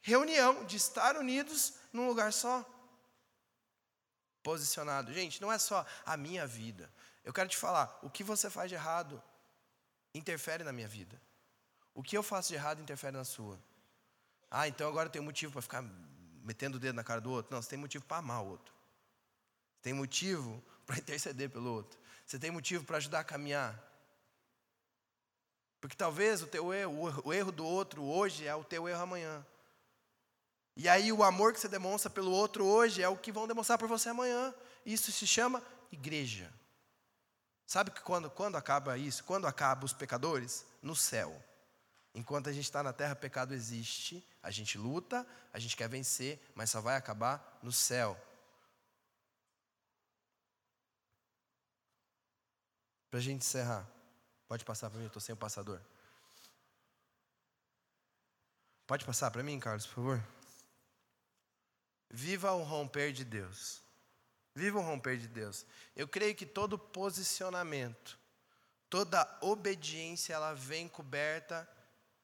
reunião, 0.00 0.64
de 0.64 0.76
estar 0.76 1.16
unidos 1.16 1.74
num 1.92 2.06
lugar 2.06 2.32
só. 2.32 2.64
Posicionado. 4.44 5.12
Gente, 5.12 5.40
não 5.42 5.50
é 5.50 5.58
só 5.58 5.84
a 6.06 6.16
minha 6.16 6.46
vida. 6.46 6.88
Eu 7.24 7.32
quero 7.32 7.48
te 7.48 7.56
falar, 7.56 7.98
o 8.02 8.10
que 8.10 8.22
você 8.22 8.50
faz 8.50 8.68
de 8.68 8.76
errado 8.76 9.20
interfere 10.14 10.62
na 10.62 10.72
minha 10.72 10.86
vida. 10.86 11.20
O 11.94 12.02
que 12.02 12.16
eu 12.16 12.22
faço 12.22 12.50
de 12.50 12.54
errado 12.54 12.80
interfere 12.82 13.16
na 13.16 13.24
sua. 13.24 13.58
Ah, 14.50 14.68
então 14.68 14.86
agora 14.86 15.08
tem 15.08 15.22
motivo 15.22 15.52
para 15.52 15.62
ficar 15.62 15.82
metendo 16.44 16.76
o 16.76 16.80
dedo 16.80 16.94
na 16.94 17.02
cara 17.02 17.22
do 17.22 17.30
outro? 17.30 17.52
Não, 17.54 17.62
você 17.62 17.70
tem 17.70 17.78
motivo 17.78 18.04
para 18.04 18.18
amar 18.18 18.42
o 18.42 18.48
outro. 18.48 18.74
Tem 19.80 19.94
motivo 19.94 20.62
para 20.86 20.98
interceder 21.00 21.48
pelo 21.48 21.72
outro. 21.72 21.98
Você 22.26 22.38
tem 22.38 22.50
motivo 22.50 22.84
para 22.84 22.98
ajudar 22.98 23.20
a 23.20 23.24
caminhar. 23.24 23.82
Porque 25.80 25.96
talvez 25.96 26.42
o 26.42 26.46
teu 26.46 26.72
erro, 26.72 27.22
o 27.24 27.32
erro 27.32 27.50
do 27.50 27.64
outro 27.64 28.02
hoje 28.02 28.46
é 28.46 28.54
o 28.54 28.62
teu 28.62 28.88
erro 28.88 29.02
amanhã. 29.02 29.44
E 30.76 30.88
aí 30.88 31.12
o 31.12 31.22
amor 31.22 31.52
que 31.52 31.60
você 31.60 31.68
demonstra 31.68 32.10
pelo 32.10 32.30
outro 32.32 32.64
hoje 32.64 33.02
é 33.02 33.08
o 33.08 33.16
que 33.16 33.30
vão 33.30 33.46
demonstrar 33.46 33.78
por 33.78 33.88
você 33.88 34.08
amanhã. 34.08 34.52
Isso 34.84 35.12
se 35.12 35.26
chama 35.26 35.62
igreja. 35.92 36.52
Sabe 37.66 37.90
que 37.90 38.00
quando, 38.00 38.28
quando 38.30 38.56
acaba 38.56 38.98
isso? 38.98 39.24
Quando 39.24 39.46
acaba 39.46 39.84
os 39.84 39.92
pecadores? 39.92 40.66
No 40.82 40.94
céu. 40.94 41.42
Enquanto 42.14 42.48
a 42.48 42.52
gente 42.52 42.64
está 42.64 42.82
na 42.82 42.92
terra, 42.92 43.14
pecado 43.14 43.54
existe. 43.54 44.24
A 44.42 44.50
gente 44.50 44.76
luta, 44.76 45.26
a 45.52 45.58
gente 45.58 45.76
quer 45.76 45.88
vencer, 45.88 46.40
mas 46.54 46.70
só 46.70 46.80
vai 46.80 46.96
acabar 46.96 47.58
no 47.62 47.72
céu. 47.72 48.20
Para 53.10 53.20
a 53.20 53.22
gente 53.22 53.40
encerrar. 53.44 53.88
Pode 54.46 54.64
passar 54.64 54.90
para 54.90 54.98
mim, 54.98 55.04
eu 55.04 55.08
estou 55.08 55.22
sem 55.22 55.32
o 55.32 55.36
passador. 55.36 55.80
Pode 58.86 59.04
passar 59.04 59.30
para 59.30 59.42
mim, 59.42 59.58
Carlos, 59.58 59.86
por 59.86 59.94
favor? 59.94 60.33
Viva 62.16 62.52
o 62.52 62.62
romper 62.62 63.12
de 63.12 63.24
Deus. 63.24 63.82
Viva 64.54 64.78
o 64.78 64.82
romper 64.82 65.18
de 65.18 65.26
Deus. 65.26 65.66
Eu 65.96 66.06
creio 66.06 66.32
que 66.32 66.46
todo 66.46 66.78
posicionamento, 66.78 68.16
toda 68.88 69.28
obediência, 69.40 70.32
ela 70.32 70.54
vem 70.54 70.86
coberta 70.86 71.68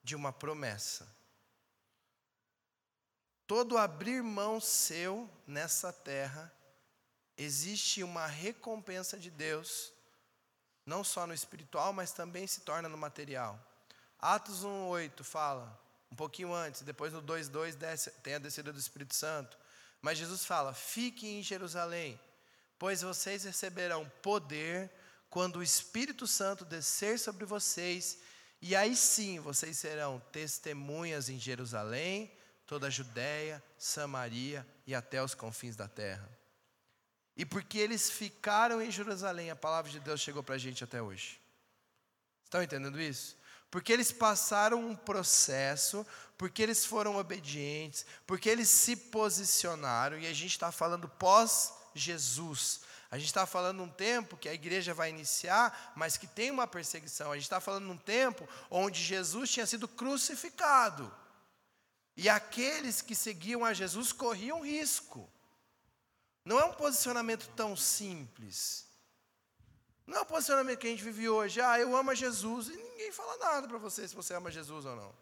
de 0.01 0.15
uma 0.15 0.33
promessa. 0.33 1.09
Todo 3.49 3.77
abrir 3.77 4.23
mão 4.23 4.61
seu 4.61 5.29
nessa 5.45 5.93
terra, 5.93 6.53
existe 7.37 8.05
uma 8.05 8.29
recompensa 8.29 9.19
de 9.19 9.29
Deus 9.29 9.93
não 10.87 11.03
só 11.03 11.27
no 11.27 11.35
espiritual, 11.35 11.93
mas 11.93 12.13
também 12.13 12.47
se 12.47 12.61
torna 12.61 12.89
no 12.89 12.97
material. 12.97 13.59
Atos 14.21 14.65
1:8 14.65 15.25
fala, 15.25 15.77
um 16.13 16.15
pouquinho 16.15 16.55
antes, 16.55 16.83
depois 16.83 17.13
no 17.13 17.21
2:2 17.21 17.75
tem 18.23 18.35
a 18.35 18.39
descida 18.39 18.73
do 18.73 18.79
Espírito 18.79 19.17
Santo. 19.17 19.59
Mas 20.01 20.19
Jesus 20.19 20.45
fala: 20.45 20.73
"Fiquem 20.73 21.41
em 21.41 21.43
Jerusalém, 21.43 22.19
pois 22.79 23.03
vocês 23.03 23.45
receberão 23.45 24.11
poder 24.23 24.91
quando 25.31 25.57
o 25.57 25.63
Espírito 25.63 26.27
Santo 26.27 26.65
descer 26.65 27.19
sobre 27.19 27.47
vocês, 27.47 28.19
E 28.63 28.77
aí 28.77 28.95
sim 28.95 29.41
vocês 29.41 29.79
serão 29.79 30.21
testemunhas 30.33 31.31
em 31.31 31.41
Jerusalém, 31.41 32.31
toda 32.67 32.89
a 32.89 32.91
Judéia, 32.91 33.63
Samaria 33.79 34.67
e 34.87 34.95
até 34.95 35.23
os 35.23 35.35
confins 35.35 35.77
da 35.77 35.89
terra. 35.89 36.29
E 37.35 37.47
porque 37.47 37.79
eles 37.79 38.11
ficaram 38.11 38.83
em 38.83 38.91
Jerusalém, 38.91 39.51
a 39.51 39.57
palavra 39.57 39.91
de 39.91 39.99
Deus 39.99 40.21
chegou 40.21 40.43
para 40.43 40.57
a 40.57 40.59
gente 40.59 40.85
até 40.85 41.01
hoje. 41.01 41.41
Estão 42.45 42.63
entendendo 42.63 43.01
isso? 43.01 43.35
Porque 43.71 43.93
eles 43.93 44.11
passaram 44.11 44.85
um 44.85 44.97
processo, 44.97 46.05
porque 46.37 46.63
eles 46.63 46.85
foram 46.85 47.17
obedientes, 47.17 48.05
porque 48.27 48.49
eles 48.49 48.69
se 48.69 48.97
posicionaram, 48.97 50.19
e 50.19 50.27
a 50.27 50.33
gente 50.33 50.53
está 50.53 50.73
falando 50.73 51.09
pós-Jesus. 51.09 52.81
A 53.11 53.19
gente 53.19 53.29
está 53.29 53.45
falando 53.47 53.83
um 53.83 53.89
tempo 53.89 54.37
que 54.37 54.49
a 54.49 54.55
igreja 54.55 54.95
vai 54.95 55.11
iniciar, 55.11 55.93
mas 55.97 56.17
que 56.17 56.27
tem 56.27 56.51
uma 56.51 56.67
perseguição. 56.67 57.31
A 57.31 57.35
gente 57.35 57.45
está 57.45 57.61
falando 57.61 57.91
um 57.91 57.97
tempo 57.97 58.49
onde 58.71 59.03
Jesus 59.03 59.51
tinha 59.51 59.67
sido 59.67 59.89
crucificado. 59.89 61.13
E 62.17 62.29
aqueles 62.29 63.01
que 63.01 63.15
seguiam 63.15 63.65
a 63.65 63.73
Jesus 63.73 64.13
corriam 64.13 64.65
risco. 64.65 65.29
Não 66.45 66.59
é 66.59 66.65
um 66.65 66.73
posicionamento 66.73 67.49
tão 67.57 67.77
simples. 67.77 68.87
Não 70.11 70.19
é 70.19 70.21
o 70.23 70.27
posicionamento 70.27 70.81
que 70.81 70.89
a 70.89 70.91
gente 70.91 71.05
vive 71.05 71.29
hoje. 71.29 71.61
Ah, 71.61 71.79
eu 71.79 71.97
amo 71.97 72.11
a 72.11 72.15
Jesus. 72.17 72.67
E 72.67 72.77
ninguém 72.77 73.13
fala 73.13 73.37
nada 73.37 73.69
para 73.69 73.79
você 73.79 74.09
se 74.09 74.13
você 74.13 74.35
ama 74.35 74.51
Jesus 74.51 74.85
ou 74.85 74.97
não. 74.97 75.15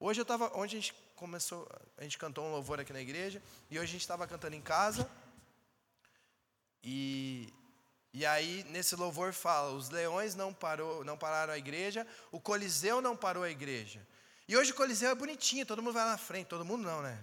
Hoje 0.00 0.18
eu 0.18 0.22
estava. 0.22 0.50
Onde 0.56 0.76
a 0.76 0.80
gente 0.80 0.92
começou. 1.14 1.68
A 1.96 2.02
gente 2.02 2.18
cantou 2.18 2.44
um 2.44 2.50
louvor 2.50 2.80
aqui 2.80 2.92
na 2.92 3.00
igreja. 3.00 3.40
E 3.70 3.78
hoje 3.78 3.90
a 3.90 3.92
gente 3.92 4.00
estava 4.00 4.26
cantando 4.26 4.56
em 4.56 4.60
casa. 4.60 5.08
E, 6.82 7.54
e 8.12 8.26
aí, 8.26 8.64
nesse 8.70 8.96
louvor 8.96 9.32
fala: 9.32 9.70
os 9.70 9.88
leões 9.88 10.34
não, 10.34 10.52
parou, 10.52 11.04
não 11.04 11.16
pararam 11.16 11.52
a 11.52 11.58
igreja, 11.58 12.04
o 12.32 12.40
Coliseu 12.40 13.00
não 13.00 13.16
parou 13.16 13.44
a 13.44 13.50
igreja. 13.50 14.04
E 14.48 14.56
hoje 14.56 14.72
o 14.72 14.74
Coliseu 14.74 15.10
é 15.10 15.14
bonitinho, 15.14 15.64
todo 15.64 15.80
mundo 15.80 15.94
vai 15.94 16.04
lá 16.04 16.10
na 16.10 16.18
frente, 16.18 16.48
todo 16.48 16.64
mundo 16.64 16.82
não, 16.82 17.02
né? 17.02 17.16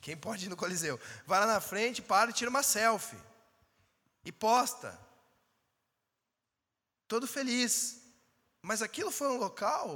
Quem 0.00 0.16
pode 0.16 0.46
ir 0.46 0.48
no 0.48 0.56
Coliseu? 0.56 0.98
Vai 1.24 1.38
lá 1.38 1.46
na 1.46 1.60
frente, 1.60 2.02
para 2.02 2.30
e 2.30 2.32
tira 2.32 2.50
uma 2.50 2.64
selfie. 2.64 3.18
E 4.24 4.32
posta. 4.32 5.03
Todo 7.14 7.28
feliz. 7.28 8.02
Mas 8.60 8.82
aquilo 8.82 9.12
foi 9.12 9.28
um 9.28 9.36
local 9.36 9.88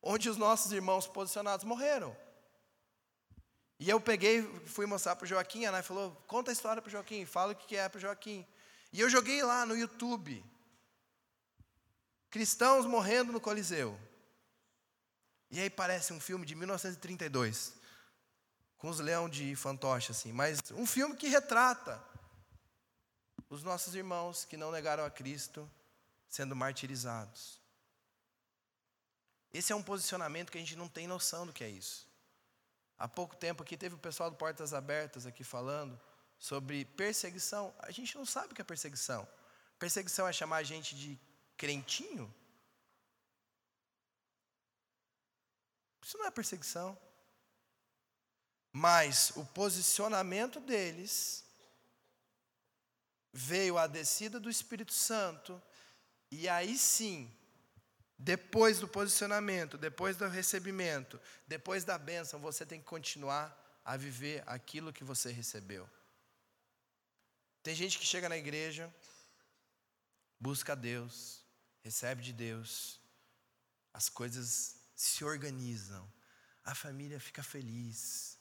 onde 0.00 0.30
os 0.30 0.36
nossos 0.36 0.70
irmãos 0.70 1.08
posicionados 1.08 1.64
morreram. 1.64 2.16
E 3.80 3.90
eu 3.90 4.00
peguei, 4.00 4.44
fui 4.64 4.86
mostrar 4.86 5.16
para 5.16 5.24
o 5.24 5.26
Joaquim, 5.26 5.64
a 5.64 5.70
Ana 5.70 5.82
falou, 5.82 6.14
conta 6.28 6.52
a 6.52 6.56
história 6.56 6.80
para 6.80 6.88
o 6.88 6.92
Joaquim, 6.92 7.26
fala 7.26 7.50
o 7.50 7.56
que 7.56 7.76
é 7.76 7.88
para 7.88 7.98
o 7.98 8.00
Joaquim. 8.00 8.46
E 8.92 9.00
eu 9.00 9.10
joguei 9.10 9.42
lá 9.42 9.66
no 9.66 9.76
YouTube, 9.76 10.44
cristãos 12.30 12.86
morrendo 12.86 13.32
no 13.32 13.40
Coliseu. 13.40 13.98
E 15.50 15.58
aí 15.58 15.68
parece 15.68 16.12
um 16.12 16.20
filme 16.20 16.46
de 16.46 16.54
1932, 16.54 17.74
com 18.78 18.88
os 18.88 19.00
leão 19.00 19.28
de 19.28 19.56
fantoche, 19.56 20.12
assim, 20.12 20.30
mas 20.32 20.60
um 20.76 20.86
filme 20.86 21.16
que 21.16 21.26
retrata 21.26 22.11
os 23.52 23.62
nossos 23.62 23.94
irmãos 23.94 24.46
que 24.46 24.56
não 24.56 24.72
negaram 24.72 25.04
a 25.04 25.10
Cristo 25.10 25.70
sendo 26.26 26.56
martirizados. 26.56 27.60
Esse 29.52 29.74
é 29.74 29.76
um 29.76 29.82
posicionamento 29.82 30.50
que 30.50 30.56
a 30.56 30.60
gente 30.60 30.74
não 30.74 30.88
tem 30.88 31.06
noção 31.06 31.44
do 31.44 31.52
que 31.52 31.62
é 31.62 31.68
isso. 31.68 32.08
Há 32.98 33.06
pouco 33.06 33.36
tempo 33.36 33.62
aqui 33.62 33.76
teve 33.76 33.94
o 33.94 33.98
pessoal 33.98 34.30
do 34.30 34.38
Portas 34.38 34.72
Abertas 34.72 35.26
aqui 35.26 35.44
falando 35.44 36.00
sobre 36.38 36.86
perseguição. 36.86 37.74
A 37.80 37.90
gente 37.90 38.16
não 38.16 38.24
sabe 38.24 38.52
o 38.52 38.54
que 38.54 38.62
é 38.62 38.64
perseguição. 38.64 39.28
Perseguição 39.78 40.26
é 40.26 40.32
chamar 40.32 40.56
a 40.56 40.62
gente 40.62 40.96
de 40.96 41.20
crentinho? 41.54 42.34
Isso 46.02 46.16
não 46.16 46.24
é 46.24 46.30
perseguição. 46.30 46.96
Mas 48.72 49.30
o 49.36 49.44
posicionamento 49.44 50.58
deles 50.58 51.44
veio 53.32 53.78
a 53.78 53.86
descida 53.86 54.38
do 54.38 54.50
Espírito 54.50 54.92
Santo, 54.92 55.60
e 56.30 56.48
aí 56.48 56.76
sim 56.76 57.30
depois 58.22 58.78
do 58.78 58.86
posicionamento, 58.86 59.76
depois 59.76 60.16
do 60.16 60.28
recebimento, 60.28 61.20
depois 61.46 61.82
da 61.82 61.98
bênção, 61.98 62.38
você 62.38 62.64
tem 62.64 62.78
que 62.78 62.86
continuar 62.86 63.58
a 63.84 63.96
viver 63.96 64.44
aquilo 64.46 64.92
que 64.92 65.02
você 65.02 65.32
recebeu. 65.32 65.90
Tem 67.64 67.74
gente 67.74 67.98
que 67.98 68.06
chega 68.06 68.28
na 68.28 68.36
igreja, 68.36 68.92
busca 70.38 70.76
Deus, 70.76 71.44
recebe 71.80 72.22
de 72.22 72.32
Deus, 72.32 73.00
as 73.92 74.08
coisas 74.08 74.76
se 74.94 75.24
organizam, 75.24 76.08
a 76.64 76.76
família 76.76 77.18
fica 77.18 77.42
feliz, 77.42 78.38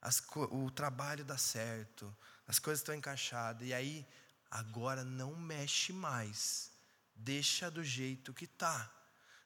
as, 0.00 0.22
o 0.50 0.70
trabalho 0.70 1.24
dá 1.24 1.38
certo, 1.38 2.14
as 2.46 2.58
coisas 2.58 2.80
estão 2.80 2.94
encaixadas, 2.94 3.66
e 3.66 3.72
aí, 3.72 4.06
agora 4.52 5.02
não 5.02 5.34
mexe 5.34 5.92
mais, 5.92 6.70
deixa 7.16 7.70
do 7.70 7.82
jeito 7.82 8.32
que 8.32 8.44
está 8.44 8.90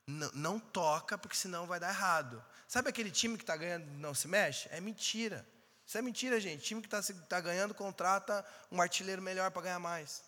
não, 0.07 0.30
não 0.32 0.61
toca, 0.61 1.18
porque 1.18 1.36
senão 1.36 1.66
vai 1.66 1.80
dar 1.80 1.88
errado. 1.88 2.42
Sabe 2.68 2.88
aquele 2.88 3.11
time 3.11 3.36
que 3.36 3.42
está 3.42 3.57
ganhando 3.57 3.86
não 3.98 4.14
se 4.14 4.28
mexe? 4.28 4.68
É 4.70 4.80
mentira. 4.80 5.46
Isso 5.84 5.98
é 5.98 6.02
mentira, 6.02 6.40
gente. 6.40 6.64
Time 6.64 6.80
que 6.80 6.86
está 6.86 7.02
tá 7.28 7.40
ganhando 7.40 7.74
contrata 7.74 8.44
um 8.70 8.80
artilheiro 8.80 9.20
melhor 9.20 9.50
para 9.50 9.62
ganhar 9.62 9.78
mais. 9.78 10.22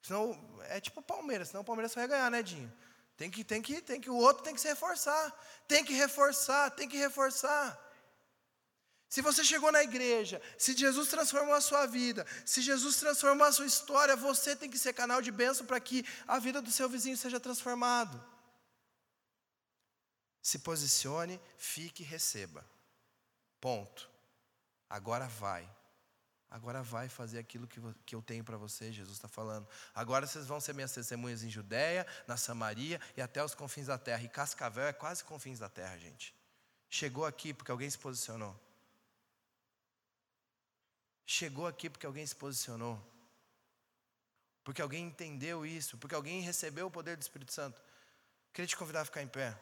Senão, 0.00 0.38
é 0.68 0.80
tipo 0.80 1.00
o 1.00 1.02
Palmeiras, 1.02 1.48
senão 1.48 1.62
o 1.62 1.64
Palmeiras 1.64 1.92
só 1.92 2.00
vai 2.00 2.08
ganhar, 2.08 2.30
né, 2.30 2.42
Dinho? 2.42 2.72
Tem 3.16 3.30
que, 3.30 3.44
tem 3.44 3.62
que, 3.62 3.80
tem 3.80 4.00
que, 4.00 4.10
o 4.10 4.16
outro 4.16 4.42
tem 4.42 4.54
que 4.54 4.60
se 4.60 4.68
reforçar. 4.68 5.32
Tem 5.68 5.84
que 5.84 5.92
reforçar, 5.94 6.70
tem 6.70 6.88
que 6.88 6.96
reforçar. 6.96 7.78
Se 9.12 9.20
você 9.20 9.44
chegou 9.44 9.70
na 9.70 9.82
igreja, 9.82 10.40
se 10.56 10.74
Jesus 10.74 11.10
transformou 11.10 11.54
a 11.54 11.60
sua 11.60 11.84
vida, 11.84 12.26
se 12.46 12.62
Jesus 12.62 12.96
transformou 12.96 13.46
a 13.46 13.52
sua 13.52 13.66
história, 13.66 14.16
você 14.16 14.56
tem 14.56 14.70
que 14.70 14.78
ser 14.78 14.94
canal 14.94 15.20
de 15.20 15.30
bênção 15.30 15.66
para 15.66 15.78
que 15.78 16.02
a 16.26 16.38
vida 16.38 16.62
do 16.62 16.70
seu 16.70 16.88
vizinho 16.88 17.14
seja 17.14 17.38
transformado. 17.38 18.18
Se 20.40 20.60
posicione, 20.60 21.38
fique 21.58 22.02
e 22.02 22.06
receba. 22.06 22.64
Ponto. 23.60 24.08
Agora 24.88 25.28
vai. 25.28 25.70
Agora 26.50 26.82
vai 26.82 27.06
fazer 27.06 27.38
aquilo 27.38 27.66
que, 27.66 27.82
que 28.06 28.14
eu 28.14 28.22
tenho 28.22 28.42
para 28.42 28.56
você, 28.56 28.90
Jesus 28.90 29.18
está 29.18 29.28
falando. 29.28 29.68
Agora 29.94 30.26
vocês 30.26 30.46
vão 30.46 30.58
ser 30.58 30.72
minhas 30.72 30.92
testemunhas 30.92 31.42
em 31.42 31.50
Judéia, 31.50 32.06
na 32.26 32.38
Samaria 32.38 32.98
e 33.14 33.20
até 33.20 33.44
os 33.44 33.54
confins 33.54 33.88
da 33.88 33.98
terra. 33.98 34.22
E 34.22 34.28
Cascavel 34.30 34.86
é 34.86 34.92
quase 34.94 35.22
confins 35.22 35.58
da 35.58 35.68
terra, 35.68 35.98
gente. 35.98 36.34
Chegou 36.88 37.26
aqui 37.26 37.52
porque 37.52 37.70
alguém 37.70 37.90
se 37.90 37.98
posicionou. 37.98 38.58
Chegou 41.32 41.66
aqui 41.66 41.88
porque 41.88 42.04
alguém 42.04 42.26
se 42.26 42.36
posicionou. 42.36 43.02
Porque 44.62 44.82
alguém 44.82 45.06
entendeu 45.06 45.64
isso, 45.64 45.96
porque 45.96 46.14
alguém 46.14 46.42
recebeu 46.42 46.88
o 46.88 46.90
poder 46.90 47.16
do 47.16 47.22
Espírito 47.22 47.54
Santo. 47.54 47.80
Queria 48.52 48.66
te 48.66 48.76
convidar 48.76 49.00
a 49.00 49.04
ficar 49.06 49.22
em 49.22 49.28
pé. 49.28 49.58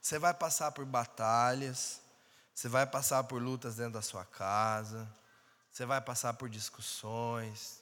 Você 0.00 0.18
vai 0.18 0.34
passar 0.34 0.72
por 0.72 0.84
batalhas, 0.84 2.02
você 2.52 2.68
vai 2.68 2.84
passar 2.84 3.22
por 3.22 3.40
lutas 3.40 3.76
dentro 3.76 3.92
da 3.92 4.02
sua 4.02 4.24
casa, 4.24 5.08
você 5.70 5.86
vai 5.86 6.00
passar 6.00 6.34
por 6.34 6.48
discussões, 6.48 7.80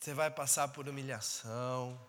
você 0.00 0.14
vai 0.14 0.30
passar 0.30 0.68
por 0.68 0.88
humilhação, 0.88 2.00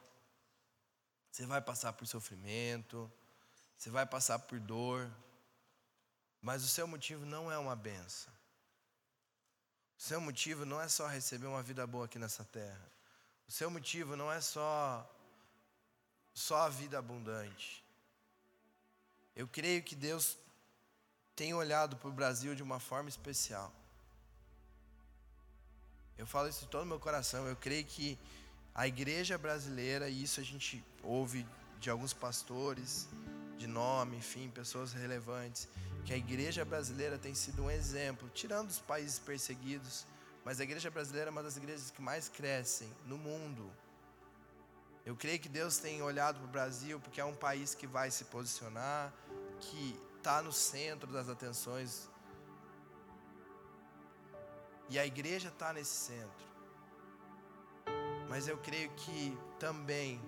você 1.34 1.48
vai 1.48 1.60
passar 1.60 1.94
por 1.94 2.06
sofrimento, 2.06 3.12
você 3.76 3.90
vai 3.90 4.06
passar 4.06 4.38
por 4.38 4.60
dor, 4.60 5.12
mas 6.40 6.64
o 6.64 6.68
seu 6.68 6.86
motivo 6.86 7.26
não 7.26 7.52
é 7.52 7.58
uma 7.58 7.76
benção. 7.76 8.32
O 9.98 10.02
seu 10.04 10.22
motivo 10.22 10.64
não 10.64 10.80
é 10.80 10.88
só 10.88 11.08
receber 11.08 11.48
uma 11.48 11.64
vida 11.64 11.88
boa 11.88 12.06
aqui 12.06 12.20
nessa 12.20 12.44
terra. 12.44 12.88
O 13.48 13.52
seu 13.52 13.72
motivo 13.72 14.16
não 14.16 14.32
é 14.32 14.40
só 14.40 15.10
só 16.36 16.58
a 16.68 16.70
vida 16.70 17.00
abundante. 17.00 17.84
Eu 19.36 19.48
creio 19.48 19.82
que 19.82 19.96
Deus 19.96 20.38
tem 21.36 21.52
olhado 21.56 21.98
para 21.98 22.10
o 22.10 22.14
Brasil 22.14 22.54
de 22.54 22.62
uma 22.62 22.80
forma 22.80 23.10
especial. 23.10 23.74
Eu 26.16 26.28
falo 26.28 26.48
isso 26.48 26.66
de 26.66 26.68
todo 26.68 26.84
o 26.84 26.86
meu 26.86 27.00
coração. 27.00 27.48
Eu 27.48 27.56
creio 27.56 27.86
que 27.86 28.20
a 28.76 28.88
igreja 28.88 29.36
brasileira, 29.36 30.10
e 30.10 30.22
isso 30.22 30.40
a 30.40 30.44
gente 30.44 30.84
ouve 31.04 31.46
de 31.80 31.90
alguns 31.90 32.14
pastores, 32.14 33.10
de 33.58 33.68
nome, 33.68 34.18
enfim, 34.18 34.50
pessoas 34.50 34.94
relevantes, 34.94 35.68
que 36.06 36.14
a 36.14 36.18
igreja 36.18 36.66
brasileira 36.66 37.18
tem 37.18 37.36
sido 37.36 37.64
um 37.64 37.70
exemplo, 37.70 38.30
tirando 38.30 38.70
os 38.70 38.80
países 38.80 39.20
perseguidos, 39.20 40.06
mas 40.44 40.60
a 40.60 40.64
igreja 40.64 40.90
brasileira 40.90 41.30
é 41.30 41.32
uma 41.32 41.44
das 41.44 41.58
igrejas 41.58 41.92
que 41.92 42.02
mais 42.02 42.28
crescem 42.28 42.90
no 43.06 43.18
mundo. 43.18 43.72
Eu 45.06 45.16
creio 45.16 45.40
que 45.40 45.50
Deus 45.50 45.78
tem 45.78 46.02
olhado 46.02 46.40
para 46.40 46.46
o 46.46 46.52
Brasil 46.52 47.00
porque 47.00 47.20
é 47.20 47.26
um 47.26 47.36
país 47.36 47.76
que 47.76 47.86
vai 47.86 48.10
se 48.10 48.26
posicionar, 48.26 49.14
que 49.60 50.00
está 50.18 50.42
no 50.42 50.54
centro 50.54 51.12
das 51.12 51.28
atenções 51.28 52.10
E 54.90 55.00
a 55.00 55.06
igreja 55.06 55.48
está 55.48 55.74
nesse 55.74 55.96
centro. 56.12 56.46
Mas 58.30 58.48
eu 58.48 58.58
creio 58.58 58.90
que 58.92 59.38
também 59.60 60.22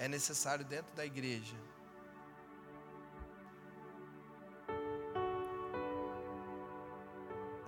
é 0.00 0.08
necessário 0.08 0.64
dentro 0.64 0.92
da 0.96 1.04
igreja 1.04 1.54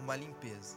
uma 0.01 0.17
limpeza. 0.17 0.77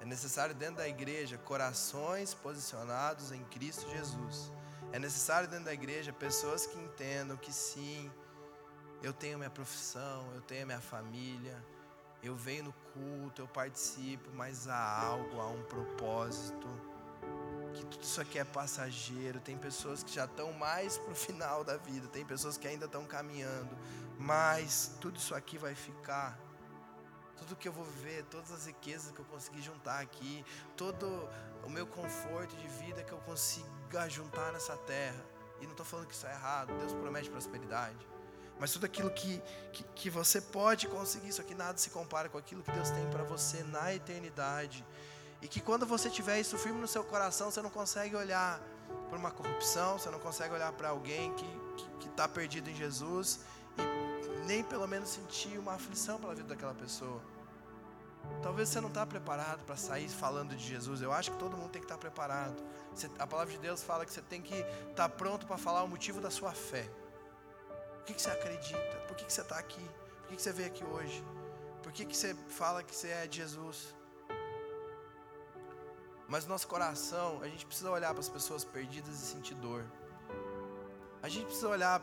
É 0.00 0.04
necessário 0.04 0.54
dentro 0.54 0.76
da 0.76 0.88
igreja 0.88 1.38
corações 1.38 2.34
posicionados 2.34 3.30
em 3.30 3.42
Cristo 3.44 3.88
Jesus. 3.90 4.52
É 4.92 4.98
necessário 4.98 5.48
dentro 5.48 5.66
da 5.66 5.72
igreja 5.72 6.12
pessoas 6.12 6.66
que 6.66 6.76
entendam 6.76 7.36
que 7.36 7.52
sim, 7.52 8.10
eu 9.02 9.12
tenho 9.12 9.38
minha 9.38 9.50
profissão, 9.50 10.28
eu 10.34 10.40
tenho 10.40 10.66
minha 10.66 10.80
família, 10.80 11.64
eu 12.22 12.34
venho 12.34 12.64
no 12.64 12.72
culto, 12.92 13.42
eu 13.42 13.48
participo, 13.48 14.28
mas 14.34 14.66
há 14.66 15.00
algo, 15.00 15.40
há 15.40 15.48
um 15.48 15.62
propósito. 15.62 16.97
Que 17.74 17.84
tudo 17.84 18.02
isso 18.02 18.20
aqui 18.20 18.38
é 18.38 18.44
passageiro. 18.44 19.40
Tem 19.40 19.56
pessoas 19.56 20.02
que 20.02 20.12
já 20.12 20.24
estão 20.24 20.52
mais 20.52 20.98
para 20.98 21.12
o 21.12 21.14
final 21.14 21.64
da 21.64 21.76
vida, 21.76 22.08
tem 22.08 22.24
pessoas 22.24 22.56
que 22.56 22.66
ainda 22.66 22.86
estão 22.86 23.04
caminhando, 23.04 23.76
mas 24.18 24.92
tudo 25.00 25.18
isso 25.18 25.34
aqui 25.34 25.58
vai 25.58 25.74
ficar 25.74 26.38
tudo 27.38 27.54
que 27.54 27.68
eu 27.68 27.72
vou 27.72 27.84
viver, 27.84 28.24
todas 28.24 28.50
as 28.50 28.66
riquezas 28.66 29.12
que 29.12 29.20
eu 29.20 29.24
consegui 29.26 29.62
juntar 29.62 30.00
aqui, 30.00 30.44
todo 30.76 31.06
o 31.64 31.70
meu 31.70 31.86
conforto 31.86 32.56
de 32.56 32.66
vida 32.84 33.02
que 33.02 33.12
eu 33.12 33.18
consiga 33.18 34.08
juntar 34.08 34.52
nessa 34.52 34.76
terra. 34.76 35.24
E 35.60 35.64
não 35.64 35.70
estou 35.70 35.86
falando 35.86 36.06
que 36.06 36.14
isso 36.14 36.26
é 36.26 36.32
errado, 36.32 36.76
Deus 36.78 36.92
promete 36.92 37.30
prosperidade. 37.30 38.06
Mas 38.58 38.72
tudo 38.72 38.86
aquilo 38.86 39.10
que, 39.10 39.40
que, 39.72 39.84
que 39.94 40.10
você 40.10 40.40
pode 40.40 40.88
conseguir, 40.88 41.28
isso 41.28 41.40
aqui 41.40 41.54
nada 41.54 41.78
se 41.78 41.90
compara 41.90 42.28
com 42.28 42.36
aquilo 42.36 42.62
que 42.62 42.72
Deus 42.72 42.90
tem 42.90 43.08
para 43.08 43.22
você 43.22 43.62
na 43.62 43.94
eternidade. 43.94 44.84
E 45.40 45.48
que 45.48 45.60
quando 45.60 45.86
você 45.86 46.10
tiver 46.10 46.40
isso 46.40 46.58
firme 46.58 46.80
no 46.80 46.88
seu 46.88 47.04
coração, 47.04 47.50
você 47.50 47.62
não 47.62 47.70
consegue 47.70 48.16
olhar 48.16 48.60
para 49.08 49.18
uma 49.18 49.30
corrupção, 49.30 49.98
você 49.98 50.10
não 50.10 50.18
consegue 50.18 50.52
olhar 50.54 50.72
para 50.72 50.88
alguém 50.88 51.32
que 51.34 52.08
está 52.08 52.28
perdido 52.28 52.68
em 52.68 52.74
Jesus 52.74 53.40
nem 54.48 54.64
pelo 54.64 54.88
menos 54.88 55.10
sentir 55.10 55.58
uma 55.58 55.74
aflição 55.74 56.18
pela 56.18 56.34
vida 56.34 56.48
daquela 56.48 56.74
pessoa. 56.74 57.20
Talvez 58.42 58.70
você 58.70 58.80
não 58.80 58.88
está 58.88 59.06
preparado 59.06 59.62
para 59.64 59.76
sair 59.76 60.08
falando 60.08 60.56
de 60.56 60.66
Jesus. 60.66 61.02
Eu 61.02 61.12
acho 61.12 61.30
que 61.30 61.36
todo 61.38 61.56
mundo 61.56 61.70
tem 61.70 61.82
que 61.82 61.84
estar 61.84 61.96
tá 61.96 62.00
preparado. 62.00 62.56
Você, 62.94 63.10
a 63.18 63.26
palavra 63.26 63.52
de 63.52 63.60
Deus 63.60 63.82
fala 63.82 64.06
que 64.06 64.12
você 64.12 64.22
tem 64.22 64.40
que 64.40 64.54
estar 64.54 64.94
tá 64.94 65.08
pronto 65.08 65.46
para 65.46 65.58
falar 65.58 65.82
o 65.82 65.88
motivo 65.88 66.18
da 66.20 66.30
sua 66.30 66.52
fé. 66.52 66.90
O 68.00 68.04
que, 68.04 68.14
que 68.14 68.22
você 68.22 68.30
acredita? 68.30 68.96
Por 69.06 69.16
que, 69.16 69.26
que 69.26 69.32
você 69.32 69.42
está 69.42 69.58
aqui? 69.58 69.86
Por 70.20 70.28
que, 70.28 70.36
que 70.36 70.42
você 70.42 70.52
veio 70.52 70.68
aqui 70.68 70.84
hoje? 70.84 71.22
Por 71.82 71.92
que, 71.92 72.06
que 72.06 72.16
você 72.16 72.34
fala 72.48 72.82
que 72.82 72.94
você 72.96 73.08
é 73.08 73.26
de 73.26 73.36
Jesus? 73.36 73.94
Mas 76.28 76.44
no 76.44 76.50
nosso 76.50 76.68
coração, 76.68 77.40
a 77.42 77.48
gente 77.48 77.64
precisa 77.64 77.90
olhar 77.90 78.10
para 78.10 78.20
as 78.20 78.28
pessoas 78.28 78.62
perdidas 78.62 79.14
e 79.14 79.26
sentir 79.26 79.54
dor. 79.54 79.84
A 81.22 81.28
gente 81.28 81.46
precisa 81.46 81.68
olhar 81.68 82.02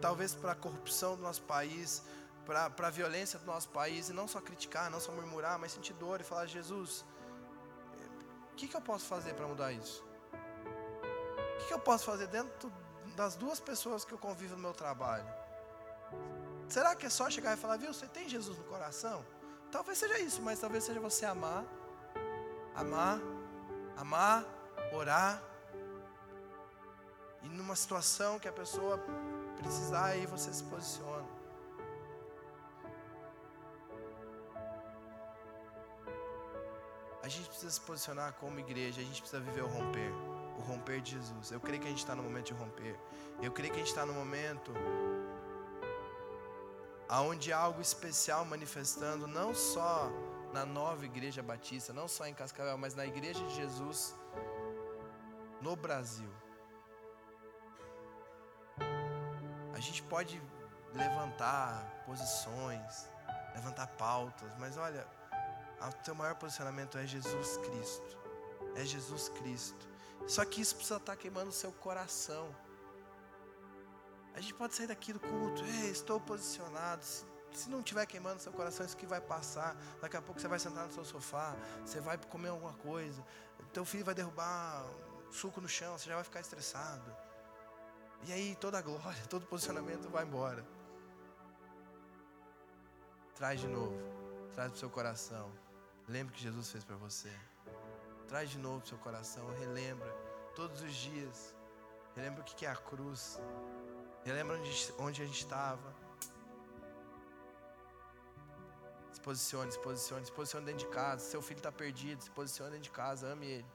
talvez 0.00 0.34
para 0.34 0.52
a 0.52 0.54
corrupção 0.54 1.16
do 1.16 1.22
nosso 1.22 1.42
país, 1.42 2.04
para 2.44 2.86
a 2.86 2.90
violência 2.90 3.36
do 3.38 3.44
nosso 3.44 3.68
país, 3.70 4.08
e 4.08 4.12
não 4.12 4.28
só 4.28 4.40
criticar, 4.40 4.88
não 4.90 5.00
só 5.00 5.10
murmurar, 5.10 5.58
mas 5.58 5.72
sentir 5.72 5.92
dor 5.94 6.20
e 6.20 6.24
falar: 6.24 6.46
Jesus, 6.46 7.04
o 8.52 8.54
que, 8.54 8.68
que 8.68 8.76
eu 8.76 8.80
posso 8.80 9.06
fazer 9.06 9.34
para 9.34 9.46
mudar 9.46 9.72
isso? 9.72 10.04
O 10.32 11.58
que, 11.58 11.66
que 11.66 11.74
eu 11.74 11.80
posso 11.80 12.04
fazer 12.04 12.28
dentro 12.28 12.72
das 13.16 13.34
duas 13.34 13.58
pessoas 13.58 14.04
que 14.04 14.12
eu 14.12 14.18
convivo 14.18 14.54
no 14.54 14.62
meu 14.62 14.72
trabalho? 14.72 15.26
Será 16.68 16.94
que 16.94 17.06
é 17.06 17.10
só 17.10 17.28
chegar 17.28 17.54
e 17.54 17.60
falar, 17.60 17.76
viu, 17.76 17.92
você 17.92 18.06
tem 18.06 18.28
Jesus 18.28 18.56
no 18.56 18.64
coração? 18.64 19.24
Talvez 19.70 19.98
seja 19.98 20.18
isso, 20.20 20.40
mas 20.42 20.60
talvez 20.60 20.84
seja 20.84 21.00
você 21.00 21.26
amar, 21.26 21.64
amar, 22.76 23.20
amar, 23.96 24.44
orar. 24.92 25.42
E 27.42 27.48
numa 27.48 27.74
situação 27.74 28.38
que 28.38 28.48
a 28.48 28.52
pessoa 28.52 28.98
precisar, 29.56 30.06
aí 30.06 30.26
você 30.26 30.52
se 30.52 30.62
posiciona. 30.64 31.26
A 37.22 37.28
gente 37.28 37.48
precisa 37.48 37.72
se 37.72 37.80
posicionar 37.80 38.34
como 38.34 38.60
igreja, 38.60 39.00
a 39.00 39.04
gente 39.04 39.20
precisa 39.20 39.42
viver 39.42 39.62
o 39.62 39.66
romper, 39.66 40.12
o 40.58 40.60
romper 40.60 41.00
de 41.00 41.12
Jesus. 41.12 41.50
Eu 41.50 41.58
creio 41.58 41.80
que 41.80 41.88
a 41.88 41.90
gente 41.90 41.98
está 41.98 42.14
no 42.14 42.22
momento 42.22 42.46
de 42.46 42.54
romper. 42.54 42.96
Eu 43.42 43.50
creio 43.50 43.72
que 43.72 43.80
a 43.80 43.82
gente 43.82 43.88
está 43.88 44.06
no 44.06 44.12
momento 44.12 44.72
aonde 47.08 47.52
algo 47.52 47.80
especial 47.80 48.44
manifestando, 48.44 49.26
não 49.26 49.54
só 49.54 50.10
na 50.52 50.64
nova 50.64 51.04
igreja 51.04 51.42
batista, 51.42 51.92
não 51.92 52.08
só 52.08 52.26
em 52.26 52.34
Cascavel, 52.34 52.78
mas 52.78 52.94
na 52.94 53.06
igreja 53.06 53.44
de 53.44 53.54
Jesus 53.54 54.14
no 55.60 55.76
Brasil. 55.76 56.30
A 59.74 59.80
gente 59.80 60.02
pode 60.02 60.40
levantar 60.94 62.02
posições, 62.06 63.08
levantar 63.54 63.86
pautas, 63.88 64.56
mas 64.58 64.76
olha, 64.76 65.06
o 65.80 65.92
teu 66.04 66.14
maior 66.14 66.34
posicionamento 66.34 66.96
é 66.96 67.06
Jesus 67.06 67.58
Cristo. 67.58 68.18
É 68.74 68.84
Jesus 68.84 69.28
Cristo. 69.28 69.88
Só 70.26 70.44
que 70.44 70.60
isso 70.60 70.76
precisa 70.76 70.96
estar 70.96 71.16
queimando 71.16 71.50
o 71.50 71.52
seu 71.52 71.72
coração. 71.72 72.54
A 74.34 74.40
gente 74.40 74.54
pode 74.54 74.74
sair 74.74 74.86
daqui 74.86 75.12
do 75.12 75.20
culto, 75.20 75.64
estou 75.64 76.20
posicionado. 76.20 77.04
Se, 77.56 77.70
não 77.70 77.78
estiver 77.80 78.04
queimando 78.04 78.36
o 78.36 78.40
seu 78.40 78.52
coração, 78.52 78.84
isso 78.84 78.96
que 78.96 79.06
vai 79.06 79.20
passar. 79.20 79.74
Daqui 80.00 80.16
a 80.16 80.20
pouco 80.20 80.38
você 80.38 80.46
vai 80.46 80.58
sentar 80.58 80.86
no 80.86 80.92
seu 80.92 81.04
sofá, 81.04 81.56
você 81.84 82.00
vai 82.00 82.18
comer 82.18 82.50
alguma 82.50 82.74
coisa, 82.74 83.24
teu 83.72 83.84
filho 83.84 84.04
vai 84.04 84.14
derrubar 84.14 84.84
suco 85.30 85.60
no 85.60 85.68
chão, 85.68 85.96
você 85.96 86.08
já 86.08 86.14
vai 86.14 86.24
ficar 86.24 86.40
estressado. 86.40 87.10
E 88.24 88.32
aí 88.32 88.54
toda 88.56 88.78
a 88.78 88.82
glória, 88.82 89.22
todo 89.28 89.44
o 89.44 89.46
posicionamento 89.46 90.08
vai 90.10 90.24
embora. 90.24 90.62
Traz 93.34 93.60
de 93.60 93.68
novo. 93.68 93.98
Traz 94.54 94.68
para 94.68 94.76
o 94.76 94.78
seu 94.78 94.90
coração. 94.90 95.50
Lembre 96.08 96.34
que 96.34 96.42
Jesus 96.42 96.70
fez 96.70 96.84
para 96.84 96.96
você. 96.96 97.32
Traz 98.28 98.50
de 98.50 98.58
novo 98.58 98.80
para 98.80 98.86
o 98.86 98.88
seu 98.88 98.98
coração. 98.98 99.46
Relembra 99.58 100.10
todos 100.54 100.82
os 100.82 100.94
dias. 100.94 101.54
Relembra 102.14 102.42
o 102.42 102.44
que 102.44 102.66
é 102.66 102.70
a 102.70 102.76
cruz. 102.76 103.40
Relembra 104.24 104.58
onde, 104.58 104.94
onde 104.98 105.22
a 105.22 105.26
gente 105.26 105.42
estava. 105.42 105.94
Posicione, 109.26 109.72
se 109.72 109.78
posicione, 109.80 110.24
se 110.24 110.30
posicione 110.30 110.66
dentro 110.66 110.86
de 110.86 110.94
casa. 110.94 111.24
Se 111.24 111.30
seu 111.32 111.42
filho 111.42 111.58
está 111.58 111.72
perdido, 111.72 112.22
se 112.22 112.30
posicione 112.30 112.70
dentro 112.70 112.84
de 112.84 112.90
casa, 112.92 113.26
ame 113.26 113.46
ele. 113.46 113.66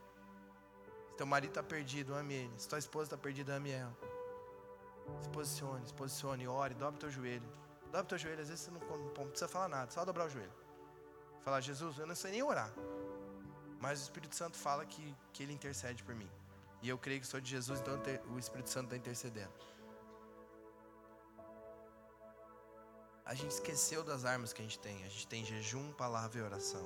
Se 1.09 1.17
teu 1.17 1.25
marido 1.25 1.51
está 1.51 1.61
perdido, 1.61 2.15
ame 2.15 2.33
ele. 2.35 2.53
Se 2.57 2.69
tua 2.69 2.79
esposa 2.79 3.07
está 3.07 3.17
perdida, 3.17 3.55
ame 3.55 3.71
ela. 3.71 3.93
Se 5.21 5.29
posicione, 5.29 5.85
se 5.85 5.93
posicione, 5.93 6.47
ore, 6.47 6.73
dobre 6.73 7.01
teu 7.01 7.11
joelho. 7.11 7.49
Dobre 7.91 8.07
teu 8.07 8.17
joelho, 8.17 8.41
às 8.41 8.47
vezes 8.47 8.63
você 8.63 8.71
não, 8.71 8.79
não 8.79 9.27
precisa 9.27 9.49
falar 9.49 9.67
nada, 9.67 9.91
só 9.91 10.05
dobrar 10.05 10.27
o 10.27 10.29
joelho. 10.29 10.53
Falar, 11.43 11.59
Jesus, 11.59 11.97
eu 11.97 12.07
não 12.07 12.15
sei 12.15 12.31
nem 12.31 12.43
orar. 12.43 12.71
Mas 13.81 13.99
o 13.99 14.03
Espírito 14.03 14.35
Santo 14.35 14.57
fala 14.57 14.85
que, 14.85 15.13
que 15.33 15.43
Ele 15.43 15.51
intercede 15.51 16.01
por 16.01 16.15
mim. 16.15 16.29
E 16.81 16.87
eu 16.87 16.97
creio 16.97 17.19
que 17.19 17.27
sou 17.27 17.41
de 17.41 17.49
Jesus, 17.49 17.81
então 17.81 17.99
o 18.33 18.39
Espírito 18.39 18.69
Santo 18.69 18.85
está 18.85 18.95
intercedendo. 18.95 19.51
A 23.31 23.33
gente 23.33 23.51
esqueceu 23.51 24.03
das 24.03 24.25
armas 24.25 24.51
que 24.51 24.61
a 24.61 24.65
gente 24.65 24.77
tem. 24.77 25.05
A 25.05 25.07
gente 25.07 25.25
tem 25.25 25.45
jejum, 25.45 25.93
palavra 25.93 26.37
e 26.37 26.41
oração. 26.43 26.85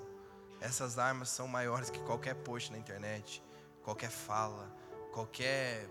Essas 0.61 0.99
armas 0.99 1.29
são 1.29 1.47
maiores 1.47 1.89
que 1.89 1.97
qualquer 2.01 2.35
post 2.35 2.71
na 2.71 2.77
internet, 2.77 3.43
qualquer 3.81 4.11
fala, 4.11 4.71
qualquer 5.11 5.89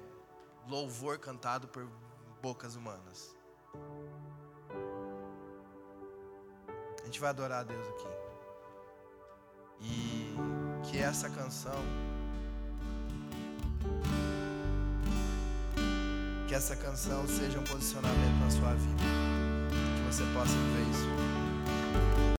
louvor 0.68 1.18
cantado 1.18 1.66
por 1.66 1.90
bocas 2.40 2.76
humanas. 2.76 3.34
A 7.02 7.04
gente 7.04 7.18
vai 7.18 7.30
adorar 7.30 7.62
a 7.62 7.64
Deus 7.64 7.88
aqui. 7.88 8.06
E 9.80 10.36
que 10.84 10.98
essa 10.98 11.28
canção, 11.30 11.82
que 16.46 16.54
essa 16.54 16.76
canção 16.76 17.26
seja 17.26 17.58
um 17.58 17.64
posicionamento 17.64 18.38
na 18.40 18.50
sua 18.52 18.72
vida 18.74 19.43
você 20.14 20.22
possa 20.26 20.52
viver 20.52 20.88
isso. 20.92 21.43